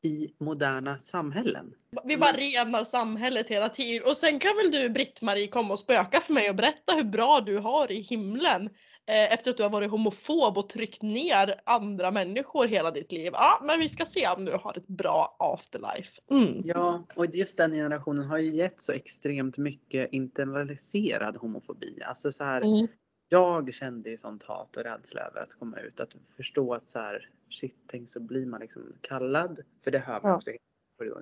i 0.04 0.34
moderna 0.38 0.98
samhällen? 0.98 1.74
Vi 2.04 2.18
bara 2.18 2.32
renar 2.32 2.84
samhället 2.84 3.50
hela 3.50 3.70
tiden. 3.70 4.04
Och 4.12 4.18
sen 4.18 4.40
kan 4.40 4.52
väl 4.56 4.72
du 4.72 4.90
Britt-Marie 4.90 5.48
komma 5.48 5.74
och 5.74 5.80
spöka 5.80 6.20
för 6.20 6.34
mig 6.34 6.50
och 6.50 6.56
berätta 6.56 6.96
hur 6.96 7.04
bra 7.04 7.42
du 7.42 7.58
har 7.58 7.92
i 7.92 8.02
himlen. 8.02 8.70
Eh, 9.08 9.34
efter 9.34 9.52
att 9.52 9.58
du 9.58 9.64
har 9.64 9.70
varit 9.70 9.92
homofob 9.92 10.58
och 10.58 10.70
tryckt 10.70 11.02
ner 11.02 11.56
andra 11.64 12.12
människor 12.12 12.68
hela 12.68 12.92
ditt 12.92 13.12
liv. 13.12 13.30
Ja 13.34 13.62
men 13.64 13.80
vi 13.80 13.90
ska 13.90 14.06
se 14.06 14.28
om 14.28 14.46
du 14.46 14.52
har 14.52 14.78
ett 14.78 14.88
bra 14.88 15.36
afterlife. 15.40 16.22
Mm. 16.32 16.62
Ja, 16.66 17.08
och 17.16 17.26
just 17.26 17.58
den 17.58 17.72
generationen 17.72 18.26
har 18.26 18.38
ju 18.38 18.56
gett 18.56 18.82
så 18.82 18.92
extremt 18.92 19.58
mycket 19.58 20.10
internaliserad 20.12 21.38
homofobi. 21.38 22.02
Alltså 22.04 22.32
så 22.32 22.44
här, 22.44 22.62
Mm. 22.62 22.88
Jag 23.30 23.74
kände 23.74 24.10
ju 24.10 24.18
sånt 24.18 24.44
hat 24.44 24.78
och 24.78 24.84
rädsla 24.84 25.22
över 25.22 25.40
att 25.42 25.56
komma 25.56 25.80
ut. 25.80 26.00
Att 26.00 26.16
förstå 26.36 26.74
att 26.74 26.86
så 26.86 27.00
här, 27.00 27.30
shit, 27.50 27.76
tänk 27.88 28.10
så 28.10 28.20
blir 28.20 28.46
man 28.46 28.60
liksom 28.60 28.94
kallad. 29.02 29.60
För 29.84 29.92
det 29.92 30.00
hör 30.00 30.22
man 30.22 30.32
Ja. 30.32 30.36
också 30.38 30.52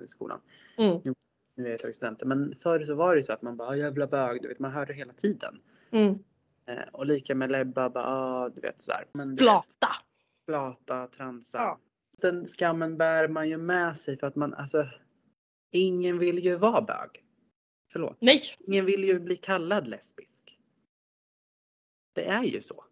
i 0.04 0.06
skolan. 0.08 0.40
Mm. 0.78 0.98
Nu 1.56 1.66
är 1.66 1.70
jag 1.70 1.78
högstudent. 1.82 2.24
Men 2.24 2.54
förr 2.54 2.84
så 2.84 2.94
var 2.94 3.14
det 3.14 3.18
ju 3.18 3.22
så 3.24 3.32
att 3.32 3.42
man 3.42 3.56
bara, 3.56 3.68
"Ah, 3.68 3.76
jävla 3.76 4.06
bög, 4.06 4.42
du 4.42 4.48
vet, 4.48 4.58
man 4.58 4.70
hörde 4.72 4.92
det 4.92 4.96
hela 4.96 5.12
tiden. 5.12 5.60
Mm. 5.90 6.18
Eh, 6.66 6.88
och 6.92 7.06
lika 7.06 7.34
med 7.34 7.50
lebba, 7.50 7.90
bara, 7.90 8.04
ah, 8.06 8.48
du 8.48 8.60
vet 8.60 8.80
sådär. 8.80 9.04
Men 9.12 9.28
du 9.28 9.32
vet, 9.34 9.38
Flata. 9.38 9.88
Flata, 10.46 11.06
transa. 11.06 11.58
Ja. 11.58 11.78
Den 12.22 12.46
skammen 12.46 12.96
bär 12.96 13.28
man 13.28 13.48
ju 13.48 13.56
med 13.56 13.96
sig 13.96 14.18
för 14.18 14.26
att 14.26 14.36
man, 14.36 14.54
alltså, 14.54 14.86
ingen 15.72 16.18
vill 16.18 16.38
ju 16.38 16.56
vara 16.56 16.82
bög. 16.82 17.24
Förlåt. 17.92 18.16
Nej. 18.20 18.40
Ingen 18.58 18.84
vill 18.86 19.04
ju 19.04 19.20
bli 19.20 19.36
kallad 19.36 19.86
lesbisk. 19.86 20.53
Det 22.14 22.24
är 22.24 22.42
ju 22.42 22.62
så. 22.62 22.84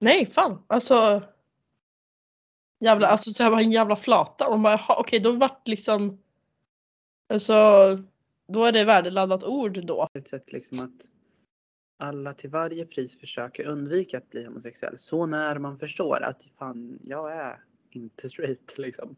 Nej 0.00 0.26
fan. 0.26 0.62
Alltså. 0.66 1.22
Jävla, 2.80 3.06
alltså 3.06 3.30
så 3.30 3.42
här 3.42 3.50
var 3.50 3.60
en 3.60 3.70
jävla 3.70 3.96
flata. 3.96 4.48
Och 4.48 4.60
man 4.60 4.62
bara, 4.62 4.98
okej 5.00 5.20
då 5.20 5.32
vart 5.32 5.68
liksom. 5.68 6.22
Alltså. 7.32 7.52
Då 8.48 8.64
är 8.64 8.72
det 8.72 8.84
värdeladdat 8.84 9.44
ord 9.44 9.86
då. 9.86 10.08
Ett 10.14 10.28
sätt 10.28 10.52
liksom 10.52 10.80
att 10.80 11.08
alla 11.98 12.34
till 12.34 12.50
varje 12.50 12.86
pris 12.86 13.20
försöker 13.20 13.64
undvika 13.64 14.18
att 14.18 14.30
bli 14.30 14.44
homosexuell. 14.44 14.98
Så 14.98 15.26
när 15.26 15.58
man 15.58 15.78
förstår 15.78 16.22
att 16.22 16.42
fan, 16.58 16.98
jag 17.02 17.32
är 17.32 17.64
inte 17.90 18.28
straight 18.28 18.78
liksom. 18.78 19.16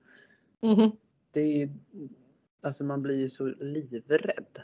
Mhm. 0.62 0.90
Det 1.30 1.40
är 1.40 1.56
ju, 1.56 1.68
alltså 2.60 2.84
man 2.84 3.02
blir 3.02 3.16
ju 3.16 3.28
så 3.28 3.44
livrädd. 3.46 4.62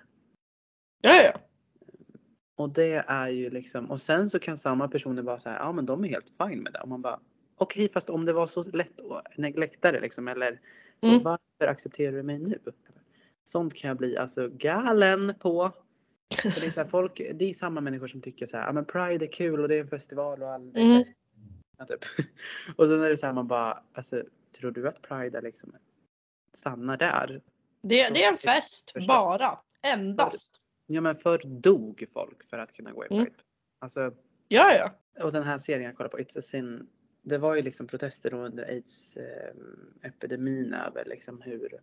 Ja 1.03 1.23
ja. 1.23 1.41
Och 2.57 2.71
det 2.71 3.05
är 3.07 3.29
ju 3.29 3.51
liksom, 3.51 3.91
och 3.91 4.01
sen 4.01 4.31
så 4.31 4.39
kan 4.39 4.57
samma 4.59 4.89
personer 4.89 5.23
vara 5.23 5.39
så 5.39 5.49
här, 5.49 5.59
ja 5.59 5.73
men 5.73 5.87
de 5.87 6.05
är 6.05 6.09
helt 6.09 6.33
fine 6.39 6.63
med 6.63 6.73
det. 6.73 6.81
Och 6.81 6.89
man 6.89 7.03
bara, 7.03 7.21
okej 7.57 7.89
fast 7.93 8.11
om 8.11 8.25
det 8.25 8.33
var 8.33 8.47
så 8.47 8.63
lätt 8.71 9.01
och 9.01 9.23
lättare 9.39 10.01
liksom, 10.01 10.29
eller 10.29 10.61
så 11.01 11.09
Mm. 11.09 11.23
varför 11.23 11.67
accepterar 11.67 12.13
du 12.13 12.23
mig 12.23 12.39
nu? 12.39 12.59
Sånt 13.47 13.75
kan 13.75 13.89
jag 13.89 13.97
bli 13.97 14.17
alltså 14.17 14.49
galen 14.49 15.35
på. 15.39 15.73
För 16.43 16.61
det, 16.61 16.67
är 16.67 16.71
så 16.71 16.81
här, 16.81 16.89
folk, 16.89 17.21
det 17.35 17.45
är 17.45 17.55
samma 17.55 17.81
människor 17.81 18.07
som 18.07 18.21
tycker 18.21 18.47
så 18.47 18.57
här, 18.57 18.67
ja 18.67 18.73
men 18.73 18.85
Pride 18.85 19.25
är 19.25 19.33
kul 19.33 19.61
och 19.61 19.69
det 19.69 19.77
är 19.77 19.81
en 19.81 19.89
festival 19.89 20.43
och 20.43 20.53
all 20.53 20.73
det 20.73 20.81
Mm. 20.81 21.05
Ja, 21.79 21.85
typ. 21.85 22.05
Och 22.77 22.87
sen 22.87 23.03
är 23.03 23.11
det 23.11 23.17
så 23.17 23.27
här 23.27 23.33
man 23.33 23.47
bara, 23.47 23.83
alltså 23.93 24.23
tror 24.59 24.71
du 24.71 24.89
att 24.89 25.03
Pride 25.03 25.39
är 25.39 25.43
liksom 25.43 25.77
stannar 26.53 26.97
där? 26.97 27.43
Det, 27.83 28.09
det 28.09 28.25
är 28.25 28.33
en 28.33 28.39
fest 28.39 28.93
bara. 29.09 29.59
Endast. 29.83 30.61
Ja 30.87 31.01
men 31.01 31.17
förr 31.17 31.41
dog 31.45 32.05
folk 32.13 32.45
för 32.51 32.59
att 32.59 32.73
kunna 32.73 32.93
gå 32.93 33.05
i 33.05 33.09
Mm. 33.11 33.25
Pride. 33.25 33.37
Alltså 33.79 34.13
Ja 34.49 34.75
ja. 34.75 34.91
Och 35.25 35.33
den 35.33 35.43
här 35.43 35.59
serien 35.59 35.83
jag 35.83 35.97
kollar 35.97 36.11
på, 36.11 36.19
It's 36.19 36.39
a 36.39 36.43
sin. 36.43 36.89
Det 37.23 37.39
var 37.39 37.55
ju 37.55 37.63
liksom 37.63 37.87
protester 37.87 38.35
under 38.35 38.65
aids-epidemin 38.65 40.75
över 40.75 41.05
liksom 41.05 41.41
hur, 41.41 41.81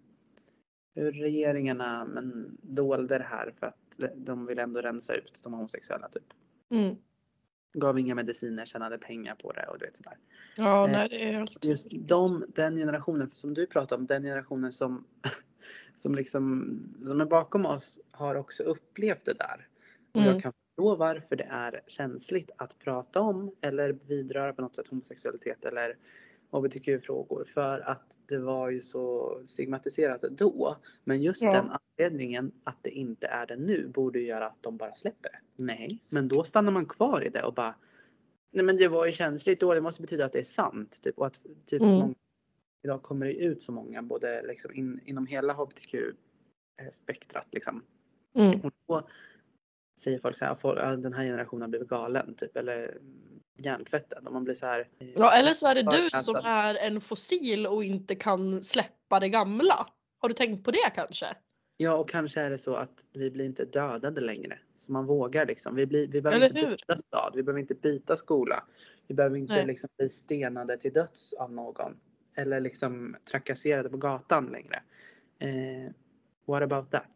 hur 0.95 1.11
regeringarna 1.11 2.05
men 2.05 2.57
dolde 2.61 3.17
det 3.17 3.23
här 3.23 3.51
för 3.59 3.67
att 3.67 3.99
de 4.15 4.45
vill 4.45 4.59
ändå 4.59 4.81
rensa 4.81 5.13
ut 5.13 5.39
de 5.43 5.53
homosexuella 5.53 6.09
typ. 6.09 6.33
Mm. 6.69 6.95
Gav 7.73 7.99
inga 7.99 8.15
mediciner, 8.15 8.65
tjänade 8.65 8.97
pengar 8.97 9.35
på 9.35 9.51
det 9.51 9.67
och 9.67 9.79
du 9.79 9.85
vet 9.85 9.97
sådär. 9.97 10.17
Ja 10.55 10.85
Eh, 10.85 10.91
nej 10.91 11.09
det 11.09 11.29
är 11.29 11.33
helt 11.33 11.65
Just 11.65 11.87
de, 11.91 12.45
den 12.55 12.75
generationen 12.75 13.29
för 13.29 13.37
som 13.37 13.53
du 13.53 13.67
pratar 13.67 13.95
om, 13.95 14.05
den 14.05 14.23
generationen 14.23 14.71
som, 14.71 15.05
som 15.95 16.15
liksom 16.15 16.79
som 17.05 17.21
är 17.21 17.25
bakom 17.25 17.65
oss 17.65 17.99
har 18.11 18.35
också 18.35 18.63
upplevt 18.63 19.25
det 19.25 19.33
där. 19.33 19.67
Och 20.13 20.21
Mm. 20.21 20.33
jag 20.33 20.41
kan 20.43 20.53
förstå 20.53 20.95
varför 20.95 21.35
det 21.35 21.43
är 21.51 21.81
känsligt 21.87 22.51
att 22.57 22.79
prata 22.79 23.21
om 23.21 23.55
eller 23.61 23.93
vidröra 24.07 24.53
på 24.53 24.61
något 24.61 24.75
sätt 24.75 24.87
homosexualitet 24.87 25.65
eller 25.65 25.97
hbtq-frågor 26.51 27.43
för 27.43 27.79
att 27.79 28.03
det 28.25 28.37
var 28.39 28.69
ju 28.69 28.81
så 28.81 29.37
stigmatiserat 29.45 30.21
då. 30.21 30.77
Men 31.03 31.21
just 31.21 31.41
Ja. 31.43 31.51
den 31.51 31.71
anledningen 31.97 32.51
att 32.63 32.77
det 32.81 32.89
inte 32.89 33.27
är 33.27 33.45
det 33.47 33.55
nu 33.55 33.87
borde 33.87 34.19
ju 34.19 34.25
göra 34.25 34.45
att 34.47 34.63
de 34.63 34.77
bara 34.77 34.95
släpper 34.95 35.29
det. 35.31 35.63
Nej, 35.63 36.03
men 36.09 36.27
då 36.27 36.43
stannar 36.43 36.71
man 36.71 36.85
kvar 36.85 37.23
i 37.23 37.29
det 37.29 37.43
och 37.43 37.53
bara 37.53 37.75
Nej 38.53 38.65
men 38.65 38.77
det 38.77 38.87
var 38.87 39.05
ju 39.05 39.11
känsligt 39.11 39.59
då, 39.59 39.73
det 39.73 39.81
måste 39.81 40.01
betyda 40.01 40.25
att 40.25 40.31
det 40.33 40.39
är 40.39 40.43
sant. 40.43 40.99
Typ, 41.03 41.17
och 41.17 41.25
att 41.27 41.39
typ 41.65 41.81
Mm. 41.81 41.93
många, 41.95 42.13
idag 42.83 43.03
kommer 43.03 43.25
det 43.25 43.33
ut 43.33 43.63
så 43.63 43.71
många 43.71 44.01
både 44.01 44.41
liksom 44.47 44.73
in, 44.73 45.01
inom 45.05 45.27
hela 45.27 45.53
hbtq-spektrat 45.53 47.47
liksom. 47.51 47.83
Mm. 48.35 48.59
Och 48.59 48.71
då 48.87 49.07
säger 49.99 50.19
folk 50.19 50.37
så 50.37 50.45
här, 50.45 50.97
den 50.97 51.13
här 51.13 51.23
generationen 51.23 51.61
har 51.61 51.69
blivit 51.69 51.87
galen 51.87 52.35
typ 52.35 52.57
eller 52.57 52.97
hjärntvättad. 53.57 54.27
Och 54.27 54.33
man 54.33 54.43
blir 54.43 54.55
så 54.55 54.65
här. 54.65 54.87
eh, 54.99 55.09
Ja 55.15 55.33
eller 55.33 55.53
så 55.53 55.67
är 55.67 55.75
det 55.75 55.81
du 55.81 56.09
alltså. 56.13 56.33
som 56.33 56.35
är 56.45 56.75
en 56.87 57.01
fossil 57.01 57.67
och 57.67 57.83
inte 57.83 58.15
kan 58.15 58.63
släppa 58.63 59.19
det 59.19 59.29
gamla. 59.29 59.87
Har 60.17 60.29
du 60.29 60.35
tänkt 60.35 60.65
på 60.65 60.71
det 60.71 60.91
kanske? 60.95 61.25
Ja, 61.77 61.95
och 61.97 62.09
kanske 62.09 62.41
är 62.41 62.49
det 62.49 62.57
så 62.57 62.75
att 62.75 63.05
vi 63.13 63.31
blir 63.31 63.45
inte 63.45 63.65
dödade 63.65 64.21
längre. 64.21 64.59
Så 64.75 64.91
man 64.91 65.05
vågar 65.05 65.45
liksom. 65.45 65.75
Vi, 65.75 65.85
blir, 65.85 66.07
vi 66.07 66.21
behöver 66.21 66.45
Eller 66.45 66.57
inte 66.57 66.69
hur? 66.69 66.77
byta 66.77 66.97
stad. 66.97 67.33
Vi 67.35 67.43
behöver 67.43 67.59
inte 67.59 67.75
byta 67.75 68.17
skola. 68.17 68.63
Vi 69.07 69.13
behöver 69.15 69.37
inte 69.37 69.65
liksom 69.65 69.89
bli 69.97 70.09
stenade 70.09 70.77
till 70.77 70.93
döds 70.93 71.33
av 71.33 71.51
någon. 71.53 71.99
Eller 72.35 72.59
liksom 72.59 73.15
trakasserade 73.31 73.89
på 73.89 73.97
gatan 73.97 74.45
längre. 74.45 74.83
Eh, 75.39 75.91
what 76.45 76.63
about 76.63 76.91
that? 76.91 77.11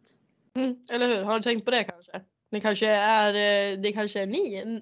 Mm, 0.55 0.77
eller 0.91 1.07
hur? 1.07 1.23
Har 1.23 1.35
du 1.35 1.41
tänkt 1.43 1.65
på 1.65 1.71
det 1.71 1.83
kanske? 1.83 2.21
Det 2.51 2.59
kanske 2.59 2.87
är, 2.87 3.33
eh, 3.73 3.79
det 3.79 3.91
kanske 3.91 4.21
är 4.21 4.27
ni, 4.27 4.81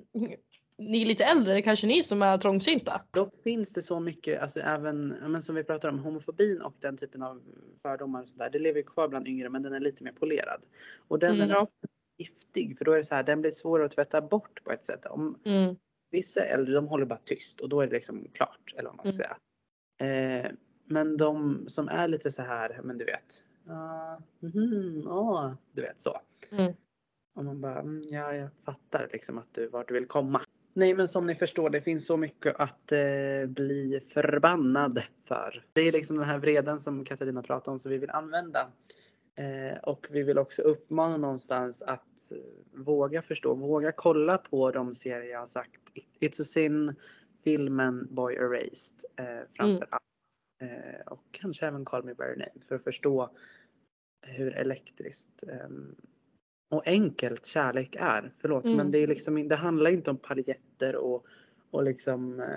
ni 0.78 1.02
är 1.02 1.06
lite 1.06 1.24
äldre, 1.24 1.54
det 1.54 1.62
kanske 1.62 1.88
är 1.88 1.90
ni 1.90 2.04
som 2.04 2.22
är 2.22 2.38
trångsynta. 2.38 3.02
Dock 3.12 3.36
finns 3.44 3.74
det 3.74 3.82
så 3.82 4.00
mycket, 4.00 4.42
alltså 4.42 4.60
även 4.60 5.08
men 5.08 5.42
som 5.42 5.56
vi 5.56 5.64
pratar 5.64 5.90
om, 5.90 6.00
homofobin 6.00 6.62
och 6.62 6.76
den 6.80 6.98
typen 6.98 7.24
av 7.24 7.42
fördomar 7.82 8.22
och 8.22 8.28
sådär. 8.30 8.50
Det 8.50 8.60
lever 8.60 8.78
ju 8.80 8.84
kvar 8.84 9.08
bland 9.08 9.28
yngre 9.28 9.50
men 9.50 9.62
den 9.62 9.74
är 9.74 9.80
lite 9.80 10.04
mer 10.04 10.12
polerad. 10.12 10.62
Och 11.08 11.20
den 11.20 11.36
Mm, 11.36 11.52
är 11.52 11.68
giftig 12.18 12.78
för 12.78 12.86
då 12.86 12.92
är 12.92 12.98
det 12.98 13.04
så 13.04 13.16
här, 13.16 13.24
den 13.24 13.42
blir 13.42 13.52
svårare 13.52 13.86
att 13.86 13.92
tvätta 13.92 14.22
bort 14.22 14.64
på 14.64 14.72
ett 14.72 14.86
sätt. 14.86 15.06
Om 15.06 15.40
Mm. 15.46 15.76
vissa 16.12 16.42
äldre 16.46 16.74
de 16.76 16.88
håller 16.88 17.06
bara 17.06 17.20
tyst 17.26 17.62
och 17.62 17.70
då 17.70 17.82
är 17.82 17.88
det 17.88 17.94
liksom 17.94 18.28
klart. 18.34 18.74
Eller 18.78 18.90
vad 18.90 18.96
man 18.98 19.06
ska 19.06 19.16
säga. 19.18 19.38
Eh, 19.98 20.52
men 20.86 21.18
de 21.18 21.64
som 21.68 21.88
är 21.88 22.08
lite 22.08 22.32
så 22.32 22.42
här, 22.42 22.80
men 22.84 22.98
du 22.98 23.06
vet. 23.06 23.44
Uh, 23.70 24.18
mm, 24.56 25.08
åh, 25.08 25.54
du 25.72 25.82
vet 25.82 26.02
så. 26.02 26.22
Mm. 26.52 26.74
Och 27.36 27.46
man 27.46 27.62
bara, 27.62 27.80
mm, 27.80 28.04
ja 28.10 28.36
jag 28.36 28.50
fattar 28.66 29.10
liksom 29.12 29.38
att 29.38 29.54
du, 29.54 29.68
vart 29.68 29.88
du 29.88 29.94
vill 29.94 30.08
komma. 30.08 30.42
Nej 30.74 30.94
men 30.94 31.08
som 31.08 31.28
ni 31.28 31.36
förstår 31.36 31.70
det 31.70 31.82
finns 31.82 32.06
så 32.06 32.18
mycket 32.18 32.56
att 32.56 32.92
eh, 32.92 33.48
bli 33.48 34.00
förbannad 34.14 35.02
för. 35.28 35.66
Det 35.74 35.82
är 35.82 35.92
liksom 35.92 36.18
den 36.18 36.26
här 36.26 36.40
vreden 36.40 36.80
som 36.80 37.06
Katarina 37.06 37.42
pratade 37.42 37.72
om 37.72 37.80
som 37.80 37.92
vi 37.92 37.98
vill 37.98 38.10
använda. 38.10 38.68
Eh, 39.36 39.78
och 39.84 40.08
vi 40.12 40.24
vill 40.24 40.38
också 40.38 40.62
uppmana 40.62 41.18
någonstans 41.18 41.82
att 41.82 42.32
eh, 42.32 42.82
våga 42.84 43.22
förstå, 43.22 43.54
våga 43.56 43.92
kolla 43.92 44.38
på 44.38 44.72
de 44.72 44.94
serier 44.94 45.32
jag 45.32 45.40
har 45.40 45.46
sagt. 45.46 45.82
It's 46.20 46.42
a 46.42 46.44
sin, 46.44 46.96
filmen 47.44 48.08
Boy 48.12 48.36
Erased 48.36 49.04
eh, 49.20 49.48
framför 49.54 49.88
allt. 49.90 50.04
Eh, 50.62 51.08
och 51.08 51.24
kanske 51.32 51.68
även 51.68 51.86
Call 51.86 52.04
Me 52.04 52.14
By 52.14 52.24
Your 52.24 52.38
Name 52.38 52.66
för 52.68 52.76
att 52.76 52.84
förstå 52.84 53.30
hur 54.26 54.56
elektriskt 54.56 55.44
ehm, 55.44 55.96
och 56.72 56.88
enkelt 56.88 57.46
kärlek 57.46 57.96
är. 58.00 58.34
Förlåt 58.38 58.66
Mm. 58.66 58.78
men 58.78 58.92
det, 58.92 58.98
är 58.98 59.08
liksom, 59.08 59.48
det 59.48 59.56
handlar 59.56 59.92
inte 59.92 60.12
om 60.12 60.18
paljetter 60.18 60.96
och, 60.96 61.26
och 61.72 61.84
liksom 61.84 62.40
eh, 62.40 62.48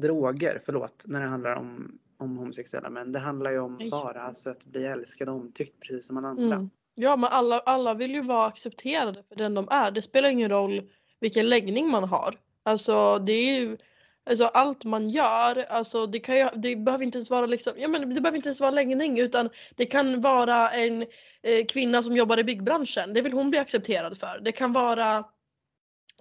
droger, 0.00 0.62
förlåt, 0.64 1.04
när 1.06 1.20
det 1.20 1.26
handlar 1.26 1.54
om, 1.56 1.98
om 2.16 2.36
homosexuella 2.36 2.90
män. 2.90 3.12
Det 3.12 3.18
handlar 3.18 3.50
ju 3.50 3.58
om 3.58 3.76
Nej. 3.76 3.90
bara 3.90 4.22
alltså, 4.22 4.50
att 4.50 4.64
bli 4.64 4.84
älskad 4.84 5.28
och 5.28 5.34
omtyckt 5.34 5.80
precis 5.80 6.06
som 6.06 6.16
alla 6.16 6.28
andra. 6.28 6.56
Mm. 6.56 6.70
Ja 6.94 7.16
men 7.16 7.30
alla, 7.32 7.58
alla 7.58 7.94
vill 7.94 8.14
ju 8.14 8.22
vara 8.22 8.46
accepterade 8.46 9.22
för 9.22 9.36
den 9.36 9.54
de 9.54 9.68
är. 9.70 9.90
Det 9.90 10.02
spelar 10.02 10.28
ingen 10.28 10.50
roll 10.50 10.90
vilken 11.20 11.48
läggning 11.48 11.90
man 11.90 12.04
har. 12.04 12.34
Alltså 12.64 13.18
det 13.18 13.32
är 13.32 13.60
ju 13.60 13.78
Alltså 14.26 14.44
allt 14.44 14.84
man 14.84 15.10
gör, 15.10 15.64
alltså 15.68 16.06
det, 16.06 16.20
kan 16.20 16.38
ju, 16.38 16.48
det 16.56 16.76
behöver 16.76 17.04
inte 17.04 17.18
ens 17.18 17.30
vara 17.30 17.46
liksom, 17.46 17.72
ja 17.76 17.88
men 17.88 18.14
det 18.14 18.20
behöver 18.20 18.36
inte 18.36 18.48
ens 18.48 18.60
vara 18.60 18.70
läggning 18.70 19.18
utan 19.18 19.50
det 19.76 19.86
kan 19.86 20.20
vara 20.20 20.70
en 20.70 21.02
eh, 21.42 21.66
kvinna 21.68 22.02
som 22.02 22.16
jobbar 22.16 22.38
i 22.38 22.44
byggbranschen. 22.44 23.12
Det 23.12 23.22
vill 23.22 23.32
hon 23.32 23.50
bli 23.50 23.58
accepterad 23.58 24.18
för. 24.18 24.40
Det 24.40 24.52
kan 24.52 24.72
vara 24.72 25.24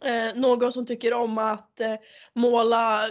eh, 0.01 0.35
någon 0.35 0.71
som 0.71 0.85
tycker 0.85 1.13
om 1.13 1.37
att 1.37 1.81
eh, 1.81 1.95
måla 2.33 3.09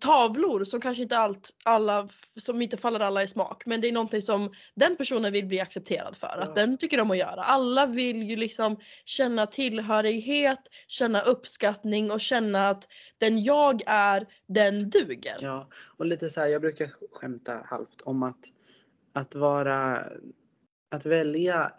tavlor 0.00 0.64
som 0.64 0.80
kanske 0.80 1.02
inte 1.02 1.18
allt, 1.18 1.50
alla, 1.64 2.08
som 2.36 2.62
inte 2.62 2.76
faller 2.76 3.00
alla 3.00 3.22
i 3.22 3.28
smak. 3.28 3.66
Men 3.66 3.80
det 3.80 3.88
är 3.88 3.92
någonting 3.92 4.22
som 4.22 4.52
den 4.74 4.96
personen 4.96 5.32
vill 5.32 5.46
bli 5.46 5.60
accepterad 5.60 6.16
för. 6.16 6.34
Ja. 6.36 6.42
Att 6.42 6.54
den 6.54 6.78
tycker 6.78 7.00
om 7.00 7.10
att 7.10 7.18
göra. 7.18 7.42
Alla 7.42 7.86
vill 7.86 8.22
ju 8.22 8.36
liksom 8.36 8.76
känna 9.04 9.46
tillhörighet, 9.46 10.60
känna 10.88 11.20
uppskattning 11.20 12.10
och 12.10 12.20
känna 12.20 12.68
att 12.68 12.88
den 13.18 13.42
jag 13.42 13.82
är, 13.86 14.26
den 14.46 14.90
duger. 14.90 15.38
Ja, 15.40 15.68
och 15.96 16.06
lite 16.06 16.28
så 16.28 16.40
här, 16.40 16.48
jag 16.48 16.60
brukar 16.60 16.90
skämta 17.12 17.62
halvt 17.66 18.00
om 18.00 18.22
att, 18.22 18.44
att 19.12 19.34
vara, 19.34 20.04
att 20.90 21.06
välja 21.06 21.72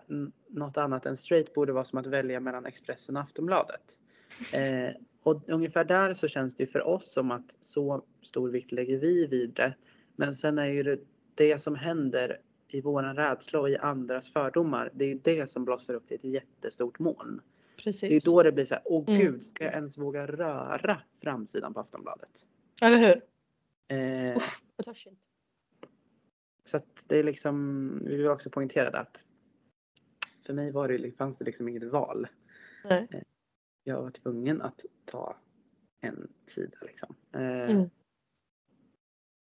något 0.50 0.78
annat 0.78 1.06
än 1.06 1.18
straight 1.18 1.54
borde 1.54 1.74
vara 1.74 1.86
som 1.86 2.00
att 2.00 2.08
välja 2.08 2.40
mellan 2.40 2.66
Expressen 2.66 3.18
och 3.18 3.24
Aftonbladet. 3.24 3.98
Eh, 4.54 4.96
och 5.24 5.50
ungefär 5.50 5.86
där 5.86 6.14
så 6.14 6.28
känns 6.28 6.56
det 6.56 6.64
ju 6.64 6.68
för 6.68 6.88
oss 6.88 7.14
som 7.14 7.32
att 7.32 7.58
så 7.62 8.06
stor 8.22 8.50
vikt 8.50 8.72
lägger 8.72 8.98
vi 8.98 9.28
vid 9.28 9.50
det. 9.50 9.74
Men 10.16 10.36
sen 10.36 10.58
är 10.58 10.66
ju 10.66 10.84
det, 10.84 11.00
det 11.36 11.58
som 11.58 11.76
händer 11.76 12.42
i 12.68 12.82
våran 12.82 13.16
rädsla 13.16 13.60
och 13.60 13.70
i 13.70 13.78
andras 13.78 14.30
fördomar, 14.30 14.92
det 14.94 15.06
är 15.12 15.16
det 15.24 15.50
som 15.50 15.66
blossar 15.66 15.94
upp 15.94 16.08
till 16.08 16.16
ett 16.18 16.24
jättestort 16.24 17.00
moln. 17.00 17.42
Precis. 17.78 18.10
Det 18.10 18.16
är 18.16 18.32
då 18.32 18.44
det 18.44 18.52
blir 18.52 18.66
så 18.66 18.74
här, 18.74 18.84
åh 18.86 19.04
Mm. 19.08 19.20
gud, 19.22 19.44
ska 19.44 19.64
jag 19.64 19.74
ens 19.74 19.98
våga 19.98 20.28
röra 20.28 21.02
framsidan 21.22 21.74
på 21.74 21.80
Aftonbladet? 21.80 22.48
Eller 22.82 22.98
hur? 22.98 23.22
Eh, 23.88 24.28
Jag 24.78 24.86
törs 24.86 25.08
inte. 25.08 25.22
Så 26.64 26.78
att 26.78 27.04
det 27.08 27.18
är 27.18 27.24
liksom, 27.24 27.90
vi 28.06 28.18
vill 28.18 28.30
också 28.30 28.50
poängtera 28.50 28.92
det 28.92 29.00
att 29.00 29.26
för 30.46 30.54
mig 30.54 30.72
var 30.72 30.88
det, 30.88 31.12
fanns 31.18 31.38
det 31.38 31.46
liksom 31.46 31.68
inget 31.68 31.84
val. 31.84 32.28
Nej. 32.84 33.24
Jag 33.88 34.02
var 34.02 34.10
tvungen 34.10 34.62
att 34.62 34.86
ta 35.06 35.36
en 36.02 36.28
sida 36.46 36.78
liksom. 36.82 37.16
Eh, 37.32 37.70
Mm. 37.70 37.90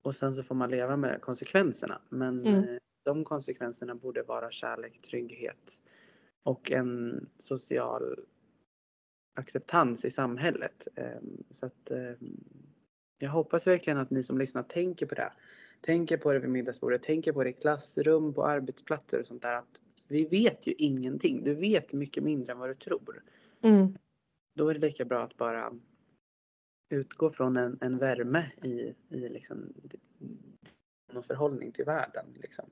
Och 0.02 0.14
sen 0.16 0.34
så 0.34 0.42
får 0.42 0.54
man 0.54 0.70
leva 0.70 0.96
med 0.96 1.20
konsekvenserna. 1.20 2.00
Men 2.08 2.46
Mm. 2.46 2.68
eh, 2.68 2.78
de 3.04 3.24
konsekvenserna 3.24 3.94
borde 3.94 4.22
vara 4.22 4.50
kärlek, 4.50 5.02
trygghet 5.02 5.80
och 6.42 6.70
en 6.70 7.26
social 7.36 8.24
acceptans 9.34 10.04
i 10.04 10.10
samhället. 10.10 10.88
Eh, 10.94 11.20
Så 11.50 11.66
att 11.66 11.90
eh, 11.90 12.12
jag 13.18 13.30
hoppas 13.30 13.66
verkligen 13.66 13.98
att 13.98 14.10
ni 14.10 14.22
som 14.22 14.38
lyssnar 14.38 14.62
tänker 14.62 15.06
på 15.06 15.14
det. 15.14 15.32
Tänker 15.80 16.16
på 16.16 16.32
det 16.32 16.38
vid 16.38 16.50
middagsbordet, 16.50 17.02
tänker 17.02 17.32
på 17.32 17.44
det 17.44 17.50
i 17.50 17.52
klassrum, 17.52 18.34
på 18.34 18.44
arbetsplatser 18.44 19.20
och 19.20 19.26
sånt 19.26 19.42
där. 19.42 19.54
Att 19.54 19.80
vi 20.08 20.24
vet 20.24 20.66
ju 20.66 20.72
ingenting. 20.78 21.44
Du 21.44 21.54
vet 21.54 21.92
mycket 21.92 22.22
mindre 22.22 22.52
än 22.52 22.58
vad 22.58 22.70
du 22.70 22.74
tror. 22.74 23.22
Mm. 23.62 23.98
Då 24.54 24.68
är 24.68 24.74
det 24.74 24.80
lika 24.80 25.04
bra 25.04 25.22
att 25.22 25.36
bara 25.36 25.72
utgå 26.90 27.30
från 27.30 27.56
en, 27.56 27.78
en 27.80 27.98
värme 27.98 28.50
i, 28.62 28.94
i 29.08 29.28
liksom 29.28 29.72
någon 31.12 31.22
förhållning 31.22 31.72
till 31.72 31.84
världen. 31.84 32.26
Liksom. 32.34 32.64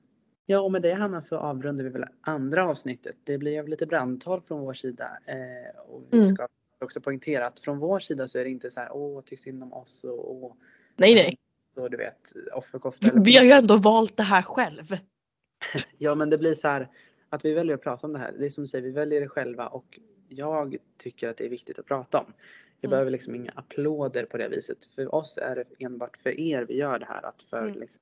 Ja, 0.45 0.61
och 0.61 0.71
med 0.71 0.81
det 0.81 0.93
Hanna 0.93 1.21
så 1.21 1.37
avrundar 1.37 1.83
vi 1.83 1.89
väl 1.89 2.05
andra 2.21 2.69
avsnittet. 2.69 3.15
Det 3.23 3.37
blev 3.37 3.67
lite 3.67 3.85
brandtal 3.85 4.41
från 4.41 4.61
vår 4.61 4.73
sida. 4.73 5.19
Eh, 5.25 5.79
och 5.79 6.03
vi 6.11 6.17
Mm. 6.17 6.35
ska 6.35 6.47
också 6.79 7.01
poängtera 7.01 7.47
att 7.47 7.59
från 7.59 7.79
vår 7.79 7.99
sida 7.99 8.27
så 8.27 8.39
är 8.39 8.43
det 8.43 8.49
inte 8.49 8.71
så 8.71 8.79
här, 8.79 8.91
åh, 8.91 9.21
tycks 9.21 9.41
synd 9.41 9.63
om 9.63 9.73
oss 9.73 10.03
och, 10.03 10.43
och 10.43 10.57
Nej 10.95 11.15
nej. 11.15 11.37
så 11.75 11.87
du 11.87 11.97
vet, 11.97 12.33
offerkofta. 12.53 13.11
Vi 13.15 13.37
har 13.37 13.43
ju 13.43 13.51
ändå 13.51 13.77
valt 13.77 14.17
det 14.17 14.23
här 14.23 14.41
själv. 14.41 14.85
Ja, 15.99 16.15
men 16.15 16.29
det 16.29 16.37
blir 16.37 16.53
så 16.53 16.67
här 16.67 16.89
att 17.29 17.45
vi 17.45 17.53
väljer 17.53 17.75
att 17.75 17.81
prata 17.81 18.07
om 18.07 18.13
det 18.13 18.19
här. 18.19 18.35
Det 18.39 18.45
är 18.45 18.49
som 18.49 18.63
du 18.63 18.67
säger, 18.67 18.83
vi 18.83 18.91
väljer 18.91 19.21
det 19.21 19.27
själva 19.27 19.67
och 19.67 19.99
jag 20.29 20.77
tycker 20.97 21.29
att 21.29 21.37
det 21.37 21.45
är 21.45 21.49
viktigt 21.49 21.79
att 21.79 21.85
prata 21.85 22.19
om. 22.19 22.33
Vi 22.81 22.85
Mm. 22.85 22.91
behöver 22.91 23.11
liksom 23.11 23.35
inga 23.35 23.51
applåder 23.55 24.25
på 24.25 24.37
det 24.37 24.49
viset. 24.49 24.85
För 24.85 25.15
oss 25.15 25.37
är 25.37 25.55
det 25.55 25.85
enbart 25.85 26.17
för 26.17 26.39
er 26.39 26.65
vi 26.65 26.77
gör 26.77 26.99
det 26.99 27.05
här. 27.05 27.25
Att 27.25 27.43
för, 27.43 27.67
Mm. 27.67 27.79
liksom, 27.79 28.01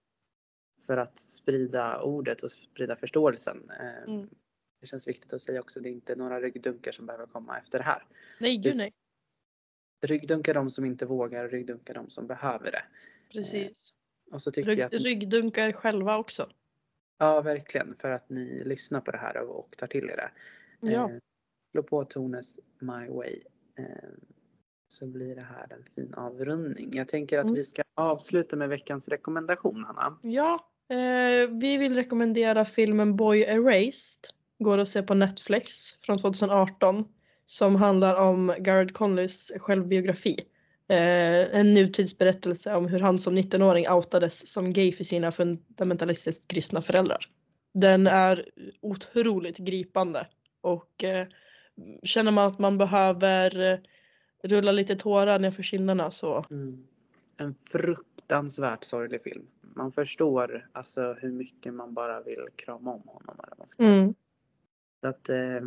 för 0.86 0.98
att 0.98 1.18
sprida 1.18 2.02
ordet 2.02 2.44
och 2.44 2.52
sprida 2.52 2.96
förståelsen. 2.96 3.70
Eh, 3.80 4.14
Mm. 4.14 4.30
Det 4.82 4.88
känns 4.88 5.08
viktigt 5.08 5.34
att 5.34 5.42
säga 5.42 5.60
också. 5.60 5.80
Det 5.80 5.90
är 5.90 5.92
inte 5.92 6.16
några 6.16 6.42
ryggdunkar 6.42 6.92
som 6.92 7.06
behöver 7.06 7.26
komma 7.26 7.58
efter 7.58 7.78
det 7.78 7.84
här. 7.86 8.06
Nej 8.40 8.58
gud 8.58 8.76
nej. 8.78 8.94
Ryggdunkar 10.02 10.54
de 10.54 10.70
som 10.70 10.86
inte 10.86 11.06
vågar 11.06 11.46
och 11.46 11.52
ryggdunkar 11.52 11.94
de 11.94 12.10
som 12.10 12.28
behöver 12.28 12.72
det. 12.72 12.84
Precis. 13.32 13.94
Och 14.32 14.42
så 14.42 14.52
tycker 14.52 14.70
Rygg, 14.70 14.80
jag 14.80 14.96
att 14.96 15.02
ryggdunkar 15.02 15.72
själva 15.72 16.18
också. 16.18 16.50
Ja, 17.18 17.42
verkligen. 17.42 17.96
För 18.00 18.12
att 18.12 18.30
ni 18.30 18.64
lyssnar 18.64 19.02
på 19.02 19.12
det 19.12 19.18
här 19.18 19.38
och, 19.38 19.60
och 19.60 19.78
tar 19.78 19.88
till 19.88 20.10
er 20.10 20.16
det. 20.16 20.32
Ja. 20.92 21.12
Slå 21.78 21.84
på 21.84 22.06
Tones 22.06 22.56
My 22.80 23.08
Way. 23.10 23.42
Eh, 23.80 23.86
så 24.90 25.08
blir 25.08 25.36
det 25.36 25.42
här 25.42 25.68
en 25.70 25.84
fin 25.96 26.14
avrundning. 26.14 26.90
Jag 26.94 27.08
tänker 27.08 27.40
att 27.40 27.44
Mm. 27.44 27.56
vi 27.56 27.64
ska 27.64 27.84
avsluta 27.96 28.56
med 28.56 28.70
veckans 28.70 29.08
rekommendation, 29.08 29.86
Anna. 29.86 30.18
Ja, 30.22 30.70
eh, 30.90 31.50
vi 31.52 31.78
vill 31.78 31.96
rekommendera 31.96 32.66
filmen 32.66 33.16
Boy 33.16 33.42
Erased. 33.42 34.20
Går 34.60 34.78
att 34.78 34.90
se 34.90 35.04
på 35.04 35.14
Netflix 35.14 35.94
från 36.02 36.18
2018. 36.18 37.06
Som 37.46 37.76
handlar 37.76 38.16
om 38.16 38.54
Garrett 38.60 38.94
Conleys 38.94 39.52
självbiografi. 39.58 40.36
Eh, 40.90 41.60
en 41.60 41.74
nutidsberättelse 41.74 42.76
om 42.76 42.88
hur 42.88 43.00
han 43.00 43.20
som 43.20 43.38
19-åring 43.38 43.90
outades 43.90 44.48
som 44.52 44.74
gay 44.74 44.92
för 44.92 45.04
sina 45.04 45.32
fundamentalistiskt 45.32 46.48
kristna 46.48 46.82
föräldrar. 46.82 47.26
Den 47.74 48.08
är 48.08 48.46
otroligt 48.82 49.58
gripande 49.58 50.28
och 50.62 51.04
eh, 51.04 51.28
känner 52.04 52.32
man 52.32 52.48
att 52.48 52.60
man 52.60 52.78
behöver 52.78 53.72
eh, 53.74 53.80
rulla 54.44 54.72
lite 54.72 54.96
tårar 54.96 55.40
nerför 55.40 55.64
kinderna 55.64 56.12
så 56.12 56.46
Mm. 56.50 56.88
En 57.40 57.56
fruktansvärt 57.72 58.84
sorglig 58.84 59.24
film. 59.24 59.48
Man 59.62 59.92
förstår 59.92 60.70
alltså 60.72 61.14
hur 61.14 61.32
mycket 61.32 61.74
man 61.74 61.94
bara 61.94 62.22
vill 62.22 62.46
krama 62.56 62.92
om 62.94 63.02
honom. 63.06 63.36
Eller 63.40 63.50
vad 63.50 63.60
man 63.60 63.68
ska 63.68 63.84
säga. 63.84 63.96
Mm. 63.96 64.14
Så 65.02 65.08
att 65.08 65.30
eh, 65.30 65.62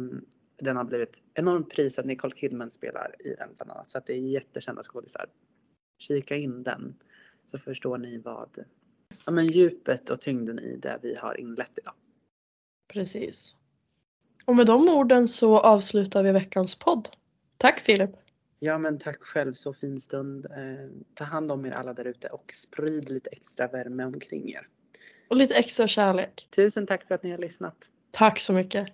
den 0.61 0.77
har 0.77 0.85
blivit 0.85 1.23
enormt 1.35 1.71
prisad. 1.71 2.07
Nicole 2.07 2.35
Kidman 2.37 2.71
spelar 2.71 3.15
i 3.19 3.35
den 3.35 3.49
bland 3.57 3.71
annat. 3.71 3.91
Så 3.91 3.99
att 3.99 4.07
det 4.07 4.13
är 4.13 4.19
jättekända 4.19 4.83
skådisar. 4.83 5.27
Kika 5.99 6.37
in 6.37 6.63
den 6.63 6.95
så 7.47 7.59
förstår 7.59 7.99
ni 7.99 8.19
vad 8.19 8.65
ja, 9.27 9.33
men 9.33 9.47
djupet 9.47 10.11
och 10.11 10.21
tyngden 10.21 10.59
i 10.59 10.77
det 10.77 10.99
vi 11.03 11.15
har 11.15 11.41
inlett 11.41 11.79
idag. 11.79 11.95
Precis. 12.89 13.57
Och 14.51 14.57
med 14.57 14.67
de 14.67 14.89
orden 14.89 15.29
så 15.29 15.59
avslutar 15.59 16.23
vi 16.23 16.33
veckans 16.33 16.75
podd. 16.75 17.09
Tack 17.57 17.81
Filip! 17.81 18.11
Ja 18.59 18.79
men 18.79 18.99
tack 18.99 19.23
själv, 19.23 19.55
så 19.55 19.73
fin 19.73 20.01
stund. 20.01 20.47
Eh, 20.47 20.53
ta 21.15 21.25
hand 21.25 21.53
om 21.53 21.67
er 21.67 21.71
alla 21.71 21.93
där 21.93 22.05
ute 22.05 22.29
och 22.29 22.55
sprid 22.57 23.11
lite 23.11 23.31
extra 23.31 23.67
värme 23.67 24.05
omkring 24.05 24.51
er. 24.51 24.67
Och 25.29 25.37
lite 25.37 25.55
extra 25.55 25.89
kärlek. 25.89 26.49
Tusen 26.57 26.87
tack 26.87 27.09
för 27.09 27.15
att 27.15 27.23
ni 27.23 27.31
har 27.31 27.39
lyssnat. 27.39 27.77
Tack 28.11 28.41
så 28.41 28.53
mycket! 28.53 28.87